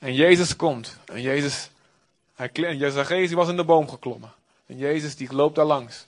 En 0.00 0.14
Jezus 0.14 0.56
komt. 0.56 0.98
En 1.04 1.20
Jezus, 1.20 1.70
hij, 2.34 2.90
Zacchaeus 2.90 3.32
was 3.32 3.48
in 3.48 3.56
de 3.56 3.64
boom 3.64 3.88
geklommen. 3.88 4.32
En 4.66 4.76
Jezus 4.76 5.16
die 5.16 5.34
loopt 5.34 5.54
daar 5.54 5.64
langs. 5.64 6.06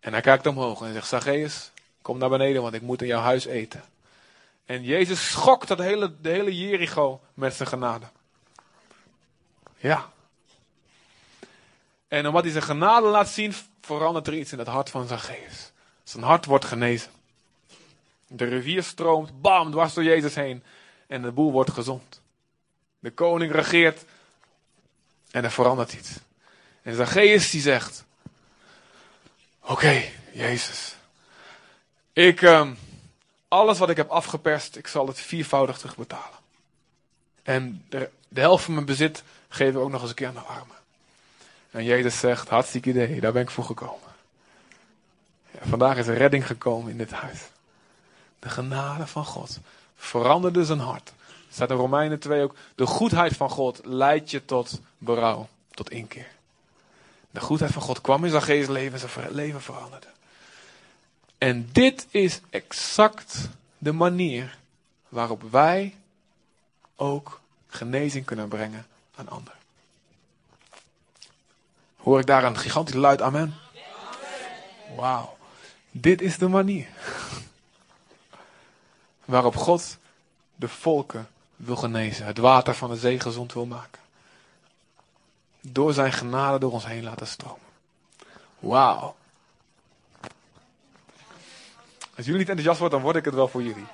En 0.00 0.12
hij 0.12 0.20
kijkt 0.20 0.46
omhoog 0.46 0.82
en 0.82 0.92
zegt, 0.92 1.08
Zacchaeus, 1.08 1.70
kom 2.02 2.18
naar 2.18 2.28
beneden, 2.28 2.62
want 2.62 2.74
ik 2.74 2.82
moet 2.82 3.02
in 3.02 3.06
jouw 3.06 3.20
huis 3.20 3.44
eten. 3.44 3.82
En 4.64 4.82
Jezus 4.82 5.30
schokt 5.30 5.68
dat 5.68 5.78
hele, 5.78 6.14
de 6.20 6.28
hele 6.28 6.56
Jericho 6.56 7.20
met 7.34 7.54
zijn 7.54 7.68
genade. 7.68 8.06
Ja. 9.76 10.10
En 12.08 12.26
omdat 12.26 12.42
hij 12.42 12.52
zijn 12.52 12.64
genade 12.64 13.06
laat 13.06 13.28
zien, 13.28 13.54
verandert 13.80 14.26
er 14.26 14.34
iets 14.34 14.52
in 14.52 14.58
het 14.58 14.68
hart 14.68 14.90
van 14.90 15.06
Zacchaeus. 15.06 15.72
Zijn 16.04 16.24
hart 16.24 16.44
wordt 16.44 16.64
genezen. 16.64 17.10
De 18.26 18.44
rivier 18.44 18.82
stroomt, 18.82 19.40
bam, 19.40 19.70
dwars 19.70 19.94
door 19.94 20.04
Jezus 20.04 20.34
heen. 20.34 20.62
En 21.06 21.22
de 21.22 21.32
boel 21.32 21.52
wordt 21.52 21.70
gezond. 21.70 22.20
De 23.06 23.12
koning 23.12 23.52
regeert. 23.52 24.04
En 25.30 25.44
er 25.44 25.50
verandert 25.50 25.92
iets. 25.92 26.10
En 26.82 26.94
Zacchaeus 26.94 27.50
die 27.50 27.60
zegt. 27.60 28.04
Oké, 29.60 30.02
Jezus. 30.32 30.96
Ik, 32.12 32.40
uh, 32.40 32.70
alles 33.48 33.78
wat 33.78 33.90
ik 33.90 33.96
heb 33.96 34.08
afgeperst, 34.08 34.76
ik 34.76 34.86
zal 34.86 35.06
het 35.06 35.20
viervoudig 35.20 35.78
terugbetalen. 35.78 36.38
En 37.42 37.84
de, 37.88 38.10
de 38.28 38.40
helft 38.40 38.64
van 38.64 38.74
mijn 38.74 38.86
bezit 38.86 39.22
geef 39.48 39.70
ik 39.70 39.76
ook 39.76 39.90
nog 39.90 40.00
eens 40.00 40.10
een 40.10 40.16
keer 40.16 40.28
aan 40.28 40.34
de 40.34 40.40
armen. 40.40 40.76
En 41.70 41.84
Jezus 41.84 42.18
zegt, 42.18 42.48
hartstikke 42.48 42.88
idee, 42.88 43.20
daar 43.20 43.32
ben 43.32 43.42
ik 43.42 43.50
voor 43.50 43.64
gekomen. 43.64 44.14
Ja, 45.50 45.60
vandaag 45.62 45.96
is 45.96 46.06
er 46.06 46.16
redding 46.16 46.46
gekomen 46.46 46.90
in 46.90 46.98
dit 46.98 47.10
huis. 47.10 47.38
De 48.38 48.48
genade 48.48 49.06
van 49.06 49.24
God 49.24 49.58
veranderde 49.96 50.64
zijn 50.64 50.80
hart. 50.80 51.12
Staat 51.56 51.70
in 51.70 51.76
Romeinen 51.76 52.18
2 52.18 52.42
ook, 52.42 52.54
de 52.74 52.86
goedheid 52.86 53.36
van 53.36 53.50
God 53.50 53.80
leidt 53.84 54.30
je 54.30 54.44
tot 54.44 54.80
berouw, 54.98 55.48
tot 55.70 55.90
inkeer. 55.90 56.28
De 57.30 57.40
goedheid 57.40 57.72
van 57.72 57.82
God 57.82 58.00
kwam 58.00 58.24
in 58.24 58.42
geest 58.42 58.68
leven 58.68 59.00
en 59.00 59.08
zijn 59.08 59.30
leven 59.30 59.62
veranderde. 59.62 60.06
En 61.38 61.68
dit 61.72 62.06
is 62.10 62.40
exact 62.50 63.48
de 63.78 63.92
manier 63.92 64.58
waarop 65.08 65.42
wij 65.50 65.96
ook 66.96 67.40
genezing 67.66 68.24
kunnen 68.24 68.48
brengen 68.48 68.86
aan 69.14 69.28
anderen. 69.28 69.58
Hoor 71.96 72.18
ik 72.18 72.26
daar 72.26 72.44
een 72.44 72.58
gigantisch 72.58 72.94
luid 72.94 73.22
amen? 73.22 73.54
Wauw. 74.96 75.36
Dit 75.90 76.20
is 76.20 76.38
de 76.38 76.48
manier 76.48 76.88
waarop 79.24 79.56
God 79.56 79.96
de 80.54 80.68
volken 80.68 81.28
wil 81.56 81.76
genezen. 81.76 82.26
Het 82.26 82.38
water 82.38 82.74
van 82.74 82.90
de 82.90 82.96
zee 82.96 83.20
gezond 83.20 83.52
wil 83.52 83.66
maken. 83.66 84.00
Door 85.60 85.92
zijn 85.92 86.12
genade 86.12 86.58
door 86.58 86.72
ons 86.72 86.86
heen 86.86 87.02
laten 87.02 87.26
stromen. 87.26 87.60
Wauw. 88.58 89.16
Als 92.16 92.26
jullie 92.26 92.40
niet 92.40 92.48
enthousiast 92.48 92.78
worden, 92.78 92.98
dan 92.98 93.06
word 93.06 93.16
ik 93.16 93.24
het 93.24 93.34
wel 93.34 93.48
voor 93.48 93.62
jullie. 93.62 93.86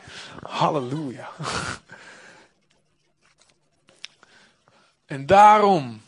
Halleluja. 0.42 1.28
En 5.06 5.26
daarom 5.26 6.02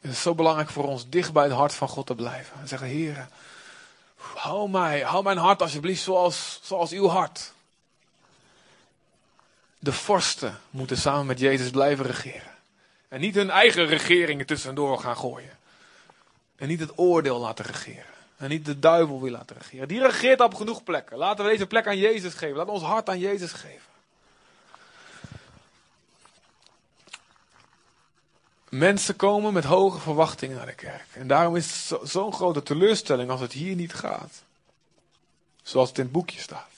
is 0.00 0.08
het 0.08 0.18
zo 0.18 0.34
belangrijk 0.34 0.70
voor 0.70 0.84
ons 0.84 1.08
dicht 1.08 1.32
bij 1.32 1.44
het 1.44 1.52
hart 1.52 1.74
van 1.74 1.88
God 1.88 2.06
te 2.06 2.14
blijven. 2.14 2.60
En 2.60 2.68
zeggen, 2.68 2.88
Heer, 2.88 3.28
hou 4.16 4.70
mij, 4.70 5.00
hou 5.00 5.22
mijn 5.22 5.38
hart 5.38 5.62
alsjeblieft 5.62 6.02
zoals, 6.02 6.60
zoals 6.62 6.92
uw 6.92 7.08
hart. 7.08 7.52
De 9.78 9.92
vorsten 9.92 10.58
moeten 10.70 10.96
samen 10.96 11.26
met 11.26 11.38
Jezus 11.38 11.70
blijven 11.70 12.04
regeren. 12.04 12.56
En 13.08 13.20
niet 13.20 13.34
hun 13.34 13.50
eigen 13.50 13.86
regeringen 13.86 14.46
tussendoor 14.46 14.98
gaan 14.98 15.16
gooien. 15.16 15.58
En 16.56 16.68
niet 16.68 16.80
het 16.80 16.98
oordeel 16.98 17.38
laten 17.38 17.64
regeren. 17.64 18.04
En 18.36 18.48
niet 18.48 18.64
de 18.64 18.78
duivel 18.78 19.20
wil 19.20 19.30
laten 19.30 19.56
regeren. 19.56 19.88
Die 19.88 20.00
regeert 20.00 20.40
op 20.40 20.54
genoeg 20.54 20.82
plekken. 20.82 21.18
Laten 21.18 21.44
we 21.44 21.50
deze 21.50 21.66
plek 21.66 21.86
aan 21.86 21.98
Jezus 21.98 22.34
geven. 22.34 22.56
Laten 22.56 22.72
we 22.72 22.78
ons 22.78 22.88
hart 22.88 23.08
aan 23.08 23.18
Jezus 23.18 23.52
geven. 23.52 23.86
Mensen 28.68 29.16
komen 29.16 29.52
met 29.52 29.64
hoge 29.64 29.98
verwachtingen 29.98 30.56
naar 30.56 30.66
de 30.66 30.74
kerk. 30.74 31.06
En 31.12 31.26
daarom 31.26 31.56
is 31.56 31.90
het 31.90 32.10
zo'n 32.10 32.32
grote 32.32 32.62
teleurstelling 32.62 33.30
als 33.30 33.40
het 33.40 33.52
hier 33.52 33.74
niet 33.74 33.94
gaat. 33.94 34.42
Zoals 35.62 35.88
het 35.88 35.98
in 35.98 36.04
het 36.04 36.12
boekje 36.12 36.40
staat. 36.40 36.70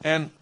En 0.00 0.32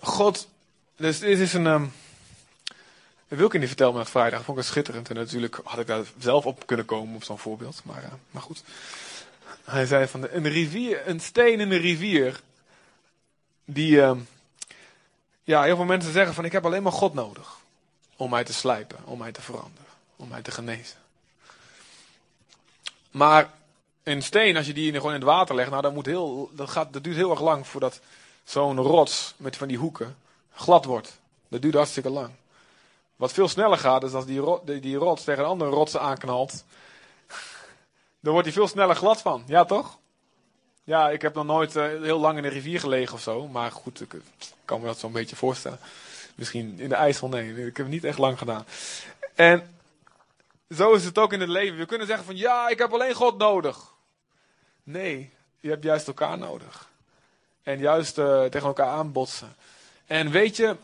God, 0.00 0.48
dus 0.96 1.18
dit 1.18 1.38
is 1.38 1.52
een. 1.52 1.66
Um, 1.66 1.92
Wilkin 3.28 3.58
die 3.58 3.68
vertelde 3.68 3.92
me 3.92 4.02
dat 4.02 4.10
vrijdag, 4.10 4.44
vond 4.44 4.58
ik 4.58 4.64
het 4.64 4.72
schitterend. 4.72 5.08
En 5.08 5.16
natuurlijk 5.16 5.60
had 5.64 5.78
ik 5.78 5.86
daar 5.86 6.04
zelf 6.18 6.46
op 6.46 6.66
kunnen 6.66 6.86
komen 6.86 7.14
op 7.14 7.24
zo'n 7.24 7.38
voorbeeld. 7.38 7.80
Maar, 7.84 8.02
uh, 8.02 8.08
maar 8.30 8.42
goed. 8.42 8.62
Hij 9.64 9.86
zei 9.86 10.06
van 10.06 10.28
een 10.30 10.48
rivier, 10.48 11.08
een 11.08 11.20
steen 11.20 11.60
in 11.60 11.70
een 11.70 11.80
rivier, 11.80 12.40
die, 13.64 13.96
uh, 13.96 14.16
ja, 15.42 15.62
heel 15.62 15.76
veel 15.76 15.84
mensen 15.84 16.12
zeggen 16.12 16.34
van 16.34 16.44
ik 16.44 16.52
heb 16.52 16.64
alleen 16.64 16.82
maar 16.82 16.92
God 16.92 17.14
nodig. 17.14 17.56
Om 18.16 18.30
mij 18.30 18.44
te 18.44 18.52
slijpen, 18.52 18.98
om 19.04 19.18
mij 19.18 19.32
te 19.32 19.42
veranderen, 19.42 19.86
om 20.16 20.28
mij 20.28 20.42
te 20.42 20.50
genezen. 20.50 20.98
Maar 23.10 23.50
een 24.02 24.22
steen, 24.22 24.56
als 24.56 24.66
je 24.66 24.72
die 24.72 24.92
gewoon 24.92 25.14
in 25.14 25.20
het 25.20 25.28
water 25.28 25.54
legt, 25.54 25.70
nou, 25.70 25.82
dat, 25.82 25.94
moet 25.94 26.06
heel, 26.06 26.50
dat, 26.52 26.70
gaat, 26.70 26.92
dat 26.92 27.04
duurt 27.04 27.16
heel 27.16 27.30
erg 27.30 27.40
lang 27.40 27.66
voordat 27.66 28.00
zo'n 28.48 28.78
rots 28.78 29.34
met 29.36 29.56
van 29.56 29.68
die 29.68 29.76
hoeken 29.76 30.16
glad 30.52 30.84
wordt. 30.84 31.20
Dat 31.48 31.62
duurt 31.62 31.74
hartstikke 31.74 32.10
lang. 32.10 32.30
Wat 33.16 33.32
veel 33.32 33.48
sneller 33.48 33.78
gaat, 33.78 34.02
is 34.02 34.12
als 34.12 34.26
die, 34.26 34.80
die, 34.80 34.96
rots 34.96 35.24
tegen 35.24 35.42
een 35.42 35.48
andere 35.48 35.70
rots 35.70 35.96
aanknalt. 35.96 36.64
Dan 38.20 38.32
wordt 38.32 38.46
hij 38.46 38.56
veel 38.56 38.68
sneller 38.68 38.96
glad 38.96 39.20
van. 39.20 39.42
Ja, 39.46 39.64
toch? 39.64 39.98
Ja, 40.84 41.10
ik 41.10 41.22
heb 41.22 41.34
nog 41.34 41.44
nooit 41.44 41.76
uh, 41.76 41.82
heel 41.84 42.18
lang 42.18 42.36
in 42.36 42.42
de 42.42 42.48
rivier 42.48 42.80
gelegen 42.80 43.14
of 43.14 43.20
zo. 43.20 43.48
Maar 43.48 43.72
goed, 43.72 44.00
ik 44.00 44.14
kan 44.64 44.80
me 44.80 44.86
dat 44.86 44.98
zo'n 44.98 45.12
beetje 45.12 45.36
voorstellen. 45.36 45.78
Misschien 46.34 46.80
in 46.80 46.88
de 46.88 46.94
IJssel, 46.94 47.28
nee. 47.28 47.50
Ik 47.50 47.76
heb 47.76 47.86
het 47.86 47.94
niet 47.94 48.04
echt 48.04 48.18
lang 48.18 48.38
gedaan. 48.38 48.66
En 49.34 49.78
zo 50.70 50.92
is 50.92 51.04
het 51.04 51.18
ook 51.18 51.32
in 51.32 51.40
het 51.40 51.48
leven. 51.48 51.78
We 51.78 51.86
kunnen 51.86 52.06
zeggen 52.06 52.26
van, 52.26 52.36
ja, 52.36 52.68
ik 52.68 52.78
heb 52.78 52.92
alleen 52.92 53.14
God 53.14 53.38
nodig. 53.38 53.92
Nee, 54.82 55.32
je 55.60 55.68
hebt 55.68 55.84
juist 55.84 56.06
elkaar 56.06 56.38
nodig. 56.38 56.87
En 57.68 57.78
juist 57.78 58.18
uh, 58.18 58.44
tegen 58.44 58.66
elkaar 58.66 58.88
aanbotsen. 58.88 59.56
En 60.06 60.30
weet 60.30 60.56
je, 60.56 60.76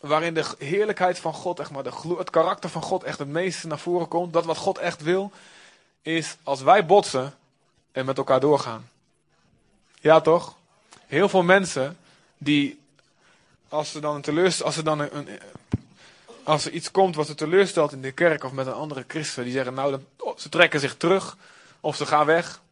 waarin 0.00 0.34
de 0.34 0.44
heerlijkheid 0.58 1.18
van 1.18 1.34
God, 1.34 1.60
echt 1.60 1.70
maar 1.70 1.82
de, 1.82 2.14
het 2.18 2.30
karakter 2.30 2.70
van 2.70 2.82
God 2.82 3.02
echt 3.02 3.18
het 3.18 3.28
meeste 3.28 3.66
naar 3.66 3.78
voren 3.78 4.08
komt. 4.08 4.32
Dat 4.32 4.44
wat 4.44 4.56
God 4.56 4.78
echt 4.78 5.02
wil, 5.02 5.32
is 6.02 6.36
als 6.42 6.62
wij 6.62 6.86
botsen 6.86 7.34
en 7.92 8.04
met 8.04 8.18
elkaar 8.18 8.40
doorgaan. 8.40 8.88
Ja, 10.00 10.20
toch? 10.20 10.56
Heel 11.06 11.28
veel 11.28 11.42
mensen 11.42 11.96
die, 12.38 12.80
als 13.68 13.90
ze 13.90 14.00
dan 14.00 14.22
een 14.24 14.62
als 14.62 14.76
er 14.76 14.84
dan 14.84 15.00
een, 15.00 15.16
een, 15.16 15.28
als 16.42 16.64
er 16.64 16.72
iets 16.72 16.90
komt 16.90 17.16
wat 17.16 17.26
ze 17.26 17.34
teleurstelt 17.34 17.92
in 17.92 18.02
de 18.02 18.12
kerk 18.12 18.44
of 18.44 18.52
met 18.52 18.66
een 18.66 18.72
andere 18.72 19.04
christen, 19.06 19.44
die 19.44 19.52
zeggen 19.52 19.74
nou, 19.74 19.90
dan, 19.90 20.04
oh, 20.18 20.38
ze 20.38 20.48
trekken 20.48 20.80
zich 20.80 20.96
terug 20.96 21.36
of 21.80 21.96
ze 21.96 22.06
gaan 22.06 22.26
weg. 22.26 22.62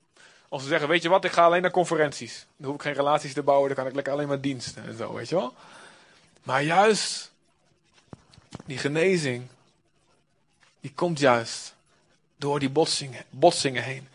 Of 0.52 0.62
ze 0.62 0.68
zeggen, 0.68 0.88
weet 0.88 1.02
je 1.02 1.08
wat, 1.08 1.24
ik 1.24 1.32
ga 1.32 1.44
alleen 1.44 1.62
naar 1.62 1.70
conferenties. 1.70 2.46
Dan 2.56 2.66
hoef 2.66 2.74
ik 2.74 2.82
geen 2.82 2.92
relaties 2.92 3.32
te 3.32 3.42
bouwen, 3.42 3.66
dan 3.68 3.76
kan 3.76 3.86
ik 3.86 3.94
lekker 3.94 4.12
alleen 4.12 4.28
maar 4.28 4.40
diensten 4.40 4.84
en 4.84 4.96
zo, 4.96 5.12
weet 5.12 5.28
je 5.28 5.34
wel. 5.34 5.54
Maar 6.42 6.62
juist 6.62 7.32
die 8.64 8.78
genezing, 8.78 9.46
die 10.80 10.92
komt 10.94 11.18
juist 11.18 11.74
door 12.36 12.58
die 12.58 12.70
botsingen, 12.70 13.24
botsingen 13.30 13.82
heen. 13.82 14.08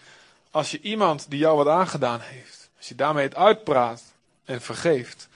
Als 0.51 0.71
je 0.71 0.81
iemand 0.81 1.25
die 1.29 1.39
jou 1.39 1.57
wat 1.57 1.67
aangedaan 1.67 2.19
heeft, 2.19 2.69
als 2.77 2.87
je 2.87 2.95
daarmee 2.95 3.23
het 3.23 3.35
uitpraat 3.35 4.03
en 4.45 4.61
vergeeft, 4.61 5.27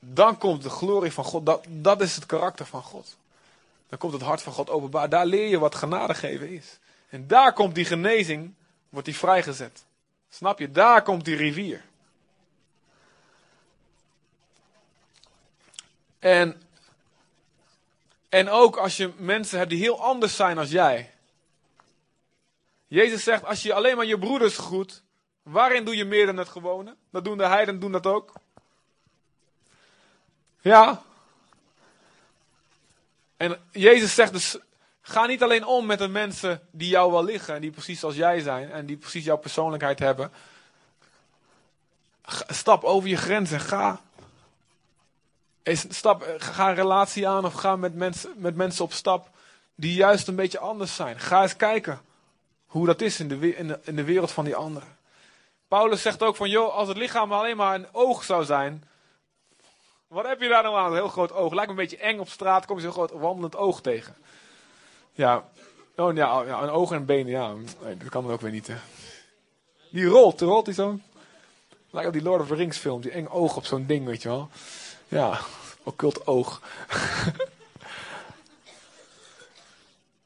dan 0.00 0.38
komt 0.38 0.62
de 0.62 0.70
glorie 0.70 1.12
van 1.12 1.24
God. 1.24 1.46
Dat, 1.46 1.64
dat 1.68 2.00
is 2.00 2.14
het 2.14 2.26
karakter 2.26 2.66
van 2.66 2.82
God. 2.82 3.16
Dan 3.88 3.98
komt 3.98 4.12
het 4.12 4.22
hart 4.22 4.42
van 4.42 4.52
God 4.52 4.70
openbaar. 4.70 5.08
Daar 5.08 5.26
leer 5.26 5.48
je 5.48 5.58
wat 5.58 5.74
genade 5.74 6.14
geven 6.14 6.48
is. 6.48 6.78
En 7.08 7.26
daar 7.26 7.52
komt 7.52 7.74
die 7.74 7.84
genezing, 7.84 8.54
wordt 8.88 9.06
die 9.06 9.16
vrijgezet. 9.16 9.84
Snap 10.28 10.58
je? 10.58 10.70
Daar 10.70 11.02
komt 11.02 11.24
die 11.24 11.36
rivier. 11.36 11.84
En, 16.18 16.62
en 18.28 18.48
ook 18.48 18.76
als 18.76 18.96
je 18.96 19.12
mensen 19.16 19.58
hebt 19.58 19.70
die 19.70 19.80
heel 19.80 20.02
anders 20.02 20.36
zijn 20.36 20.58
als 20.58 20.70
jij. 20.70 21.14
Jezus 22.86 23.22
zegt, 23.22 23.44
als 23.44 23.62
je 23.62 23.74
alleen 23.74 23.96
maar 23.96 24.06
je 24.06 24.18
broeders 24.18 24.56
groet, 24.58 25.02
waarin 25.42 25.84
doe 25.84 25.96
je 25.96 26.04
meer 26.04 26.26
dan 26.26 26.36
het 26.36 26.48
gewone? 26.48 26.96
Dat 27.10 27.24
doen 27.24 27.38
de 27.38 27.46
heiden, 27.46 27.80
doen 27.80 27.92
dat 27.92 28.06
ook. 28.06 28.32
Ja. 30.60 31.02
En 33.36 33.68
Jezus 33.70 34.14
zegt 34.14 34.32
dus, 34.32 34.58
ga 35.08 35.26
niet 35.26 35.42
alleen 35.42 35.64
om 35.64 35.86
met 35.86 35.98
de 35.98 36.08
mensen 36.08 36.60
die 36.70 36.88
jou 36.88 37.12
wel 37.12 37.24
liggen, 37.24 37.54
en 37.54 37.60
die 37.60 37.70
precies 37.70 38.04
als 38.04 38.14
jij 38.14 38.40
zijn, 38.40 38.70
en 38.70 38.86
die 38.86 38.96
precies 38.96 39.24
jouw 39.24 39.36
persoonlijkheid 39.36 39.98
hebben. 39.98 40.32
Stap 42.46 42.84
over 42.84 43.08
je 43.08 43.16
grenzen, 43.16 43.60
ga. 43.60 44.00
Stap, 45.88 46.34
ga 46.38 46.68
een 46.68 46.74
relatie 46.74 47.28
aan 47.28 47.44
of 47.44 47.52
ga 47.52 47.76
met 47.76 47.94
mensen, 47.94 48.32
met 48.36 48.56
mensen 48.56 48.84
op 48.84 48.92
stap 48.92 49.28
die 49.74 49.94
juist 49.94 50.28
een 50.28 50.36
beetje 50.36 50.58
anders 50.58 50.94
zijn. 50.94 51.20
Ga 51.20 51.42
eens 51.42 51.56
kijken 51.56 52.00
hoe 52.66 52.86
dat 52.86 53.00
is 53.00 53.20
in 53.20 53.28
de, 53.28 53.56
in 53.56 53.68
de, 53.68 53.80
in 53.82 53.96
de 53.96 54.04
wereld 54.04 54.30
van 54.30 54.44
die 54.44 54.56
anderen. 54.56 54.96
Paulus 55.68 56.02
zegt 56.02 56.22
ook 56.22 56.36
van, 56.36 56.50
joh, 56.50 56.74
als 56.74 56.88
het 56.88 56.96
lichaam 56.96 57.32
alleen 57.32 57.56
maar 57.56 57.74
een 57.74 57.88
oog 57.92 58.24
zou 58.24 58.44
zijn, 58.44 58.84
wat 60.06 60.26
heb 60.26 60.40
je 60.40 60.48
daar 60.48 60.62
nou 60.62 60.76
aan? 60.76 60.86
Een 60.86 60.92
heel 60.92 61.08
groot 61.08 61.32
oog. 61.32 61.52
Lijkt 61.52 61.72
me 61.72 61.76
een 61.76 61.88
beetje 61.88 62.04
eng 62.04 62.18
op 62.18 62.28
straat, 62.28 62.66
kom 62.66 62.76
je 62.76 62.82
zo'n 62.82 62.92
groot 62.92 63.10
wandelend 63.10 63.56
oog 63.56 63.80
tegen. 63.80 64.16
Ja, 65.16 65.44
oh, 65.96 66.14
ja, 66.14 66.42
een 66.42 66.70
oog 66.70 66.90
en 66.90 66.96
een 66.96 67.04
been, 67.04 67.26
ja, 67.26 67.54
dat 67.98 68.08
kan 68.08 68.22
dan 68.22 68.32
ook 68.32 68.40
weer 68.40 68.50
niet. 68.50 68.66
Hè. 68.66 68.76
Die 69.90 70.06
rolt, 70.06 70.40
rolt 70.40 70.64
die 70.64 70.74
zo. 70.74 70.98
Lijkt 71.90 72.08
op 72.08 72.14
die 72.14 72.22
Lord 72.22 72.40
of 72.40 72.48
the 72.48 72.54
Rings 72.54 72.78
film, 72.78 73.00
die 73.00 73.10
eng 73.10 73.26
oog 73.26 73.56
op 73.56 73.64
zo'n 73.64 73.86
ding, 73.86 74.06
weet 74.06 74.22
je 74.22 74.28
wel. 74.28 74.48
Ja, 75.08 75.38
occult 75.82 76.26
oog. 76.26 76.60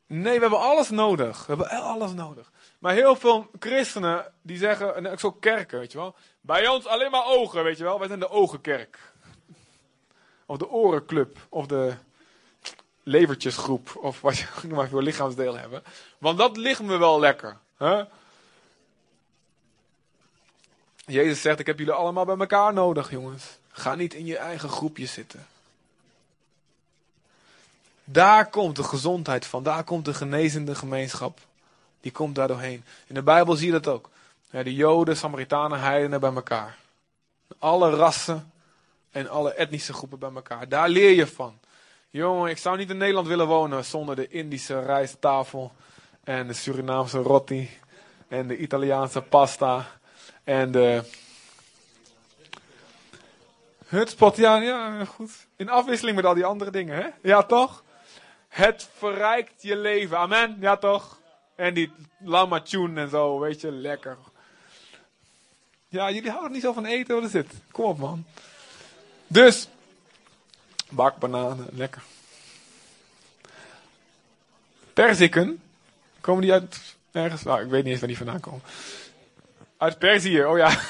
nee, 0.06 0.34
we 0.34 0.40
hebben 0.40 0.60
alles 0.60 0.90
nodig. 0.90 1.46
We 1.46 1.54
hebben 1.56 1.70
alles 1.70 2.12
nodig. 2.12 2.50
Maar 2.78 2.94
heel 2.94 3.16
veel 3.16 3.50
christenen 3.58 4.32
die 4.42 4.56
zeggen, 4.56 4.96
en 4.96 5.08
ook 5.08 5.20
zo 5.20 5.32
kerken, 5.32 5.78
weet 5.78 5.92
je 5.92 5.98
wel. 5.98 6.14
Bij 6.40 6.68
ons 6.68 6.86
alleen 6.86 7.10
maar 7.10 7.26
ogen, 7.26 7.64
weet 7.64 7.78
je 7.78 7.84
wel. 7.84 7.98
Wij 7.98 8.08
zijn 8.08 8.20
de 8.20 8.30
ogenkerk. 8.30 8.98
Of 10.46 10.56
de 10.56 10.68
orenclub. 10.68 11.38
Of 11.48 11.66
de 11.66 11.94
levertjesgroep. 13.10 13.96
Of 13.96 14.20
wat 14.20 14.38
je 14.38 14.46
maar 14.74 14.88
voor 14.88 15.02
lichaamsdeel 15.02 15.56
hebben. 15.56 15.82
Want 16.18 16.38
dat 16.38 16.56
ligt 16.56 16.82
me 16.82 16.96
wel 16.96 17.20
lekker. 17.20 17.56
Hè? 17.76 18.02
Jezus 21.06 21.40
zegt, 21.40 21.58
ik 21.58 21.66
heb 21.66 21.78
jullie 21.78 21.92
allemaal 21.92 22.24
bij 22.24 22.36
elkaar 22.36 22.72
nodig, 22.72 23.10
jongens. 23.10 23.44
Ga 23.72 23.94
niet 23.94 24.14
in 24.14 24.26
je 24.26 24.36
eigen 24.36 24.68
groepje 24.68 25.06
zitten. 25.06 25.46
Daar 28.04 28.50
komt 28.50 28.76
de 28.76 28.84
gezondheid 28.84 29.46
van. 29.46 29.62
Daar 29.62 29.84
komt 29.84 30.04
de 30.04 30.14
genezende 30.14 30.74
gemeenschap. 30.74 31.38
Die 32.00 32.12
komt 32.12 32.34
daar 32.34 32.48
doorheen. 32.48 32.84
In 33.06 33.14
de 33.14 33.22
Bijbel 33.22 33.56
zie 33.56 33.66
je 33.66 33.72
dat 33.72 33.86
ook. 33.86 34.10
Ja, 34.50 34.62
de 34.62 34.74
Joden, 34.74 35.16
Samaritanen, 35.16 35.80
heidenen 35.80 36.20
bij 36.20 36.34
elkaar. 36.34 36.78
Alle 37.58 37.90
rassen 37.90 38.52
en 39.10 39.28
alle 39.28 39.52
etnische 39.54 39.92
groepen 39.92 40.18
bij 40.18 40.30
elkaar. 40.34 40.68
Daar 40.68 40.88
leer 40.88 41.10
je 41.10 41.26
van. 41.26 41.58
Jongen, 42.12 42.50
ik 42.50 42.58
zou 42.58 42.76
niet 42.76 42.90
in 42.90 42.96
Nederland 42.96 43.26
willen 43.26 43.46
wonen 43.46 43.84
zonder 43.84 44.16
de 44.16 44.28
Indische 44.28 44.80
rijsttafel. 44.80 45.72
En 46.24 46.46
de 46.46 46.52
Surinaamse 46.52 47.18
roti. 47.18 47.70
En 48.28 48.46
de 48.46 48.56
Italiaanse 48.56 49.22
pasta. 49.22 49.86
En 50.44 50.70
de 50.70 51.02
Hutspot, 53.86 54.36
ja, 54.36 54.56
ja, 54.56 55.04
goed. 55.04 55.30
In 55.56 55.68
afwisseling 55.68 56.16
met 56.16 56.24
al 56.24 56.34
die 56.34 56.44
andere 56.44 56.70
dingen, 56.70 56.96
hè? 56.96 57.08
Ja, 57.22 57.42
toch? 57.42 57.84
Het 58.48 58.88
verrijkt 58.96 59.62
je 59.62 59.76
leven. 59.76 60.18
Amen. 60.18 60.56
Ja, 60.60 60.76
toch? 60.76 61.20
En 61.54 61.74
die 61.74 61.92
lama 62.18 62.60
tune 62.60 63.00
en 63.00 63.08
zo, 63.08 63.38
weet 63.38 63.60
je, 63.60 63.72
lekker. 63.72 64.18
Ja, 65.88 66.10
jullie 66.10 66.30
houden 66.30 66.52
niet 66.52 66.62
zo 66.62 66.72
van 66.72 66.84
eten, 66.84 67.14
wat 67.14 67.24
is 67.24 67.30
dit? 67.30 67.52
Kom 67.70 67.84
op, 67.84 67.98
man. 67.98 68.24
Dus, 69.26 69.68
bakbananen, 70.90 71.68
lekker. 71.72 72.02
Perziken, 74.92 75.62
komen 76.20 76.42
die 76.42 76.52
uit 76.52 76.96
ergens? 77.12 77.42
Nou, 77.42 77.62
ik 77.62 77.70
weet 77.70 77.82
niet 77.82 77.90
eens 77.90 78.00
waar 78.00 78.08
die 78.08 78.16
vandaan 78.16 78.40
komen. 78.40 78.62
Uit 79.76 79.98
Perzië, 79.98 80.44
oh 80.44 80.58
ja. 80.58 80.80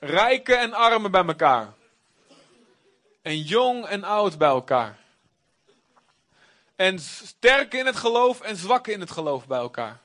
Rijken 0.00 0.58
en 0.58 0.72
armen 0.72 1.10
bij 1.10 1.24
elkaar. 1.24 1.72
En 3.22 3.40
jong 3.40 3.86
en 3.86 4.04
oud 4.04 4.38
bij 4.38 4.48
elkaar. 4.48 4.98
En 6.76 6.98
sterke 6.98 7.78
in 7.78 7.86
het 7.86 7.96
geloof 7.96 8.40
en 8.40 8.56
zwakke 8.56 8.92
in 8.92 9.00
het 9.00 9.10
geloof 9.10 9.46
bij 9.46 9.58
elkaar. 9.58 10.00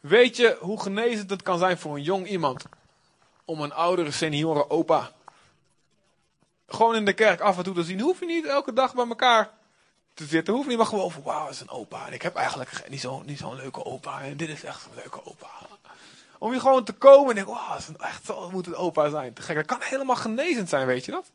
Weet 0.00 0.36
je 0.36 0.56
hoe 0.60 0.80
genezend 0.80 1.30
het 1.30 1.42
kan 1.42 1.58
zijn 1.58 1.78
voor 1.78 1.94
een 1.94 2.02
jong 2.02 2.28
iemand 2.28 2.64
om 3.44 3.60
een 3.60 3.72
oudere 3.72 4.10
senioren 4.10 4.70
opa 4.70 5.12
gewoon 6.66 6.94
in 6.94 7.04
de 7.04 7.12
kerk 7.12 7.40
af 7.40 7.56
en 7.56 7.64
toe 7.64 7.74
te 7.74 7.84
zien? 7.84 8.00
Hoef 8.00 8.20
je 8.20 8.26
niet 8.26 8.46
elke 8.46 8.72
dag 8.72 8.94
bij 8.94 9.06
elkaar 9.06 9.50
te 10.14 10.24
zitten. 10.24 10.54
Hoef 10.54 10.66
niet, 10.66 10.76
maar 10.76 10.86
gewoon 10.86 11.10
van 11.10 11.22
wauw, 11.22 11.44
dat 11.44 11.54
is 11.54 11.60
een 11.60 11.70
opa. 11.70 12.06
En 12.06 12.12
ik 12.12 12.22
heb 12.22 12.34
eigenlijk 12.34 12.88
niet 12.88 13.00
zo'n 13.00 13.22
niet 13.26 13.38
zo'n 13.38 13.56
leuke 13.56 13.84
opa. 13.84 14.22
En 14.22 14.36
dit 14.36 14.48
is 14.48 14.64
echt 14.64 14.84
een 14.84 14.94
leuke 14.94 15.26
opa. 15.26 15.48
Om 16.38 16.52
je 16.52 16.60
gewoon 16.60 16.84
te 16.84 16.92
komen 16.92 17.28
en 17.28 17.34
denken, 17.34 17.54
wauw, 17.54 17.78
dat 17.86 18.00
echt 18.00 18.24
zo 18.24 18.50
moet 18.50 18.66
een 18.66 18.74
opa 18.74 19.08
zijn. 19.08 19.32
Te 19.32 19.42
gek. 19.42 19.56
Dat 19.56 19.66
kan 19.66 19.78
helemaal 19.80 20.16
genezend 20.16 20.68
zijn, 20.68 20.86
weet 20.86 21.04
je 21.04 21.10
dat? 21.10 21.30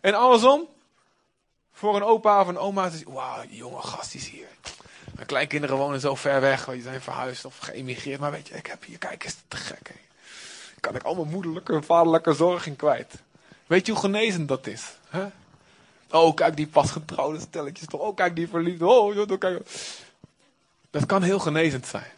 En 0.00 0.14
andersom, 0.14 0.68
voor 1.72 1.96
een 1.96 2.04
opa 2.04 2.40
of 2.40 2.46
een 2.46 2.58
oma, 2.58 2.86
is 2.86 3.02
wauw, 3.02 3.46
die 3.46 3.56
jonge 3.56 3.82
gast 3.82 4.14
is 4.14 4.28
hier. 4.28 4.48
Mijn 5.14 5.26
kleinkinderen 5.26 5.76
wonen 5.76 6.00
zo 6.00 6.14
ver 6.14 6.40
weg, 6.40 6.64
die 6.64 6.82
zijn 6.82 7.00
verhuisd 7.00 7.44
of 7.44 7.58
geëmigreerd. 7.58 8.20
Maar 8.20 8.30
weet 8.30 8.48
je, 8.48 8.54
ik 8.54 8.66
heb 8.66 8.84
hier, 8.84 8.98
kijk 8.98 9.24
eens, 9.24 9.36
te 9.48 9.56
gek. 9.56 9.88
Hè. 9.88 9.94
Kan 10.80 10.94
ik 10.94 11.02
al 11.02 11.14
mijn 11.14 11.28
moederlijke 11.28 11.72
en 11.72 11.84
vaderlijke 11.84 12.32
zorg 12.32 12.66
in 12.66 12.76
kwijt. 12.76 13.14
Weet 13.66 13.86
je 13.86 13.92
hoe 13.92 14.00
genezend 14.00 14.48
dat 14.48 14.66
is? 14.66 14.96
Hè? 15.08 15.26
Oh, 16.10 16.34
kijk 16.34 16.56
die 16.56 16.66
pasgetrouwde 16.66 17.40
stelletjes 17.40 17.88
toch. 17.88 18.00
Oh, 18.00 18.16
kijk 18.16 18.36
die 18.36 18.48
verliefde. 18.48 18.86
Oh, 18.86 19.38
kijk. 19.38 19.68
Dat 20.90 21.06
kan 21.06 21.22
heel 21.22 21.38
genezend 21.38 21.86
zijn. 21.86 22.12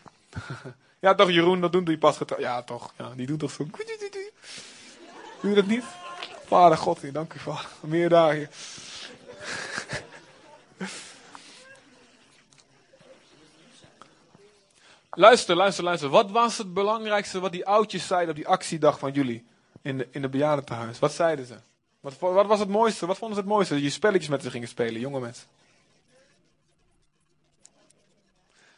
ja, 1.04 1.14
toch 1.14 1.30
Jeroen, 1.30 1.60
dat 1.60 1.72
doen 1.72 1.84
die 1.84 1.98
pasgetrouwde. 1.98 2.46
Ja, 2.46 2.62
toch. 2.62 2.92
Ja, 2.98 3.12
die 3.16 3.26
doen 3.26 3.38
toch 3.38 3.50
zo. 3.50 3.66
Doe 5.40 5.54
dat 5.54 5.66
niet? 5.66 5.84
Vader 6.46 6.78
God, 6.78 7.12
dank 7.12 7.34
u 7.34 7.38
vader. 7.38 7.70
Meer 7.80 8.08
dagen. 8.08 8.50
luister, 15.16 15.56
luister, 15.56 15.84
luister. 15.84 16.08
Wat 16.08 16.30
was 16.30 16.58
het 16.58 16.74
belangrijkste 16.74 17.40
wat 17.40 17.52
die 17.52 17.66
oudjes 17.66 18.06
zeiden 18.06 18.30
op 18.30 18.36
die 18.36 18.48
actiedag 18.48 18.98
van 18.98 19.12
jullie 19.12 19.46
in 19.82 19.98
de, 19.98 20.08
in 20.10 20.22
de 20.22 20.28
bejaardentehuis? 20.28 20.98
Wat 20.98 21.12
zeiden 21.12 21.46
ze? 21.46 21.56
Wat, 22.00 22.18
wat 22.18 22.46
was 22.46 22.58
het 22.58 22.68
mooiste? 22.68 23.06
Wat 23.06 23.18
vonden 23.18 23.36
ze 23.36 23.42
het 23.42 23.52
mooiste? 23.52 23.74
Dat 23.74 23.82
je 23.82 23.90
spelletjes 23.90 24.28
met 24.28 24.42
ze 24.42 24.50
gingen 24.50 24.68
spelen, 24.68 25.00
jonge 25.00 25.20
mensen. 25.20 25.46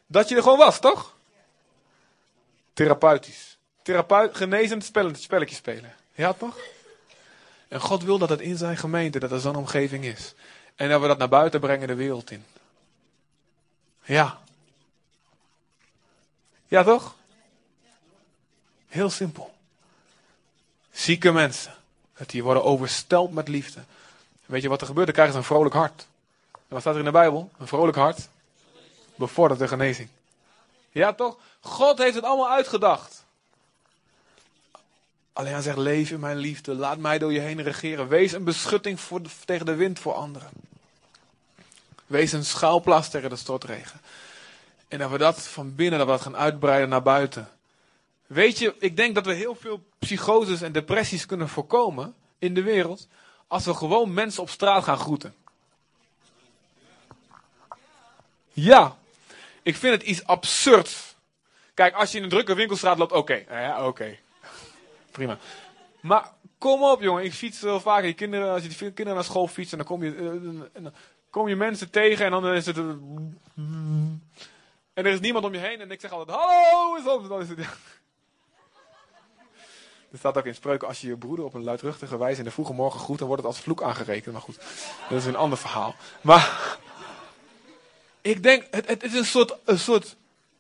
Dat 0.07 0.29
je 0.29 0.37
er 0.37 0.43
gewoon 0.43 0.59
was, 0.59 0.81
toch? 0.81 1.17
Therapeutisch. 2.73 3.59
Therapeut, 3.83 4.37
genezend 4.37 4.85
spelletjes 4.85 5.57
spelen. 5.57 5.95
Ja, 6.15 6.33
toch? 6.33 6.57
En 7.69 7.81
God 7.81 8.03
wil 8.03 8.19
dat 8.19 8.29
het 8.29 8.41
in 8.41 8.57
zijn 8.57 8.77
gemeente, 8.77 9.19
dat 9.19 9.31
er 9.31 9.41
zo'n 9.41 9.57
omgeving 9.57 10.05
is. 10.05 10.35
En 10.75 10.89
dat 10.89 11.01
we 11.01 11.07
dat 11.07 11.19
naar 11.19 11.29
buiten 11.29 11.61
brengen 11.61 11.89
de 11.89 11.95
wereld 11.95 12.31
in. 12.31 12.45
Ja. 14.05 14.39
Ja, 16.69 16.85
toch? 16.85 17.15
Heel 18.89 19.11
simpel. 19.11 19.55
Zieke 20.91 21.33
mensen. 21.33 21.75
Dat 22.17 22.31
die 22.31 22.43
worden 22.43 22.65
oversteld 22.65 23.33
met 23.33 23.49
liefde. 23.49 23.81
Weet 24.47 24.63
je 24.63 24.69
wat 24.69 24.81
er 24.81 24.87
gebeurt? 24.87 25.07
Dan 25.07 25.15
krijgen 25.15 25.35
ze 25.35 25.41
een 25.41 25.55
vrolijk 25.55 25.75
hart. 25.75 26.07
En 26.53 26.61
wat 26.69 26.81
staat 26.81 26.93
er 26.93 26.99
in 26.99 27.05
de 27.05 27.11
Bijbel? 27.11 27.51
Een 27.59 27.67
vrolijk 27.67 27.97
hart 27.97 28.29
bevordert 29.15 29.61
de 29.61 29.69
genezing. 29.69 30.09
Ja, 30.91 31.13
toch? 31.13 31.37
God 31.61 31.99
heeft 31.99 32.15
het 32.15 32.25
allemaal 32.25 32.51
uitgedacht. 32.51 33.25
Alleen 35.33 35.53
hij 35.53 35.63
zegt, 35.63 35.77
leef 35.77 36.11
in 36.11 36.21
mijn 36.21 36.37
liefde, 36.37 36.75
laat 36.75 36.99
mij 36.99 37.19
door 37.19 37.33
je 37.33 37.41
heen 37.41 37.63
regeren. 37.63 38.09
Wees 38.09 38.33
een 38.33 38.45
beschutting 38.45 39.01
voor 39.01 39.21
tegen 39.45 39.67
de 39.67 39.75
wind 39.75 39.99
voor 39.99 40.13
anderen. 40.15 40.49
Wees 42.07 42.33
een 42.33 42.45
schuilplaats 42.45 43.09
tegen 43.09 43.31
de 43.31 43.37
stortregen. 43.37 44.01
En 44.89 44.99
dat 44.99 45.11
we 45.11 45.19
dat 45.19 45.49
van 45.49 45.75
binnen, 45.75 45.99
dat 45.99 46.07
we 46.07 46.13
dat 46.13 46.23
gaan 46.23 46.37
uitbreiden 46.37 46.89
naar 46.89 47.03
buiten. 47.03 47.49
Weet 48.27 48.59
je, 48.59 48.75
ik 48.79 48.97
denk 48.97 49.15
dat 49.15 49.27
we 49.27 49.33
heel 49.33 49.55
veel 49.55 49.83
psychoses 49.99 50.63
en 50.63 50.73
depressies 50.73 51.27
kunnen 51.27 51.49
voorkomen 51.49 52.15
in 52.39 52.55
de 52.55 52.63
wereld. 52.63 53.09
Als 53.47 53.65
we 53.65 53.75
gewoon 53.75 54.15
mensen 54.15 54.43
op 54.43 54.51
straat 54.51 54.85
gaan 54.85 54.99
groeten. 54.99 55.35
Ja, 58.53 58.97
ik 59.63 59.77
vind 59.77 59.95
het 59.95 60.03
iets 60.03 60.25
absurd. 60.25 61.17
Kijk, 61.75 61.95
als 61.95 62.13
je 62.13 62.19
in 62.19 62.25
een 62.25 62.31
drukke 62.31 62.55
winkelstraat 62.55 62.99
loopt, 62.99 63.13
oké. 63.13 63.45
Ja, 63.49 63.87
oké 63.87 64.17
prima. 65.11 65.39
Maar 66.01 66.33
kom 66.59 66.83
op, 66.83 67.01
jongen. 67.01 67.25
Ik 67.25 67.33
fiets 67.33 67.61
wel 67.61 67.81
vaak. 67.81 68.05
Je 68.05 68.13
kinderen, 68.13 68.53
als 68.53 68.63
je 68.63 68.69
die 68.69 68.79
kinderen 68.79 69.15
naar 69.15 69.25
school 69.25 69.47
fietsen, 69.47 69.79
dan 69.79 69.87
kom 69.87 70.05
je, 70.05 70.15
uh, 70.15 70.83
dan 70.83 70.93
kom 71.31 71.49
je 71.49 71.57
mensen 71.57 71.91
tegen 71.91 72.25
en 72.25 72.31
dan 72.31 72.47
is 72.47 72.67
het. 72.67 72.77
En 74.99 75.07
er 75.07 75.13
is 75.13 75.21
niemand 75.21 75.45
om 75.45 75.53
je 75.53 75.59
heen 75.59 75.81
en 75.81 75.91
ik 75.91 76.01
zeg 76.01 76.11
altijd: 76.11 76.39
Hallo! 76.39 77.29
Dan 77.29 77.41
is 77.41 77.49
het. 77.49 77.59
Er 80.13 80.19
staat 80.19 80.39
ook 80.39 80.45
in 80.45 80.55
spreuken: 80.55 80.89
als 80.89 81.01
je 81.01 81.07
je 81.07 81.17
broeder 81.17 81.45
op 81.45 81.55
een 81.55 81.65
luidruchtige 81.65 82.19
wijze 82.19 82.39
in 82.39 82.45
de 82.45 82.51
vroege 82.51 82.73
morgen 82.73 83.01
groet, 83.01 83.19
dan 83.19 83.27
wordt 83.27 83.43
het 83.43 83.53
als 83.53 83.61
vloek 83.61 83.83
aangerekend. 83.83 84.33
Maar 84.33 84.43
goed, 84.43 84.59
dat 85.09 85.19
is 85.19 85.25
een 85.25 85.37
ander 85.37 85.59
verhaal. 85.59 85.95
Maar 86.21 86.79
ik 88.21 88.43
denk, 88.43 88.67
het, 88.71 88.89
het 88.89 89.03
is 89.03 89.15
een 89.15 89.25
soort, 89.25 89.57
een 89.65 89.79
soort. 89.79 90.17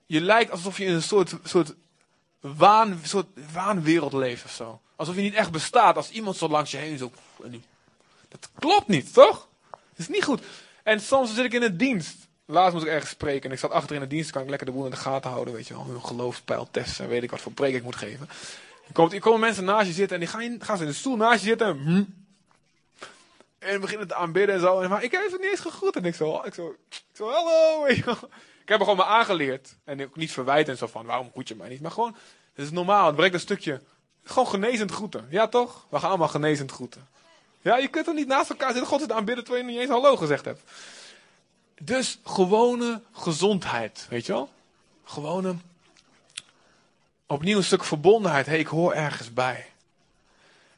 Je 0.06 0.20
lijkt 0.20 0.50
alsof 0.50 0.78
je 0.78 0.84
in 0.84 0.92
een 0.92 1.02
soort, 1.02 1.34
soort 1.44 1.74
waan, 2.40 3.00
soort 3.02 3.26
waanwereld 3.52 4.12
leeft 4.12 4.44
of 4.44 4.50
zo. 4.50 4.80
Alsof 4.96 5.14
je 5.14 5.20
niet 5.20 5.34
echt 5.34 5.50
bestaat 5.50 5.96
als 5.96 6.10
iemand 6.10 6.36
zo 6.36 6.48
langs 6.48 6.70
je 6.70 6.76
heen 6.76 6.98
zo. 6.98 7.10
Dat 8.28 8.50
klopt 8.58 8.88
niet, 8.88 9.12
toch? 9.12 9.48
Dat 9.70 9.80
is 9.96 10.08
niet 10.08 10.24
goed. 10.24 10.42
En 10.82 11.00
soms 11.00 11.34
zit 11.34 11.44
ik 11.44 11.52
in 11.52 11.62
een 11.62 11.76
dienst. 11.76 12.27
Laatst 12.50 12.72
moest 12.72 12.84
ik 12.84 12.92
ergens 12.92 13.10
spreken 13.10 13.44
en 13.44 13.52
ik 13.52 13.58
zat 13.58 13.70
achter 13.70 13.94
in 13.94 14.00
de 14.00 14.06
dienst. 14.06 14.30
kan 14.30 14.42
ik 14.42 14.48
lekker 14.48 14.66
de 14.66 14.72
boel 14.72 14.84
in 14.84 14.90
de 14.90 14.96
gaten 14.96 15.30
houden, 15.30 15.54
weet 15.54 15.68
je 15.68 15.74
wel. 15.74 15.86
Hun 15.86 16.04
geloofspeil 16.04 16.68
testen 16.70 17.04
en 17.04 17.10
weet 17.10 17.22
ik 17.22 17.30
wat 17.30 17.40
voor 17.40 17.52
preek 17.52 17.74
ik 17.74 17.82
moet 17.82 17.96
geven. 17.96 18.28
Er 18.86 18.92
komen, 18.92 19.20
komen 19.20 19.40
mensen 19.40 19.64
naast 19.64 19.86
je 19.86 19.92
zitten 19.92 20.14
en 20.14 20.20
die 20.22 20.30
gaan, 20.30 20.56
gaan 20.64 20.76
ze 20.76 20.82
in 20.82 20.88
de 20.88 20.94
stoel 20.94 21.16
naast 21.16 21.40
je 21.40 21.46
zitten. 21.48 21.66
En, 21.66 21.78
hm, 21.84 22.04
en 23.58 23.80
beginnen 23.80 24.08
te 24.08 24.14
aanbidden 24.14 24.54
en 24.54 24.60
zo. 24.60 24.80
En, 24.80 24.90
maar 24.90 25.02
ik 25.02 25.10
heb 25.10 25.22
het 25.30 25.40
niet 25.40 25.50
eens 25.50 25.60
gegroet. 25.60 25.96
En 25.96 26.04
ik 26.04 26.14
zo, 26.14 26.42
ik 26.44 26.54
zo, 26.54 26.76
ik 26.88 27.02
zo 27.12 27.30
hallo. 27.30 27.86
Ik 27.86 28.74
heb 28.74 28.78
er 28.78 28.90
gewoon 28.92 28.96
maar 29.06 29.16
aangeleerd. 29.16 29.74
En 29.84 30.02
ook 30.02 30.16
niet 30.16 30.32
verwijt 30.32 30.68
en 30.68 30.76
zo 30.76 30.86
van, 30.86 31.06
waarom 31.06 31.30
groet 31.32 31.48
je 31.48 31.54
mij 31.54 31.68
niet? 31.68 31.80
Maar 31.80 31.90
gewoon, 31.90 32.16
het 32.54 32.64
is 32.64 32.70
normaal. 32.70 33.06
Het 33.06 33.16
brengt 33.16 33.34
een 33.34 33.40
stukje, 33.40 33.80
gewoon 34.24 34.48
genezend 34.48 34.90
groeten. 34.90 35.26
Ja 35.30 35.48
toch? 35.48 35.86
We 35.88 35.98
gaan 35.98 36.08
allemaal 36.08 36.28
genezend 36.28 36.70
groeten. 36.70 37.08
Ja, 37.60 37.76
je 37.76 37.88
kunt 37.88 38.06
er 38.06 38.14
niet 38.14 38.26
naast 38.26 38.50
elkaar 38.50 38.70
zitten. 38.70 38.86
God 38.86 39.00
zit 39.00 39.12
aanbidden 39.12 39.44
terwijl 39.44 39.66
je 39.66 39.70
niet 39.70 39.80
eens 39.80 39.90
hallo 39.90 40.16
gezegd 40.16 40.44
hebt. 40.44 40.60
Dus 41.78 42.18
gewone 42.24 43.02
gezondheid, 43.12 44.06
weet 44.08 44.26
je 44.26 44.32
wel? 44.32 44.50
Gewone, 45.04 45.54
opnieuw 47.26 47.56
een 47.56 47.64
stuk 47.64 47.84
verbondenheid. 47.84 48.46
Hey, 48.46 48.58
ik 48.58 48.66
hoor 48.66 48.92
ergens 48.92 49.32
bij. 49.32 49.66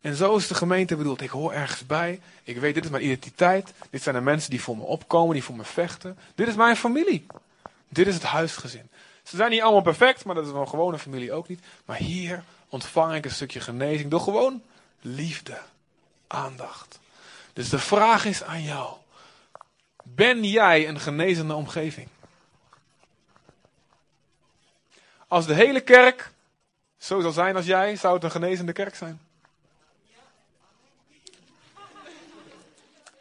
En 0.01 0.15
zo 0.15 0.37
is 0.37 0.47
de 0.47 0.55
gemeente 0.55 0.97
bedoeld. 0.97 1.21
Ik 1.21 1.31
hoor 1.31 1.53
ergens 1.53 1.87
bij. 1.87 2.21
Ik 2.43 2.57
weet, 2.57 2.75
dit 2.75 2.85
is 2.85 2.91
mijn 2.91 3.05
identiteit. 3.05 3.73
Dit 3.91 4.03
zijn 4.03 4.15
de 4.15 4.21
mensen 4.21 4.51
die 4.51 4.63
voor 4.63 4.77
me 4.77 4.83
opkomen, 4.83 5.35
die 5.35 5.45
voor 5.45 5.57
me 5.57 5.65
vechten. 5.65 6.19
Dit 6.35 6.49
is 6.49 6.55
mijn 6.55 6.77
familie. 6.77 7.27
Dit 7.89 8.07
is 8.07 8.15
het 8.15 8.23
huisgezin. 8.23 8.89
Ze 9.23 9.37
zijn 9.37 9.51
niet 9.51 9.61
allemaal 9.61 9.83
perfect, 9.83 10.25
maar 10.25 10.35
dat 10.35 10.47
is 10.47 10.53
een 10.53 10.69
gewone 10.69 10.99
familie 10.99 11.33
ook 11.33 11.49
niet. 11.49 11.61
Maar 11.85 11.97
hier 11.97 12.45
ontvang 12.69 13.15
ik 13.15 13.25
een 13.25 13.31
stukje 13.31 13.61
genezing 13.61 14.11
door 14.11 14.21
gewoon 14.21 14.63
liefde, 15.01 15.59
aandacht. 16.27 16.99
Dus 17.53 17.69
de 17.69 17.79
vraag 17.79 18.25
is 18.25 18.43
aan 18.43 18.63
jou. 18.63 18.93
Ben 20.15 20.45
jij 20.45 20.89
een 20.89 21.01
genezende 21.01 21.55
omgeving? 21.55 22.09
Als 25.29 25.47
de 25.47 25.55
hele 25.55 25.81
kerk 25.81 26.33
zo 27.01 27.21
zal 27.21 27.33
zijn 27.33 27.57
als 27.57 27.67
jij, 27.67 27.97
zou 27.97 28.15
het 28.15 28.25
een 28.25 28.31
genezende 28.31 28.73
kerk 28.73 28.95
zijn. 28.95 29.21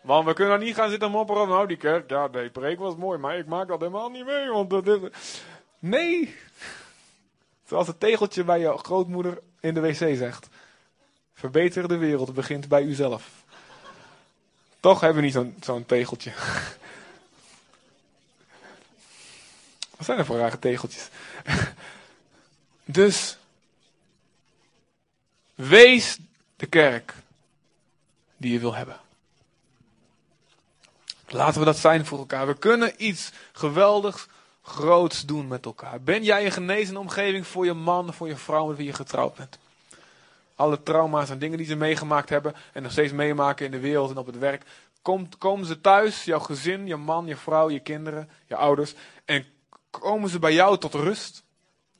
Want 0.01 0.25
we 0.25 0.33
kunnen 0.33 0.59
niet 0.59 0.75
gaan 0.75 0.89
zitten 0.89 1.11
mopperen. 1.11 1.47
Nou, 1.47 1.67
die 1.67 1.77
kerk, 1.77 2.09
ja, 2.09 2.27
de 2.27 2.49
preek 2.53 2.79
was 2.79 2.95
mooi, 2.95 3.17
maar 3.17 3.37
ik 3.37 3.45
maak 3.45 3.67
dat 3.67 3.79
helemaal 3.79 4.09
niet 4.09 4.25
mee. 4.25 4.49
Want 4.49 4.69
dat 4.69 4.87
is... 4.87 5.09
Nee. 5.79 6.35
Zoals 7.65 7.87
het 7.87 7.99
tegeltje 7.99 8.43
bij 8.43 8.59
je 8.59 8.77
grootmoeder 8.77 9.41
in 9.59 9.73
de 9.73 9.79
wc 9.79 10.17
zegt. 10.17 10.49
Verbeter 11.33 11.87
de 11.87 11.97
wereld 11.97 12.33
begint 12.33 12.67
bij 12.67 12.83
uzelf. 12.83 13.43
Toch 14.79 14.99
hebben 14.99 15.17
we 15.17 15.23
niet 15.23 15.33
zo'n 15.33 15.55
zo'n 15.61 15.85
tegeltje. 15.85 16.31
Wat 19.99 20.07
zijn 20.07 20.19
er 20.19 20.25
voor 20.25 20.37
rare 20.37 20.59
tegeltjes? 20.59 21.09
Dus, 22.91 23.37
wees 25.55 26.17
de 26.55 26.65
kerk 26.65 27.13
die 28.37 28.51
je 28.51 28.59
wil 28.59 28.75
hebben. 28.75 28.99
Laten 31.27 31.59
we 31.59 31.65
dat 31.65 31.77
zijn 31.77 32.05
voor 32.05 32.17
elkaar. 32.17 32.47
We 32.47 32.57
kunnen 32.57 32.93
iets 32.97 33.31
geweldigs, 33.51 34.27
groots 34.61 35.25
doen 35.25 35.47
met 35.47 35.65
elkaar. 35.65 36.01
Ben 36.01 36.23
jij 36.23 36.45
een 36.45 36.51
genezen 36.51 36.97
omgeving 36.97 37.47
voor 37.47 37.65
je 37.65 37.73
man, 37.73 38.13
voor 38.13 38.27
je 38.27 38.37
vrouw 38.37 38.65
met 38.67 38.77
wie 38.77 38.85
je 38.85 38.93
getrouwd 38.93 39.35
bent? 39.35 39.57
Alle 40.55 40.83
trauma's 40.83 41.29
en 41.29 41.39
dingen 41.39 41.57
die 41.57 41.67
ze 41.67 41.75
meegemaakt 41.75 42.29
hebben 42.29 42.55
en 42.73 42.83
nog 42.83 42.91
steeds 42.91 43.13
meemaken 43.13 43.65
in 43.65 43.71
de 43.71 43.79
wereld 43.79 44.09
en 44.09 44.17
op 44.17 44.25
het 44.25 44.37
werk. 44.37 44.63
Komt, 45.01 45.37
komen 45.37 45.65
ze 45.65 45.81
thuis, 45.81 46.23
jouw 46.23 46.39
gezin, 46.39 46.87
je 46.87 46.95
man, 46.95 47.25
je 47.25 47.35
vrouw, 47.35 47.69
je 47.69 47.79
kinderen, 47.79 48.29
je 48.47 48.55
ouders. 48.55 48.93
En 49.25 49.45
komen 49.89 50.29
ze 50.29 50.39
bij 50.39 50.53
jou 50.53 50.77
tot 50.77 50.93
rust? 50.93 51.43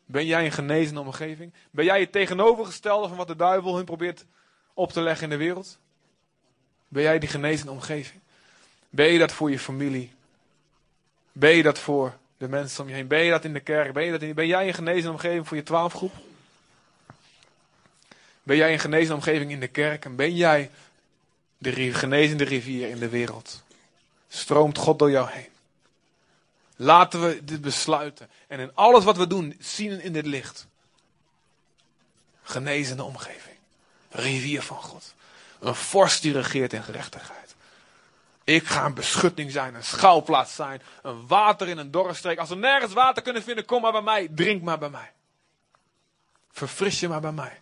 Ben 0.06 0.26
jij 0.26 0.46
een 0.46 0.52
genezen 0.52 0.98
omgeving? 0.98 1.54
Ben 1.72 1.86
jij 1.86 2.00
het 2.00 2.12
tegenovergestelde 2.12 3.08
van 3.08 3.18
wat 3.18 3.28
de 3.28 3.36
duivel 3.36 3.76
hun 3.76 3.86
probeert 3.86 4.26
op 4.74 4.92
te 4.92 5.02
leggen 5.02 5.24
in 5.24 5.30
de 5.30 5.46
wereld? 5.46 5.78
Ben 6.88 7.04
jij 7.04 7.20
die 7.20 7.30
genezen 7.30 7.70
omgeving? 7.70 8.22
Ben 8.90 9.12
je 9.12 9.20
dat 9.20 9.32
voor 9.32 9.52
je 9.52 9.60
familie? 9.60 10.12
Ben 11.32 11.56
je 11.56 11.64
dat 11.64 11.80
voor 11.80 12.18
de 12.38 12.48
mensen 12.48 12.84
om 12.84 12.90
je 12.90 12.96
heen? 12.96 13.08
Ben 13.08 13.24
je 13.24 13.32
dat 13.32 13.46
in 13.46 13.54
de 13.54 13.60
kerk? 13.60 13.94
Ben, 13.94 14.06
je 14.06 14.12
dat 14.12 14.22
in, 14.22 14.34
ben 14.34 14.48
jij 14.48 14.68
een 14.68 14.74
genezen 14.74 15.12
omgeving 15.12 15.48
voor 15.48 15.58
je 15.58 15.64
twaalfgroep? 15.64 16.14
Ben 18.44 18.58
jij 18.58 18.74
een 18.74 18.80
genezen 18.80 19.16
omgeving 19.16 19.52
in 19.52 19.60
de 19.60 19.68
kerk? 19.68 20.06
En 20.06 20.16
ben 20.16 20.36
jij 20.36 20.70
de 21.58 21.94
genezende 21.94 22.44
rivier 22.44 22.90
in 22.90 23.00
de 23.00 23.10
wereld? 23.10 23.64
Stroomt 24.28 24.78
God 24.78 25.00
door 25.00 25.12
jou 25.12 25.30
heen? 25.30 25.48
Laten 26.82 27.22
we 27.22 27.44
dit 27.44 27.62
besluiten. 27.62 28.30
En 28.48 28.60
in 28.60 28.72
alles 28.76 29.04
wat 29.04 29.18
we 29.18 29.28
doen, 29.28 29.56
zien 29.60 30.02
in 30.02 30.14
dit 30.14 30.26
licht. 30.26 30.68
Genezende 32.44 33.04
omgeving. 33.04 33.56
Rivier 34.10 34.62
van 34.62 34.78
God. 34.78 35.14
Een 35.60 35.76
vorst 35.76 36.22
die 36.22 36.34
regeert 36.34 36.74
in 36.74 36.84
gerechtigheid. 36.84 37.56
Ik 38.44 38.68
ga 38.68 38.86
een 38.86 38.94
beschutting 38.94 39.52
zijn, 39.52 39.76
een 39.76 39.84
schouwplaats 39.84 40.56
zijn, 40.56 40.82
een 41.02 41.28
water 41.28 41.68
in 41.68 41.78
een 41.78 41.92
dorre 41.92 42.14
streek. 42.14 42.40
Als 42.40 42.50
we 42.50 42.56
nergens 42.56 42.94
water 42.94 43.24
kunnen 43.24 43.44
vinden, 43.44 43.66
kom 43.66 43.82
maar 43.82 43.92
bij 43.92 44.02
mij, 44.02 44.28
drink 44.32 44.62
maar 44.62 44.80
bij 44.80 44.90
mij. 44.90 45.12
Verfris 46.52 47.00
je 47.00 47.08
maar 47.08 47.22
bij 47.22 47.32
mij. 47.32 47.62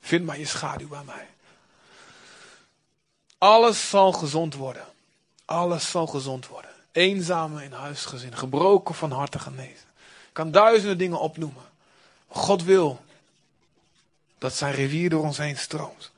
Vind 0.00 0.24
maar 0.24 0.38
je 0.38 0.46
schaduw 0.46 0.88
bij 0.88 1.04
mij. 1.04 1.28
Alles 3.38 3.88
zal 3.88 4.12
gezond 4.12 4.54
worden. 4.54 4.86
Alles 5.44 5.90
zal 5.90 6.06
gezond 6.06 6.46
worden. 6.46 6.77
Eenzame 6.92 7.64
in 7.64 7.72
huisgezin, 7.72 8.36
gebroken 8.36 8.94
van 8.94 9.12
harte 9.12 9.38
genezen. 9.38 9.88
Ik 10.28 10.34
kan 10.34 10.50
duizenden 10.50 10.98
dingen 10.98 11.20
opnoemen. 11.20 11.62
God 12.28 12.62
wil 12.62 13.00
dat 14.38 14.54
zijn 14.54 14.74
rivier 14.74 15.10
door 15.10 15.22
ons 15.22 15.38
heen 15.38 15.56
stroomt. 15.56 16.10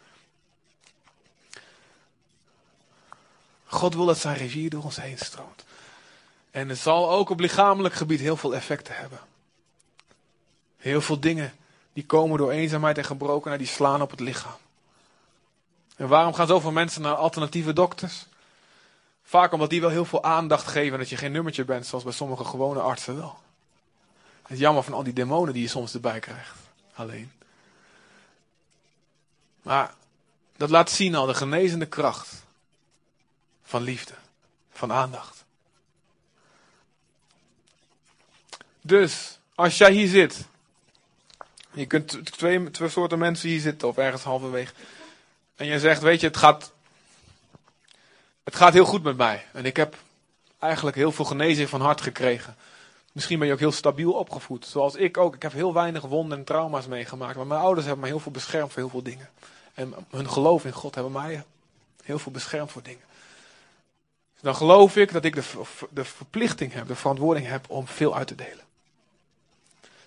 God 3.64 3.94
wil 3.94 4.06
dat 4.06 4.18
zijn 4.18 4.36
rivier 4.36 4.70
door 4.70 4.82
ons 4.82 4.96
heen 4.96 5.18
stroomt. 5.18 5.64
En 6.50 6.68
het 6.68 6.78
zal 6.78 7.10
ook 7.10 7.30
op 7.30 7.40
lichamelijk 7.40 7.94
gebied 7.94 8.20
heel 8.20 8.36
veel 8.36 8.54
effecten 8.54 8.96
hebben. 8.96 9.20
Heel 10.76 11.00
veel 11.00 11.20
dingen 11.20 11.54
die 11.92 12.06
komen 12.06 12.38
door 12.38 12.50
eenzaamheid 12.50 12.98
en 12.98 13.04
gebrokenheid, 13.04 13.62
die 13.62 13.70
slaan 13.70 14.02
op 14.02 14.10
het 14.10 14.20
lichaam. 14.20 14.58
En 15.96 16.08
waarom 16.08 16.34
gaan 16.34 16.46
zoveel 16.46 16.72
mensen 16.72 17.02
naar 17.02 17.14
alternatieve 17.14 17.72
dokters? 17.72 18.26
Vaak 19.30 19.52
omdat 19.52 19.70
die 19.70 19.80
wel 19.80 19.90
heel 19.90 20.04
veel 20.04 20.22
aandacht 20.22 20.66
geven 20.66 20.98
dat 20.98 21.08
je 21.08 21.16
geen 21.16 21.32
nummertje 21.32 21.64
bent, 21.64 21.86
zoals 21.86 22.04
bij 22.04 22.12
sommige 22.12 22.44
gewone 22.44 22.80
artsen 22.80 23.16
wel. 23.16 23.38
Het 24.42 24.50
is 24.50 24.58
jammer 24.58 24.82
van 24.82 24.92
al 24.92 25.02
die 25.02 25.12
demonen 25.12 25.52
die 25.54 25.62
je 25.62 25.68
soms 25.68 25.94
erbij 25.94 26.20
krijgt. 26.20 26.56
Alleen. 26.94 27.32
Maar 29.62 29.94
dat 30.56 30.70
laat 30.70 30.90
zien 30.90 31.14
al 31.14 31.26
de 31.26 31.34
genezende 31.34 31.86
kracht 31.86 32.44
van 33.62 33.82
liefde, 33.82 34.14
van 34.72 34.92
aandacht. 34.92 35.44
Dus, 38.80 39.38
als 39.54 39.78
jij 39.78 39.92
hier 39.92 40.08
zit, 40.08 40.44
je 41.72 41.86
kunt 41.86 42.32
twee, 42.32 42.70
twee 42.70 42.88
soorten 42.88 43.18
mensen 43.18 43.48
hier 43.48 43.60
zitten 43.60 43.88
of 43.88 43.96
ergens 43.96 44.22
halverwege, 44.22 44.72
en 45.56 45.66
je 45.66 45.78
zegt, 45.78 46.02
weet 46.02 46.20
je, 46.20 46.26
het 46.26 46.36
gaat, 46.36 46.72
het 48.44 48.56
gaat 48.56 48.72
heel 48.72 48.84
goed 48.84 49.02
met 49.02 49.16
mij. 49.16 49.46
En 49.52 49.64
ik 49.64 49.76
heb 49.76 49.96
eigenlijk 50.58 50.96
heel 50.96 51.12
veel 51.12 51.24
genezing 51.24 51.68
van 51.68 51.80
hart 51.80 52.00
gekregen. 52.00 52.56
Misschien 53.12 53.38
ben 53.38 53.46
je 53.46 53.52
ook 53.52 53.58
heel 53.58 53.72
stabiel 53.72 54.12
opgevoed, 54.12 54.66
zoals 54.66 54.94
ik 54.94 55.16
ook. 55.16 55.34
Ik 55.34 55.42
heb 55.42 55.52
heel 55.52 55.72
weinig 55.72 56.02
wonden 56.02 56.38
en 56.38 56.44
trauma's 56.44 56.86
meegemaakt, 56.86 57.36
maar 57.36 57.46
mijn 57.46 57.60
ouders 57.60 57.86
hebben 57.86 58.02
mij 58.02 58.10
heel 58.10 58.20
veel 58.20 58.32
beschermd 58.32 58.72
voor 58.72 58.82
heel 58.82 58.90
veel 58.90 59.02
dingen. 59.02 59.28
En 59.74 59.94
hun 60.10 60.30
geloof 60.30 60.64
in 60.64 60.72
God 60.72 60.94
hebben 60.94 61.12
mij 61.12 61.44
heel 62.02 62.18
veel 62.18 62.32
beschermd 62.32 62.70
voor 62.72 62.82
dingen. 62.82 63.04
Dan 64.40 64.54
geloof 64.54 64.96
ik 64.96 65.12
dat 65.12 65.24
ik 65.24 65.34
de, 65.34 65.42
de 65.90 66.04
verplichting 66.04 66.72
heb, 66.72 66.86
de 66.86 66.94
verantwoording 66.94 67.46
heb 67.46 67.70
om 67.70 67.86
veel 67.86 68.16
uit 68.16 68.26
te 68.26 68.34
delen. 68.34 68.64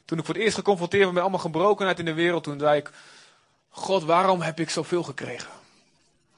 Toen 0.06 0.18
ik 0.18 0.26
voor 0.26 0.34
het 0.34 0.44
eerst 0.44 0.56
geconfronteerd 0.56 1.02
werd 1.02 1.14
met 1.14 1.22
allemaal 1.22 1.42
gebrokenheid 1.42 2.00
in 2.00 2.06
de 2.06 2.14
wereld, 2.14 2.44
toen 2.44 2.60
zei 2.60 2.78
ik, 2.78 2.92
God, 3.70 4.04
waarom 4.04 4.42
heb 4.42 4.60
ik 4.60 4.70
zoveel 4.70 5.04
gekregen? 5.04 5.50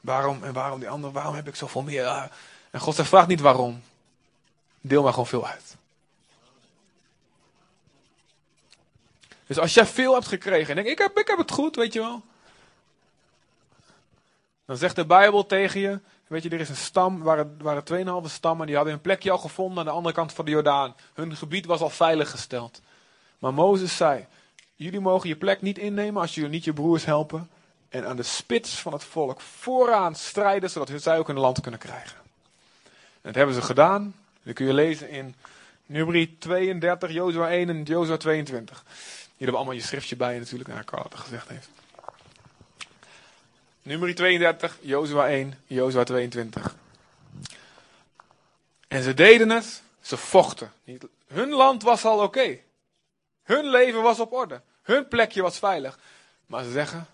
Waarom 0.06 0.44
en 0.44 0.54
waarom 0.54 0.80
die 0.80 0.90
anderen, 0.90 1.14
waarom 1.14 1.36
heb 1.36 1.48
ik 1.48 1.56
zoveel 1.56 1.82
meer? 1.82 2.30
En 2.72 2.80
God 2.80 2.96
zegt, 2.96 3.10
vraag 3.10 3.28
niet 3.28 3.42
waarom. 3.42 3.84
Deel 4.82 5.04
maar 5.04 5.12
gewoon 5.12 5.28
veel 5.28 5.48
uit. 5.48 5.76
Dus 9.48 9.60
als 9.60 9.74
jij 9.74 9.86
veel 9.86 10.14
hebt 10.14 10.28
gekregen 10.28 10.70
en 10.70 10.76
denkt, 10.76 10.90
ik 10.90 10.98
heb, 10.98 11.18
ik 11.18 11.28
heb 11.28 11.38
het 11.38 11.52
goed, 11.52 11.76
weet 11.76 11.94
je 11.94 12.00
wel. 12.00 12.22
Dan 14.66 14.78
zegt 14.78 14.96
de 14.96 15.06
Bijbel 15.06 15.46
tegen 15.46 15.80
je, 15.80 16.00
weet 16.28 16.44
je, 16.44 16.50
er 16.50 16.60
is 16.60 16.70
een 16.70 16.76
stam, 16.76 17.24
waren, 17.24 17.58
waren 17.62 18.24
2,5 18.26 18.32
stammen, 18.32 18.68
die 18.68 18.76
hadden 18.76 18.94
een 18.94 19.02
plekje 19.02 19.32
al 19.32 19.38
gevonden 19.38 19.80
aan 19.80 19.86
de 19.86 19.92
andere 19.92 20.16
kant 20.16 20.34
van 20.34 20.46
de 20.46 20.52
Jordaan. 20.52 20.96
Hun 21.14 21.36
gebied 21.36 21.66
was 21.66 21.82
al 21.82 21.90
veilig 21.90 22.30
gesteld. 22.30 22.82
Maar 23.40 23.54
Mozes 23.54 23.96
zei, 23.96 24.26
jullie 24.76 25.00
mogen 25.00 25.30
je 25.30 25.36
plek 25.36 25.62
niet 25.62 25.78
innemen 25.78 26.22
als 26.22 26.36
jullie 26.36 26.50
niet 26.50 26.64
je 26.64 26.74
broers 26.74 27.06
helpen. 27.06 27.50
En 27.90 28.06
aan 28.06 28.16
de 28.16 28.24
spits 28.24 28.80
van 28.80 28.94
het 28.94 29.04
volk 29.04 29.42
vooraan 29.42 30.16
strijden, 30.16 30.70
zodat 30.70 31.02
zij 31.02 31.18
ook 31.18 31.28
hun 31.28 31.40
land 31.40 31.62
kunnen 31.62 31.80
krijgen. 31.80 32.18
En 32.86 32.92
dat 33.22 33.36
hebben 33.36 33.56
ze 33.56 33.62
gedaan. 33.62 34.16
Dat 34.44 34.54
kun 34.54 34.66
je 34.66 34.74
lezen 34.74 35.10
in 35.10 35.36
Numeri 35.86 36.38
32, 36.38 37.12
Jozua 37.12 37.50
1 37.50 37.70
en 37.70 37.84
Jozua 37.84 38.18
22. 38.18 38.84
Hier 38.86 39.34
hebben 39.38 39.56
allemaal 39.56 39.74
je 39.74 39.82
schriftje 39.82 40.16
bij 40.16 40.40
natuurlijk, 40.40 40.70
naar 40.70 40.84
Carl 40.84 41.04
het 41.04 41.16
gezegd 41.16 41.50
heeft. 41.50 41.70
Nummer 43.82 44.16
32, 44.16 44.78
Jozua 44.82 45.28
1, 45.28 45.54
Jozua 45.68 46.04
22. 46.04 46.76
En 48.88 49.04
ze 49.04 49.14
deden 49.14 49.50
het, 49.50 49.82
ze 50.02 50.18
vochten. 50.18 50.72
Hun 51.28 51.50
land 51.50 51.84
was 51.84 52.06
al 52.06 52.20
oké. 52.20 52.58
Hun 53.44 53.66
leven 53.70 54.02
was 54.02 54.20
op 54.20 54.34
orde. 54.34 54.62
Hun 54.82 55.08
plekje 55.08 55.42
was 55.42 55.60
veilig. 55.60 56.00
Maar 56.46 56.64
ze 56.64 56.72
zeggen, 56.72 57.08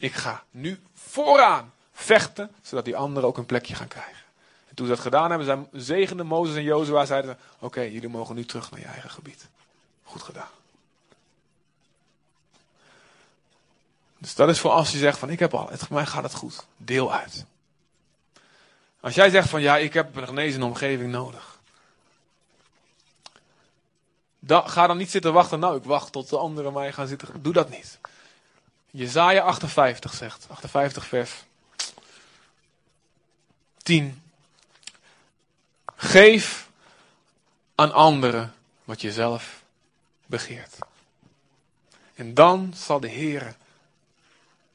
ik 0.00 0.14
ga 0.14 0.42
nu 0.50 0.80
vooraan 0.94 1.72
vechten, 1.92 2.50
zodat 2.62 2.84
die 2.84 2.96
anderen 2.96 3.28
ook 3.28 3.36
een 3.36 3.46
plekje 3.46 3.74
gaan 3.74 3.88
krijgen. 3.88 4.24
En 4.68 4.74
toen 4.74 4.86
ze 4.86 4.92
dat 4.92 5.02
gedaan 5.02 5.28
hebben, 5.28 5.46
zijn 5.46 5.68
zegende 5.72 6.22
Mozes 6.22 6.56
en 6.56 6.62
Jozua, 6.62 7.04
zeiden 7.04 7.36
ze, 7.36 7.64
oké, 7.64 7.80
jullie 7.80 8.08
mogen 8.08 8.34
nu 8.34 8.44
terug 8.44 8.70
naar 8.70 8.80
je 8.80 8.86
eigen 8.86 9.10
gebied. 9.10 9.48
Goed 10.04 10.22
gedaan. 10.22 10.48
Dus 14.18 14.34
dat 14.34 14.48
is 14.48 14.60
voor 14.60 14.70
als 14.70 14.92
je 14.92 14.98
zegt 14.98 15.18
van 15.18 15.30
ik 15.30 15.38
heb 15.38 15.54
al, 15.54 15.68
het, 15.68 15.90
mij 15.90 16.06
gaat 16.06 16.22
het 16.22 16.34
goed. 16.34 16.66
Deel 16.76 17.12
uit. 17.12 17.44
Als 19.00 19.14
jij 19.14 19.30
zegt 19.30 19.48
van 19.48 19.60
ja, 19.60 19.76
ik 19.76 19.92
heb 19.92 20.16
een 20.16 20.26
genezende 20.26 20.66
omgeving 20.66 21.10
nodig. 21.10 21.58
ga 24.46 24.86
dan 24.86 24.96
niet 24.96 25.10
zitten 25.10 25.32
wachten, 25.32 25.58
nou 25.58 25.76
ik 25.76 25.84
wacht 25.84 26.12
tot 26.12 26.28
de 26.28 26.36
anderen 26.36 26.72
mij 26.72 26.92
gaan 26.92 27.06
zitten. 27.06 27.42
Doe 27.42 27.52
dat 27.52 27.70
niet. 27.70 27.98
Jezaja 28.90 29.42
58 29.42 30.14
zegt, 30.14 30.46
58 30.50 31.06
vers 31.06 31.44
10. 33.82 34.22
Geef 35.96 36.68
aan 37.74 37.92
anderen 37.92 38.54
wat 38.84 39.00
je 39.00 39.12
zelf 39.12 39.62
begeert. 40.26 40.78
En 42.14 42.34
dan 42.34 42.72
zal 42.76 43.00
de 43.00 43.08
Heer 43.08 43.54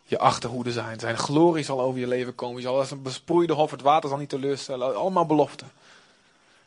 je 0.04 0.20
achterhoede 0.20 0.72
zijn. 0.72 1.00
Zijn 1.00 1.18
glorie 1.18 1.64
zal 1.64 1.82
over 1.82 2.00
je 2.00 2.08
leven 2.08 2.36
komen. 2.36 2.58
Je 2.58 2.68
zal 2.68 2.78
als 2.80 2.92
een 2.92 3.02
besproeide 3.02 3.54
hof, 3.54 3.72
het 3.72 3.82
water 3.82 4.10
zal 4.10 4.18
niet 4.18 4.30
teleurstellen. 4.30 4.96
Allemaal 4.96 5.26
beloften. 5.26 5.72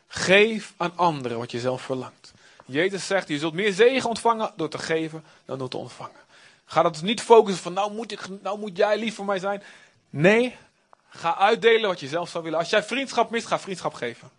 Geef 0.07 0.73
aan 0.77 0.97
anderen 0.97 1.37
wat 1.37 1.51
je 1.51 1.59
zelf 1.59 1.81
verlangt. 1.81 2.33
Jezus 2.65 3.07
zegt, 3.07 3.27
je 3.27 3.39
zult 3.39 3.53
meer 3.53 3.73
zegen 3.73 4.09
ontvangen 4.09 4.53
door 4.55 4.69
te 4.69 4.77
geven 4.77 5.23
dan 5.45 5.57
door 5.57 5.69
te 5.69 5.77
ontvangen. 5.77 6.27
Ga 6.69 6.81
dat 6.81 6.93
dus 6.93 7.01
niet 7.01 7.21
focussen 7.21 7.63
van, 7.63 7.73
nou 7.73 7.93
moet, 7.93 8.11
ik, 8.11 8.41
nou 8.41 8.59
moet 8.59 8.77
jij 8.77 8.97
lief 8.97 9.15
voor 9.15 9.25
mij 9.25 9.39
zijn. 9.39 9.63
Nee, 10.09 10.55
ga 11.09 11.37
uitdelen 11.37 11.89
wat 11.89 11.99
je 11.99 12.07
zelf 12.07 12.29
zou 12.29 12.43
willen. 12.43 12.59
Als 12.59 12.69
jij 12.69 12.83
vriendschap 12.83 13.29
mist, 13.29 13.47
ga 13.47 13.59
vriendschap 13.59 13.93
geven. 13.93 14.29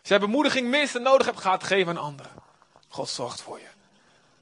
Als 0.00 0.08
jij 0.08 0.20
bemoediging 0.20 0.68
mist 0.68 0.94
en 0.94 1.02
nodig 1.02 1.26
hebt, 1.26 1.40
ga 1.40 1.52
het 1.52 1.64
geven 1.64 1.96
aan 1.96 2.04
anderen. 2.04 2.32
God 2.88 3.08
zorgt 3.08 3.40
voor 3.40 3.58
je. 3.58 3.68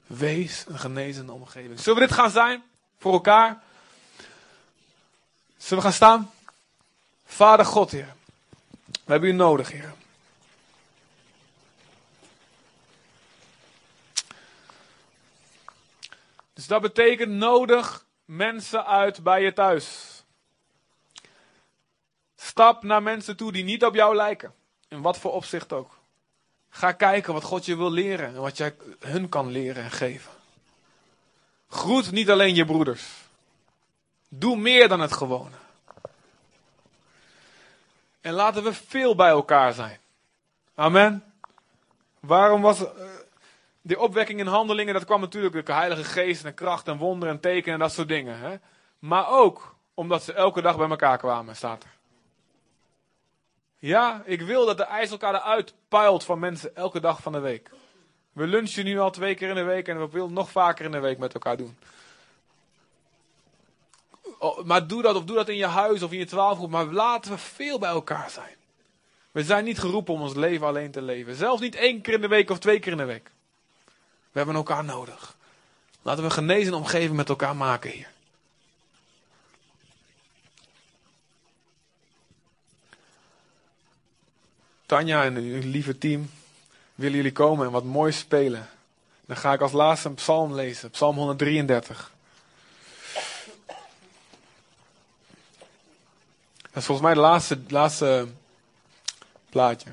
Wees 0.07 0.65
een 0.67 0.79
genezende 0.79 1.31
omgeving. 1.31 1.79
Zullen 1.79 1.99
we 1.99 2.07
dit 2.07 2.15
gaan 2.15 2.31
zijn? 2.31 2.63
voor 2.99 3.13
elkaar. 3.13 3.61
Zullen 5.57 5.83
we 5.83 5.89
gaan 5.89 5.97
staan? 5.97 6.31
Vader 7.25 7.65
God, 7.65 7.91
Heer. 7.91 8.13
We 8.85 9.11
hebben 9.11 9.29
u 9.29 9.33
nodig, 9.33 9.71
Heer. 9.71 9.93
Dus 16.59 16.67
dat 16.67 16.81
betekent 16.81 17.31
nodig 17.31 18.05
mensen 18.25 18.85
uit 18.85 19.23
bij 19.23 19.41
je 19.43 19.53
thuis. 19.53 20.15
Stap 22.35 22.83
naar 22.83 23.03
mensen 23.03 23.37
toe 23.37 23.51
die 23.51 23.63
niet 23.63 23.85
op 23.85 23.95
jou 23.95 24.15
lijken. 24.15 24.53
In 24.87 25.01
wat 25.01 25.17
voor 25.17 25.31
opzicht 25.31 25.73
ook. 25.73 25.97
Ga 26.69 26.91
kijken 26.91 27.33
wat 27.33 27.43
God 27.43 27.65
je 27.65 27.77
wil 27.77 27.91
leren 27.91 28.27
en 28.27 28.41
wat 28.41 28.57
jij 28.57 28.75
hun 28.99 29.29
kan 29.29 29.51
leren 29.51 29.83
en 29.83 29.91
geven. 29.91 30.31
Groet 31.69 32.11
niet 32.11 32.29
alleen 32.29 32.55
je 32.55 32.65
broeders. 32.65 33.03
Doe 34.27 34.57
meer 34.57 34.87
dan 34.87 34.99
het 34.99 35.13
gewone. 35.13 35.55
En 38.21 38.33
laten 38.33 38.63
we 38.63 38.73
veel 38.73 39.15
bij 39.15 39.29
elkaar 39.29 39.73
zijn. 39.73 39.99
Amen. 40.75 41.23
Waarom 42.19 42.61
was 42.61 42.81
uh, 42.81 42.87
die 43.81 43.99
opwekking 43.99 44.39
in 44.39 44.47
handelingen? 44.47 44.93
Dat 44.93 45.05
kwam 45.05 45.21
natuurlijk 45.21 45.65
de 45.65 45.73
Heilige 45.73 46.03
Geest 46.03 46.45
en 46.45 46.53
kracht 46.53 46.87
en 46.87 46.97
wonder 46.97 47.29
en 47.29 47.39
tekenen 47.39 47.73
en 47.73 47.79
dat 47.79 47.91
soort 47.91 48.07
dingen. 48.07 48.39
Hè? 48.39 48.55
Maar 48.99 49.29
ook 49.29 49.75
omdat 49.93 50.23
ze 50.23 50.33
elke 50.33 50.61
dag 50.61 50.77
bij 50.77 50.89
elkaar 50.89 51.17
kwamen, 51.17 51.55
staat 51.55 51.83
er. 51.83 51.97
Ja, 53.79 54.21
ik 54.25 54.41
wil 54.41 54.65
dat 54.65 54.77
de 54.77 54.83
ijs 54.83 55.11
elkaar 55.11 55.35
eruit 55.35 55.73
puilt 55.87 56.23
van 56.23 56.39
mensen 56.39 56.75
elke 56.75 56.99
dag 56.99 57.21
van 57.21 57.31
de 57.31 57.39
week. 57.39 57.69
We 58.33 58.47
lunchen 58.47 58.85
nu 58.85 58.99
al 58.99 59.11
twee 59.11 59.35
keer 59.35 59.49
in 59.49 59.55
de 59.55 59.63
week 59.63 59.87
en 59.87 59.99
we 59.99 60.09
willen 60.09 60.33
nog 60.33 60.51
vaker 60.51 60.85
in 60.85 60.91
de 60.91 60.99
week 60.99 61.17
met 61.17 61.33
elkaar 61.33 61.57
doen. 61.57 61.77
Oh, 64.39 64.63
maar 64.63 64.87
doe 64.87 65.01
dat 65.01 65.15
of 65.15 65.23
doe 65.23 65.35
dat 65.35 65.49
in 65.49 65.55
je 65.55 65.65
huis 65.65 66.03
of 66.03 66.11
in 66.11 66.17
je 66.17 66.25
twaalfgroep. 66.25 66.69
Maar 66.69 66.85
laten 66.85 67.31
we 67.31 67.37
veel 67.37 67.79
bij 67.79 67.89
elkaar 67.89 68.29
zijn. 68.29 68.55
We 69.31 69.43
zijn 69.43 69.63
niet 69.63 69.79
geroepen 69.79 70.13
om 70.13 70.21
ons 70.21 70.35
leven 70.35 70.67
alleen 70.67 70.91
te 70.91 71.01
leven. 71.01 71.35
Zelfs 71.35 71.61
niet 71.61 71.75
één 71.75 72.01
keer 72.01 72.13
in 72.13 72.21
de 72.21 72.27
week 72.27 72.49
of 72.49 72.59
twee 72.59 72.79
keer 72.79 72.91
in 72.91 72.97
de 72.97 73.05
week. 73.05 73.31
We 74.31 74.37
hebben 74.37 74.55
elkaar 74.55 74.83
nodig. 74.83 75.35
Laten 76.01 76.23
we 76.23 76.29
genezen 76.29 76.73
omgeving 76.73 77.15
met 77.15 77.29
elkaar 77.29 77.55
maken 77.55 77.91
hier. 77.91 78.09
Tanja 84.85 85.23
en 85.23 85.35
uw 85.35 85.61
lieve 85.63 85.97
team, 85.97 86.31
willen 86.95 87.15
jullie 87.15 87.31
komen 87.31 87.65
en 87.65 87.71
wat 87.71 87.83
moois 87.83 88.17
spelen? 88.17 88.69
Dan 89.25 89.37
ga 89.37 89.53
ik 89.53 89.61
als 89.61 89.71
laatste 89.71 90.07
een 90.07 90.15
psalm 90.15 90.53
lezen, 90.53 90.89
psalm 90.89 91.15
133. 91.15 92.11
Dat 96.61 96.77
is 96.77 96.85
volgens 96.85 97.01
mij 97.01 97.09
het 97.09 97.19
laatste, 97.19 97.59
laatste 97.67 98.27
plaatje. 99.49 99.91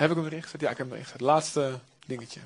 Heb 0.00 0.10
ik 0.10 0.16
hem 0.16 0.24
erin 0.26 0.42
gezet? 0.42 0.60
Ja, 0.60 0.70
ik 0.70 0.76
heb 0.76 0.86
hem 0.86 0.94
erin 0.94 1.04
gezet. 1.04 1.20
Laatste 1.20 1.78
dingetje. 2.06 2.40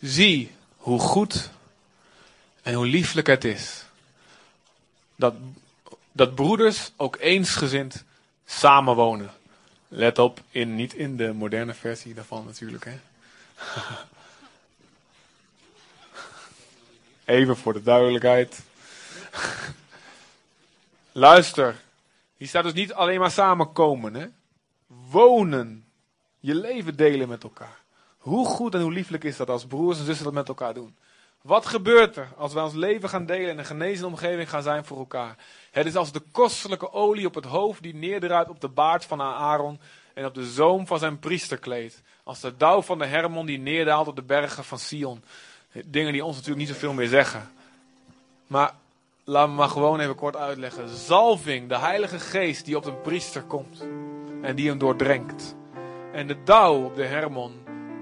Zie 0.00 0.54
hoe 0.76 1.00
goed 1.00 1.50
en 2.62 2.74
hoe 2.74 2.86
lieflijk 2.86 3.26
het 3.26 3.44
is 3.44 3.84
dat, 5.16 5.34
dat 6.12 6.34
broeders 6.34 6.90
ook 6.96 7.16
eensgezind 7.16 8.04
samenwonen. 8.46 9.30
Let 9.88 10.18
op, 10.18 10.40
in, 10.50 10.74
niet 10.74 10.94
in 10.94 11.16
de 11.16 11.32
moderne 11.32 11.74
versie 11.74 12.14
daarvan 12.14 12.44
natuurlijk. 12.44 12.84
Hè? 12.84 13.00
Even 17.36 17.56
voor 17.56 17.72
de 17.72 17.82
duidelijkheid. 17.82 18.60
Luister, 21.12 21.76
hier 22.36 22.48
staat 22.48 22.62
dus 22.62 22.72
niet 22.72 22.92
alleen 22.92 23.20
maar 23.20 23.30
samenkomen. 23.30 24.14
Hè? 24.14 24.26
Wonen, 24.86 25.84
je 26.38 26.54
leven 26.54 26.96
delen 26.96 27.28
met 27.28 27.42
elkaar. 27.42 27.78
Hoe 28.18 28.46
goed 28.46 28.74
en 28.74 28.80
hoe 28.80 28.92
lieflijk 28.92 29.24
is 29.24 29.36
dat 29.36 29.48
als 29.48 29.66
broers 29.66 29.98
en 29.98 30.04
zussen 30.04 30.24
dat 30.24 30.34
met 30.34 30.48
elkaar 30.48 30.74
doen? 30.74 30.96
Wat 31.42 31.66
gebeurt 31.66 32.16
er 32.16 32.28
als 32.36 32.52
wij 32.52 32.62
ons 32.62 32.74
leven 32.74 33.08
gaan 33.08 33.26
delen 33.26 33.50
en 33.50 33.58
een 33.58 33.64
genezen 33.64 34.06
omgeving 34.06 34.50
gaan 34.50 34.62
zijn 34.62 34.84
voor 34.84 34.98
elkaar? 34.98 35.36
Het 35.70 35.86
is 35.86 35.96
als 35.96 36.12
de 36.12 36.22
kostelijke 36.32 36.92
olie 36.92 37.26
op 37.26 37.34
het 37.34 37.44
hoofd 37.44 37.82
die 37.82 37.94
neerdraait 37.94 38.48
op 38.48 38.60
de 38.60 38.68
baard 38.68 39.04
van 39.04 39.20
Aaron 39.20 39.80
en 40.14 40.24
op 40.24 40.34
de 40.34 40.44
zoom 40.44 40.86
van 40.86 40.98
zijn 40.98 41.18
priesterkleed. 41.18 42.02
Als 42.24 42.40
de 42.40 42.56
dauw 42.56 42.82
van 42.82 42.98
de 42.98 43.06
Hermon 43.06 43.46
die 43.46 43.58
neerdaalt 43.58 44.08
op 44.08 44.16
de 44.16 44.22
bergen 44.22 44.64
van 44.64 44.78
Sion. 44.78 45.24
Dingen 45.86 46.12
die 46.12 46.24
ons 46.24 46.36
natuurlijk 46.36 46.66
niet 46.66 46.74
zoveel 46.76 46.92
meer 46.92 47.08
zeggen. 47.08 47.50
Maar 48.46 48.74
laat 49.24 49.48
me 49.48 49.54
maar 49.54 49.68
gewoon 49.68 50.00
even 50.00 50.14
kort 50.14 50.36
uitleggen. 50.36 50.88
Zalving, 50.88 51.68
de 51.68 51.78
Heilige 51.78 52.18
Geest 52.18 52.64
die 52.64 52.76
op 52.76 52.84
een 52.84 53.00
priester 53.00 53.42
komt 53.42 53.86
en 54.42 54.56
die 54.56 54.68
hem 54.68 54.78
doordrenkt. 54.78 55.56
En 56.12 56.26
de 56.26 56.42
dauw 56.44 56.84
op 56.84 56.94
de 56.94 57.04
Hermon, 57.04 57.52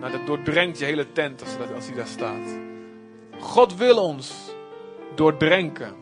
nou, 0.00 0.12
dat 0.12 0.26
doordrenkt 0.26 0.78
je 0.78 0.84
hele 0.84 1.12
tent 1.12 1.40
als, 1.40 1.72
als 1.74 1.86
hij 1.86 1.96
daar 1.96 2.06
staat. 2.06 2.58
God 3.38 3.76
wil 3.76 3.98
ons 3.98 4.54
doordrenken. 5.14 5.94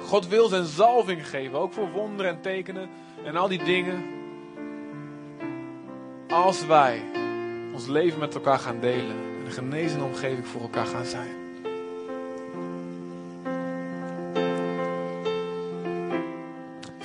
God 0.00 0.28
wil 0.28 0.48
zijn 0.48 0.64
zalving 0.64 1.28
geven, 1.28 1.58
ook 1.58 1.72
voor 1.72 1.90
wonderen 1.90 2.32
en 2.32 2.40
tekenen 2.40 2.88
en 3.24 3.36
al 3.36 3.48
die 3.48 3.64
dingen. 3.64 4.04
Als 6.28 6.66
wij 6.66 7.02
ons 7.72 7.86
leven 7.86 8.18
met 8.18 8.34
elkaar 8.34 8.58
gaan 8.58 8.80
delen 8.80 9.16
en 9.16 9.44
een 9.44 9.52
genezende 9.52 10.04
omgeving 10.04 10.46
voor 10.46 10.60
elkaar 10.60 10.86
gaan 10.86 11.04
zijn. 11.04 11.41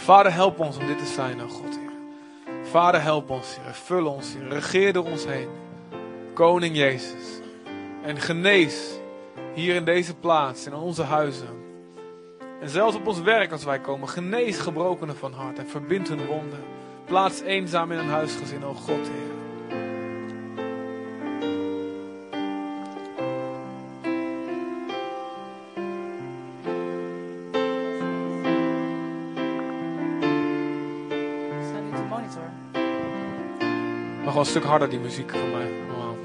Vader, 0.07 0.33
help 0.33 0.59
ons 0.59 0.77
om 0.77 0.87
dit 0.87 0.97
te 0.97 1.05
zijn, 1.05 1.41
oh 1.41 1.49
God, 1.49 1.79
Heer. 1.79 1.91
Vader, 2.63 3.01
help 3.01 3.29
ons, 3.29 3.57
Heer. 3.61 3.73
Vul 3.73 4.05
ons, 4.05 4.33
Heer. 4.33 4.47
Regeer 4.47 4.93
door 4.93 5.05
ons 5.05 5.25
heen. 5.25 5.47
Koning 6.33 6.75
Jezus. 6.75 7.39
En 8.03 8.17
genees 8.17 8.99
hier 9.53 9.75
in 9.75 9.85
deze 9.85 10.15
plaats, 10.15 10.65
in 10.65 10.73
onze 10.73 11.03
huizen. 11.03 11.47
En 12.61 12.69
zelfs 12.69 12.95
op 12.95 13.07
ons 13.07 13.21
werk 13.21 13.51
als 13.51 13.63
wij 13.63 13.79
komen, 13.79 14.09
genees 14.09 14.59
gebrokenen 14.59 15.15
van 15.15 15.33
hart 15.33 15.59
en 15.59 15.67
verbind 15.67 16.07
hun 16.07 16.25
wonden. 16.25 16.63
Plaats 17.05 17.41
eenzaam 17.41 17.91
in 17.91 17.97
een 17.97 18.09
huisgezin, 18.09 18.65
o 18.65 18.73
God, 18.73 19.07
Heer. 19.07 19.36
Wel 34.37 34.45
stuk 34.45 34.63
harder 34.63 34.89
die 34.89 34.99
muziek 34.99 35.31
van 35.31 35.51
mij. 35.51 35.71
Wow. 35.87 36.15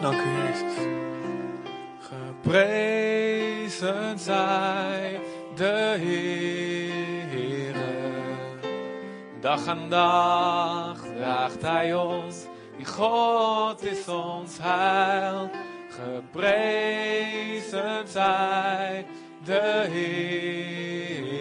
Dank 0.00 0.20
u, 0.20 0.24
Jezus. 0.42 0.72
Geprezen 2.42 4.18
zij 4.18 5.20
de 5.54 5.96
Heere. 7.30 7.82
Dag 9.40 9.66
aan 9.66 9.88
dag 9.88 10.98
draagt 11.16 11.62
Hij 11.62 11.94
ons. 11.94 12.36
Die 12.76 12.86
God 12.86 13.84
is 13.84 14.08
ons 14.08 14.58
heil. 14.60 15.50
Geprezen 15.88 16.98
zij 18.08 19.06
de 19.44 19.86
Heere. 19.90 21.32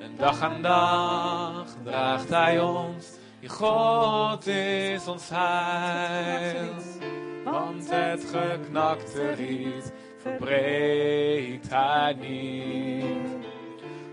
En 0.00 0.16
dag 0.16 0.40
aan 0.40 0.62
dag 0.62 1.71
draagt 1.84 2.28
Hij 2.28 2.60
ons. 2.60 3.06
Die 3.40 3.48
God 3.48 4.46
is 4.46 5.06
ons 5.06 5.28
heil. 5.28 6.74
Want 7.44 7.90
het 7.90 8.24
geknakte 8.32 9.30
riet 9.32 9.92
verbreekt 10.18 11.68
Hij 11.70 12.16
niet. 12.20 13.46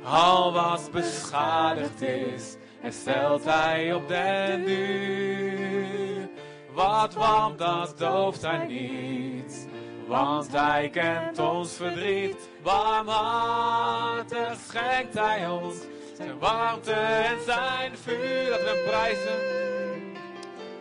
Al 0.03 0.53
wat 0.53 0.89
beschadigd 0.91 2.01
is, 2.01 2.57
herstelt 2.79 3.43
Hij 3.43 3.93
op 3.93 4.07
den 4.07 4.65
duur. 4.65 6.29
Wat 6.73 7.13
warmt, 7.13 7.57
dat 7.57 7.97
dooft 7.97 8.41
Hij 8.41 8.65
niet. 8.65 9.67
Want 10.07 10.51
Hij 10.51 10.89
kent 10.89 11.39
ons 11.39 11.73
verdriet. 11.73 12.49
Barmhartig 12.63 14.57
schenkt 14.67 15.13
Hij 15.13 15.49
ons 15.49 15.75
zijn 16.19 16.39
warmte 16.39 16.91
en 16.91 17.37
zijn 17.45 17.97
vuur. 17.97 18.49
Dat 18.49 18.61
we 18.61 18.83
prijzen. 18.87 19.39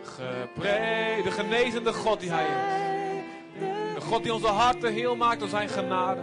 Gepre 0.03 1.21
de 1.23 1.31
genezende 1.31 1.93
God 1.93 2.19
die 2.19 2.31
Hij 2.31 2.45
is. 2.45 2.51
De 3.93 4.01
God 4.01 4.23
die 4.23 4.33
onze 4.33 4.47
harten 4.47 4.93
heel 4.93 5.15
maakt 5.15 5.39
door 5.39 5.49
zijn 5.49 5.69
genade. 5.69 6.21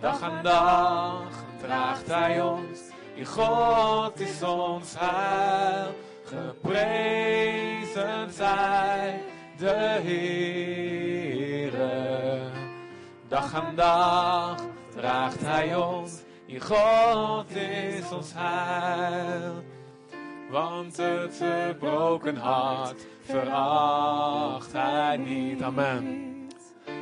Dag 0.00 0.22
aan 0.22 0.42
dag 0.42 1.44
draagt 1.62 2.06
Hij 2.06 2.42
ons. 2.42 2.78
Die 3.14 3.24
God 3.24 4.20
is 4.20 4.42
ons 4.42 4.94
heil. 4.98 5.94
Geprezen 6.24 6.72
zij 8.32 9.22
de 9.56 9.98
Heere. 10.02 11.60
Dag 13.28 13.54
aan 13.54 13.74
dag 13.74 14.56
draagt 14.94 15.40
Hij 15.40 15.76
ons. 15.76 16.12
Die 16.50 16.60
God 16.60 17.46
is 17.54 18.10
ons 18.10 18.32
heil. 18.34 19.62
Want 20.50 20.96
het 20.96 21.42
gebroken 21.42 22.36
hart 22.36 23.06
veracht 23.24 24.72
Hij 24.72 25.16
niet. 25.16 25.62
Amen. 25.62 26.48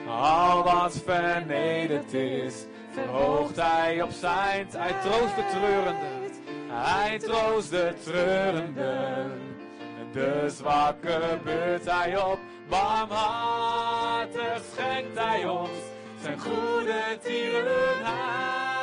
Al 0.08 0.62
wat 0.62 1.02
vernederd 1.04 2.12
is, 2.12 2.66
verhoogt 2.90 3.56
Hij 3.56 4.02
op 4.02 4.10
zijn. 4.10 4.66
Hij 4.76 4.94
troost 5.02 5.36
de 5.36 5.44
treurende. 5.50 6.06
Hij 6.68 7.18
troost 7.18 7.70
de 7.70 7.94
treurenden. 8.04 9.30
De 10.12 10.44
zwakke 10.46 11.38
beurt 11.44 11.90
Hij 11.90 12.22
op. 12.22 12.38
Barmhartig 12.68 14.62
schenkt 14.72 15.18
Hij 15.18 15.48
ons 15.48 15.70
zijn 16.22 16.38
goede 16.38 17.18
tierenheid. 17.22 18.77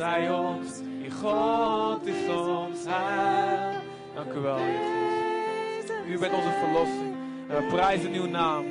Bij 0.00 0.30
ons. 0.30 0.78
In 0.78 1.10
God 1.10 2.06
is 2.06 2.28
ons 2.28 2.84
heil. 2.84 3.80
Dank 4.14 4.32
u 4.32 4.38
wel, 4.40 4.56
God. 4.56 5.92
U 6.08 6.18
bent 6.18 6.32
onze 6.32 6.50
verlossing. 6.64 7.14
En 7.48 7.56
we 7.56 7.66
prijzen 7.72 8.12
uw 8.12 8.26
naam. 8.26 8.64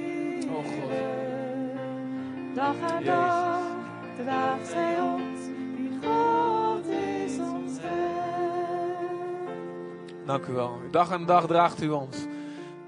Oh 0.49 0.55
God. 0.55 0.91
Dag 2.55 2.75
aan 2.91 3.03
Jezus. 3.03 3.05
dag 3.05 3.59
draagt 4.23 4.67
zij 4.67 5.01
ons, 5.01 5.39
die 5.75 5.99
God 6.03 6.85
is 6.85 7.37
ons 7.39 7.77
heil. 7.81 9.47
Dank 10.25 10.45
u 10.45 10.53
wel. 10.53 10.79
Dag 10.91 11.11
aan 11.11 11.25
dag 11.25 11.47
draagt 11.47 11.81
u 11.81 11.89
ons. 11.89 12.17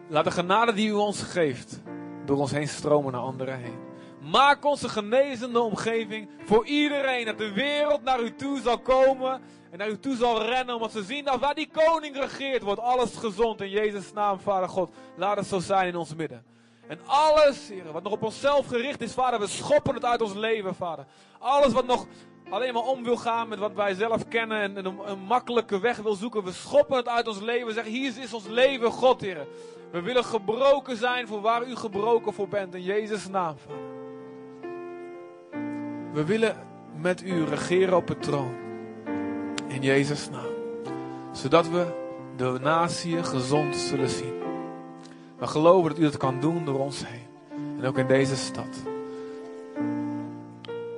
Laat 0.08 0.24
de 0.24 0.32
genade 0.32 0.74
die 0.74 0.90
u 0.90 0.94
ons 0.94 1.24
geeft 1.24 1.80
door 2.26 2.38
ons 2.38 2.52
heen 2.52 2.68
stromen 2.68 3.12
naar 3.12 3.22
anderen 3.22 3.58
heen. 3.58 3.91
Maak 4.22 4.66
ons 4.66 4.84
een 4.84 4.90
genezende 4.90 5.60
omgeving 5.60 6.30
voor 6.46 6.66
iedereen. 6.66 7.26
Dat 7.26 7.38
de 7.38 7.52
wereld 7.52 8.04
naar 8.04 8.22
u 8.22 8.36
toe 8.36 8.62
zal 8.62 8.80
komen 8.80 9.42
en 9.72 9.78
naar 9.78 9.90
u 9.90 10.00
toe 10.00 10.16
zal 10.16 10.44
rennen. 10.44 10.76
Omdat 10.76 10.92
ze 10.92 11.04
zien 11.04 11.26
dat 11.26 11.40
waar 11.40 11.56
die 11.56 11.70
koning 11.72 12.16
regeert, 12.16 12.62
wordt 12.62 12.82
alles 12.82 13.16
gezond. 13.16 13.62
In 13.62 13.70
Jezus' 13.70 14.14
naam, 14.14 14.40
Vader 14.40 14.70
God. 14.70 14.92
Laat 15.16 15.38
het 15.38 15.48
zo 15.48 15.60
zijn 15.60 15.88
in 15.88 15.96
ons 15.96 16.16
midden. 16.16 16.44
En 16.88 17.00
alles, 17.06 17.68
Heer, 17.70 17.92
wat 17.92 18.04
nog 18.04 18.14
op 18.14 18.24
onszelf 18.24 18.66
gericht 18.66 19.02
is, 19.02 19.14
Vader, 19.14 19.40
we 19.40 19.48
schoppen 19.48 19.94
het 19.94 20.06
uit 20.06 20.22
ons 20.22 20.34
leven, 20.34 20.76
Vader. 20.76 21.06
Alles 21.40 21.74
wat 21.74 21.86
nog 21.86 22.06
alleen 22.50 22.74
maar 22.74 22.84
om 22.84 23.04
wil 23.04 23.18
gaan 23.18 23.48
met 23.48 23.60
wat 23.60 23.74
wij 23.74 23.94
zelf 23.94 24.28
kennen 24.28 24.62
en, 24.62 24.78
en 24.78 24.86
een, 24.86 25.00
een 25.06 25.20
makkelijke 25.20 25.80
weg 25.80 25.98
wil 25.98 26.14
zoeken, 26.14 26.44
we 26.44 26.52
schoppen 26.52 26.98
het 26.98 27.08
uit 27.08 27.28
ons 27.28 27.40
leven. 27.40 27.68
We 27.68 27.74
zeggen, 27.74 27.92
hier 27.92 28.14
is 28.18 28.34
ons 28.34 28.48
leven, 28.48 28.92
God, 28.92 29.22
Heer. 29.22 29.48
We 29.92 30.02
willen 30.02 30.24
gebroken 30.24 30.98
zijn 30.98 31.28
voor 31.28 31.42
waar 31.42 31.68
u 31.68 31.76
gebroken 31.76 32.34
voor 32.34 32.48
bent, 32.48 32.76
in 32.76 32.84
Jezus' 32.84 33.28
naam, 33.28 33.58
Vader. 33.58 33.91
We 36.14 36.26
willen 36.26 36.56
met 36.96 37.24
u 37.24 37.46
regeren 37.46 37.96
op 37.96 38.08
het 38.08 38.24
troon, 38.24 38.54
in 39.68 39.82
Jezus' 39.82 40.30
naam. 40.30 40.50
Zodat 41.32 41.70
we 41.70 41.86
de 42.36 42.58
natie 42.62 43.24
gezond 43.24 43.76
zullen 43.76 44.10
zien. 44.10 44.34
We 45.38 45.48
geloven 45.48 45.90
dat 45.90 46.00
u 46.00 46.04
dat 46.04 46.18
kan 46.18 46.40
doen 46.40 46.66
door 46.66 46.80
ons 46.80 47.08
heen. 47.08 47.28
En 47.80 47.86
ook 47.86 47.98
in 47.98 48.08
deze 48.08 48.36
stad. 48.36 48.84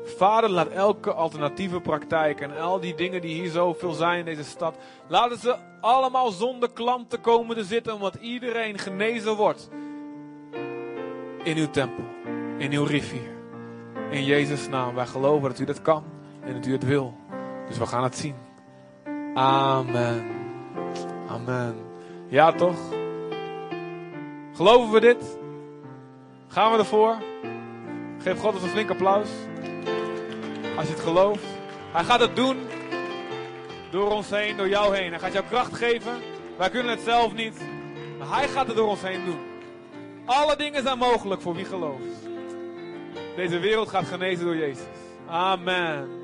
Vader, 0.03 0.49
laat 0.49 0.67
elke 0.67 1.13
alternatieve 1.13 1.79
praktijk 1.79 2.41
en 2.41 2.57
al 2.57 2.79
die 2.79 2.95
dingen 2.95 3.21
die 3.21 3.41
hier 3.41 3.51
zoveel 3.51 3.93
zijn 3.93 4.19
in 4.19 4.25
deze 4.25 4.43
stad, 4.43 4.75
laten 5.07 5.37
ze 5.37 5.55
allemaal 5.81 6.31
zonder 6.31 6.71
klanten 6.71 7.21
komen 7.21 7.55
te 7.55 7.63
zitten, 7.63 7.93
omdat 7.93 8.15
iedereen 8.15 8.77
genezen 8.77 9.35
wordt. 9.35 9.69
In 11.43 11.57
uw 11.57 11.69
tempel, 11.69 12.03
in 12.57 12.71
uw 12.71 12.83
rivier. 12.83 13.32
In 14.13 14.23
Jezus' 14.23 14.67
naam, 14.67 14.95
wij 14.95 15.05
geloven 15.05 15.49
dat 15.49 15.59
u 15.59 15.65
dat 15.65 15.81
kan 15.81 16.03
en 16.41 16.53
dat 16.53 16.65
u 16.65 16.71
het 16.71 16.85
wil. 16.85 17.13
Dus 17.67 17.77
we 17.77 17.85
gaan 17.85 18.03
het 18.03 18.17
zien. 18.17 18.35
Amen. 19.33 20.25
Amen. 21.27 21.75
Ja, 22.27 22.51
toch? 22.51 22.77
Geloven 24.53 24.91
we 24.91 24.99
dit? 24.99 25.37
Gaan 26.47 26.71
we 26.71 26.77
ervoor? 26.77 27.15
Geef 28.19 28.39
God 28.39 28.53
eens 28.53 28.63
een 28.63 28.69
flink 28.69 28.89
applaus. 28.89 29.29
Als 30.77 30.87
je 30.87 30.93
het 30.93 31.03
gelooft. 31.03 31.45
Hij 31.91 32.03
gaat 32.03 32.19
het 32.19 32.35
doen. 32.35 32.57
Door 33.91 34.11
ons 34.11 34.29
heen, 34.29 34.57
door 34.57 34.69
jou 34.69 34.95
heen. 34.95 35.09
Hij 35.09 35.19
gaat 35.19 35.33
jou 35.33 35.45
kracht 35.45 35.75
geven. 35.75 36.13
Wij 36.57 36.69
kunnen 36.69 36.91
het 36.91 37.01
zelf 37.01 37.33
niet. 37.33 37.61
Maar 38.19 38.37
hij 38.39 38.47
gaat 38.47 38.67
het 38.67 38.75
door 38.75 38.87
ons 38.87 39.01
heen 39.01 39.25
doen. 39.25 39.39
Alle 40.25 40.55
dingen 40.55 40.83
zijn 40.83 40.97
mogelijk 40.97 41.41
voor 41.41 41.55
wie 41.55 41.65
gelooft. 41.65 42.22
Deze 43.35 43.59
wereld 43.59 43.89
gaat 43.89 44.05
genezen 44.05 44.45
door 44.45 44.57
Jezus. 44.57 44.85
Amen. 45.27 46.22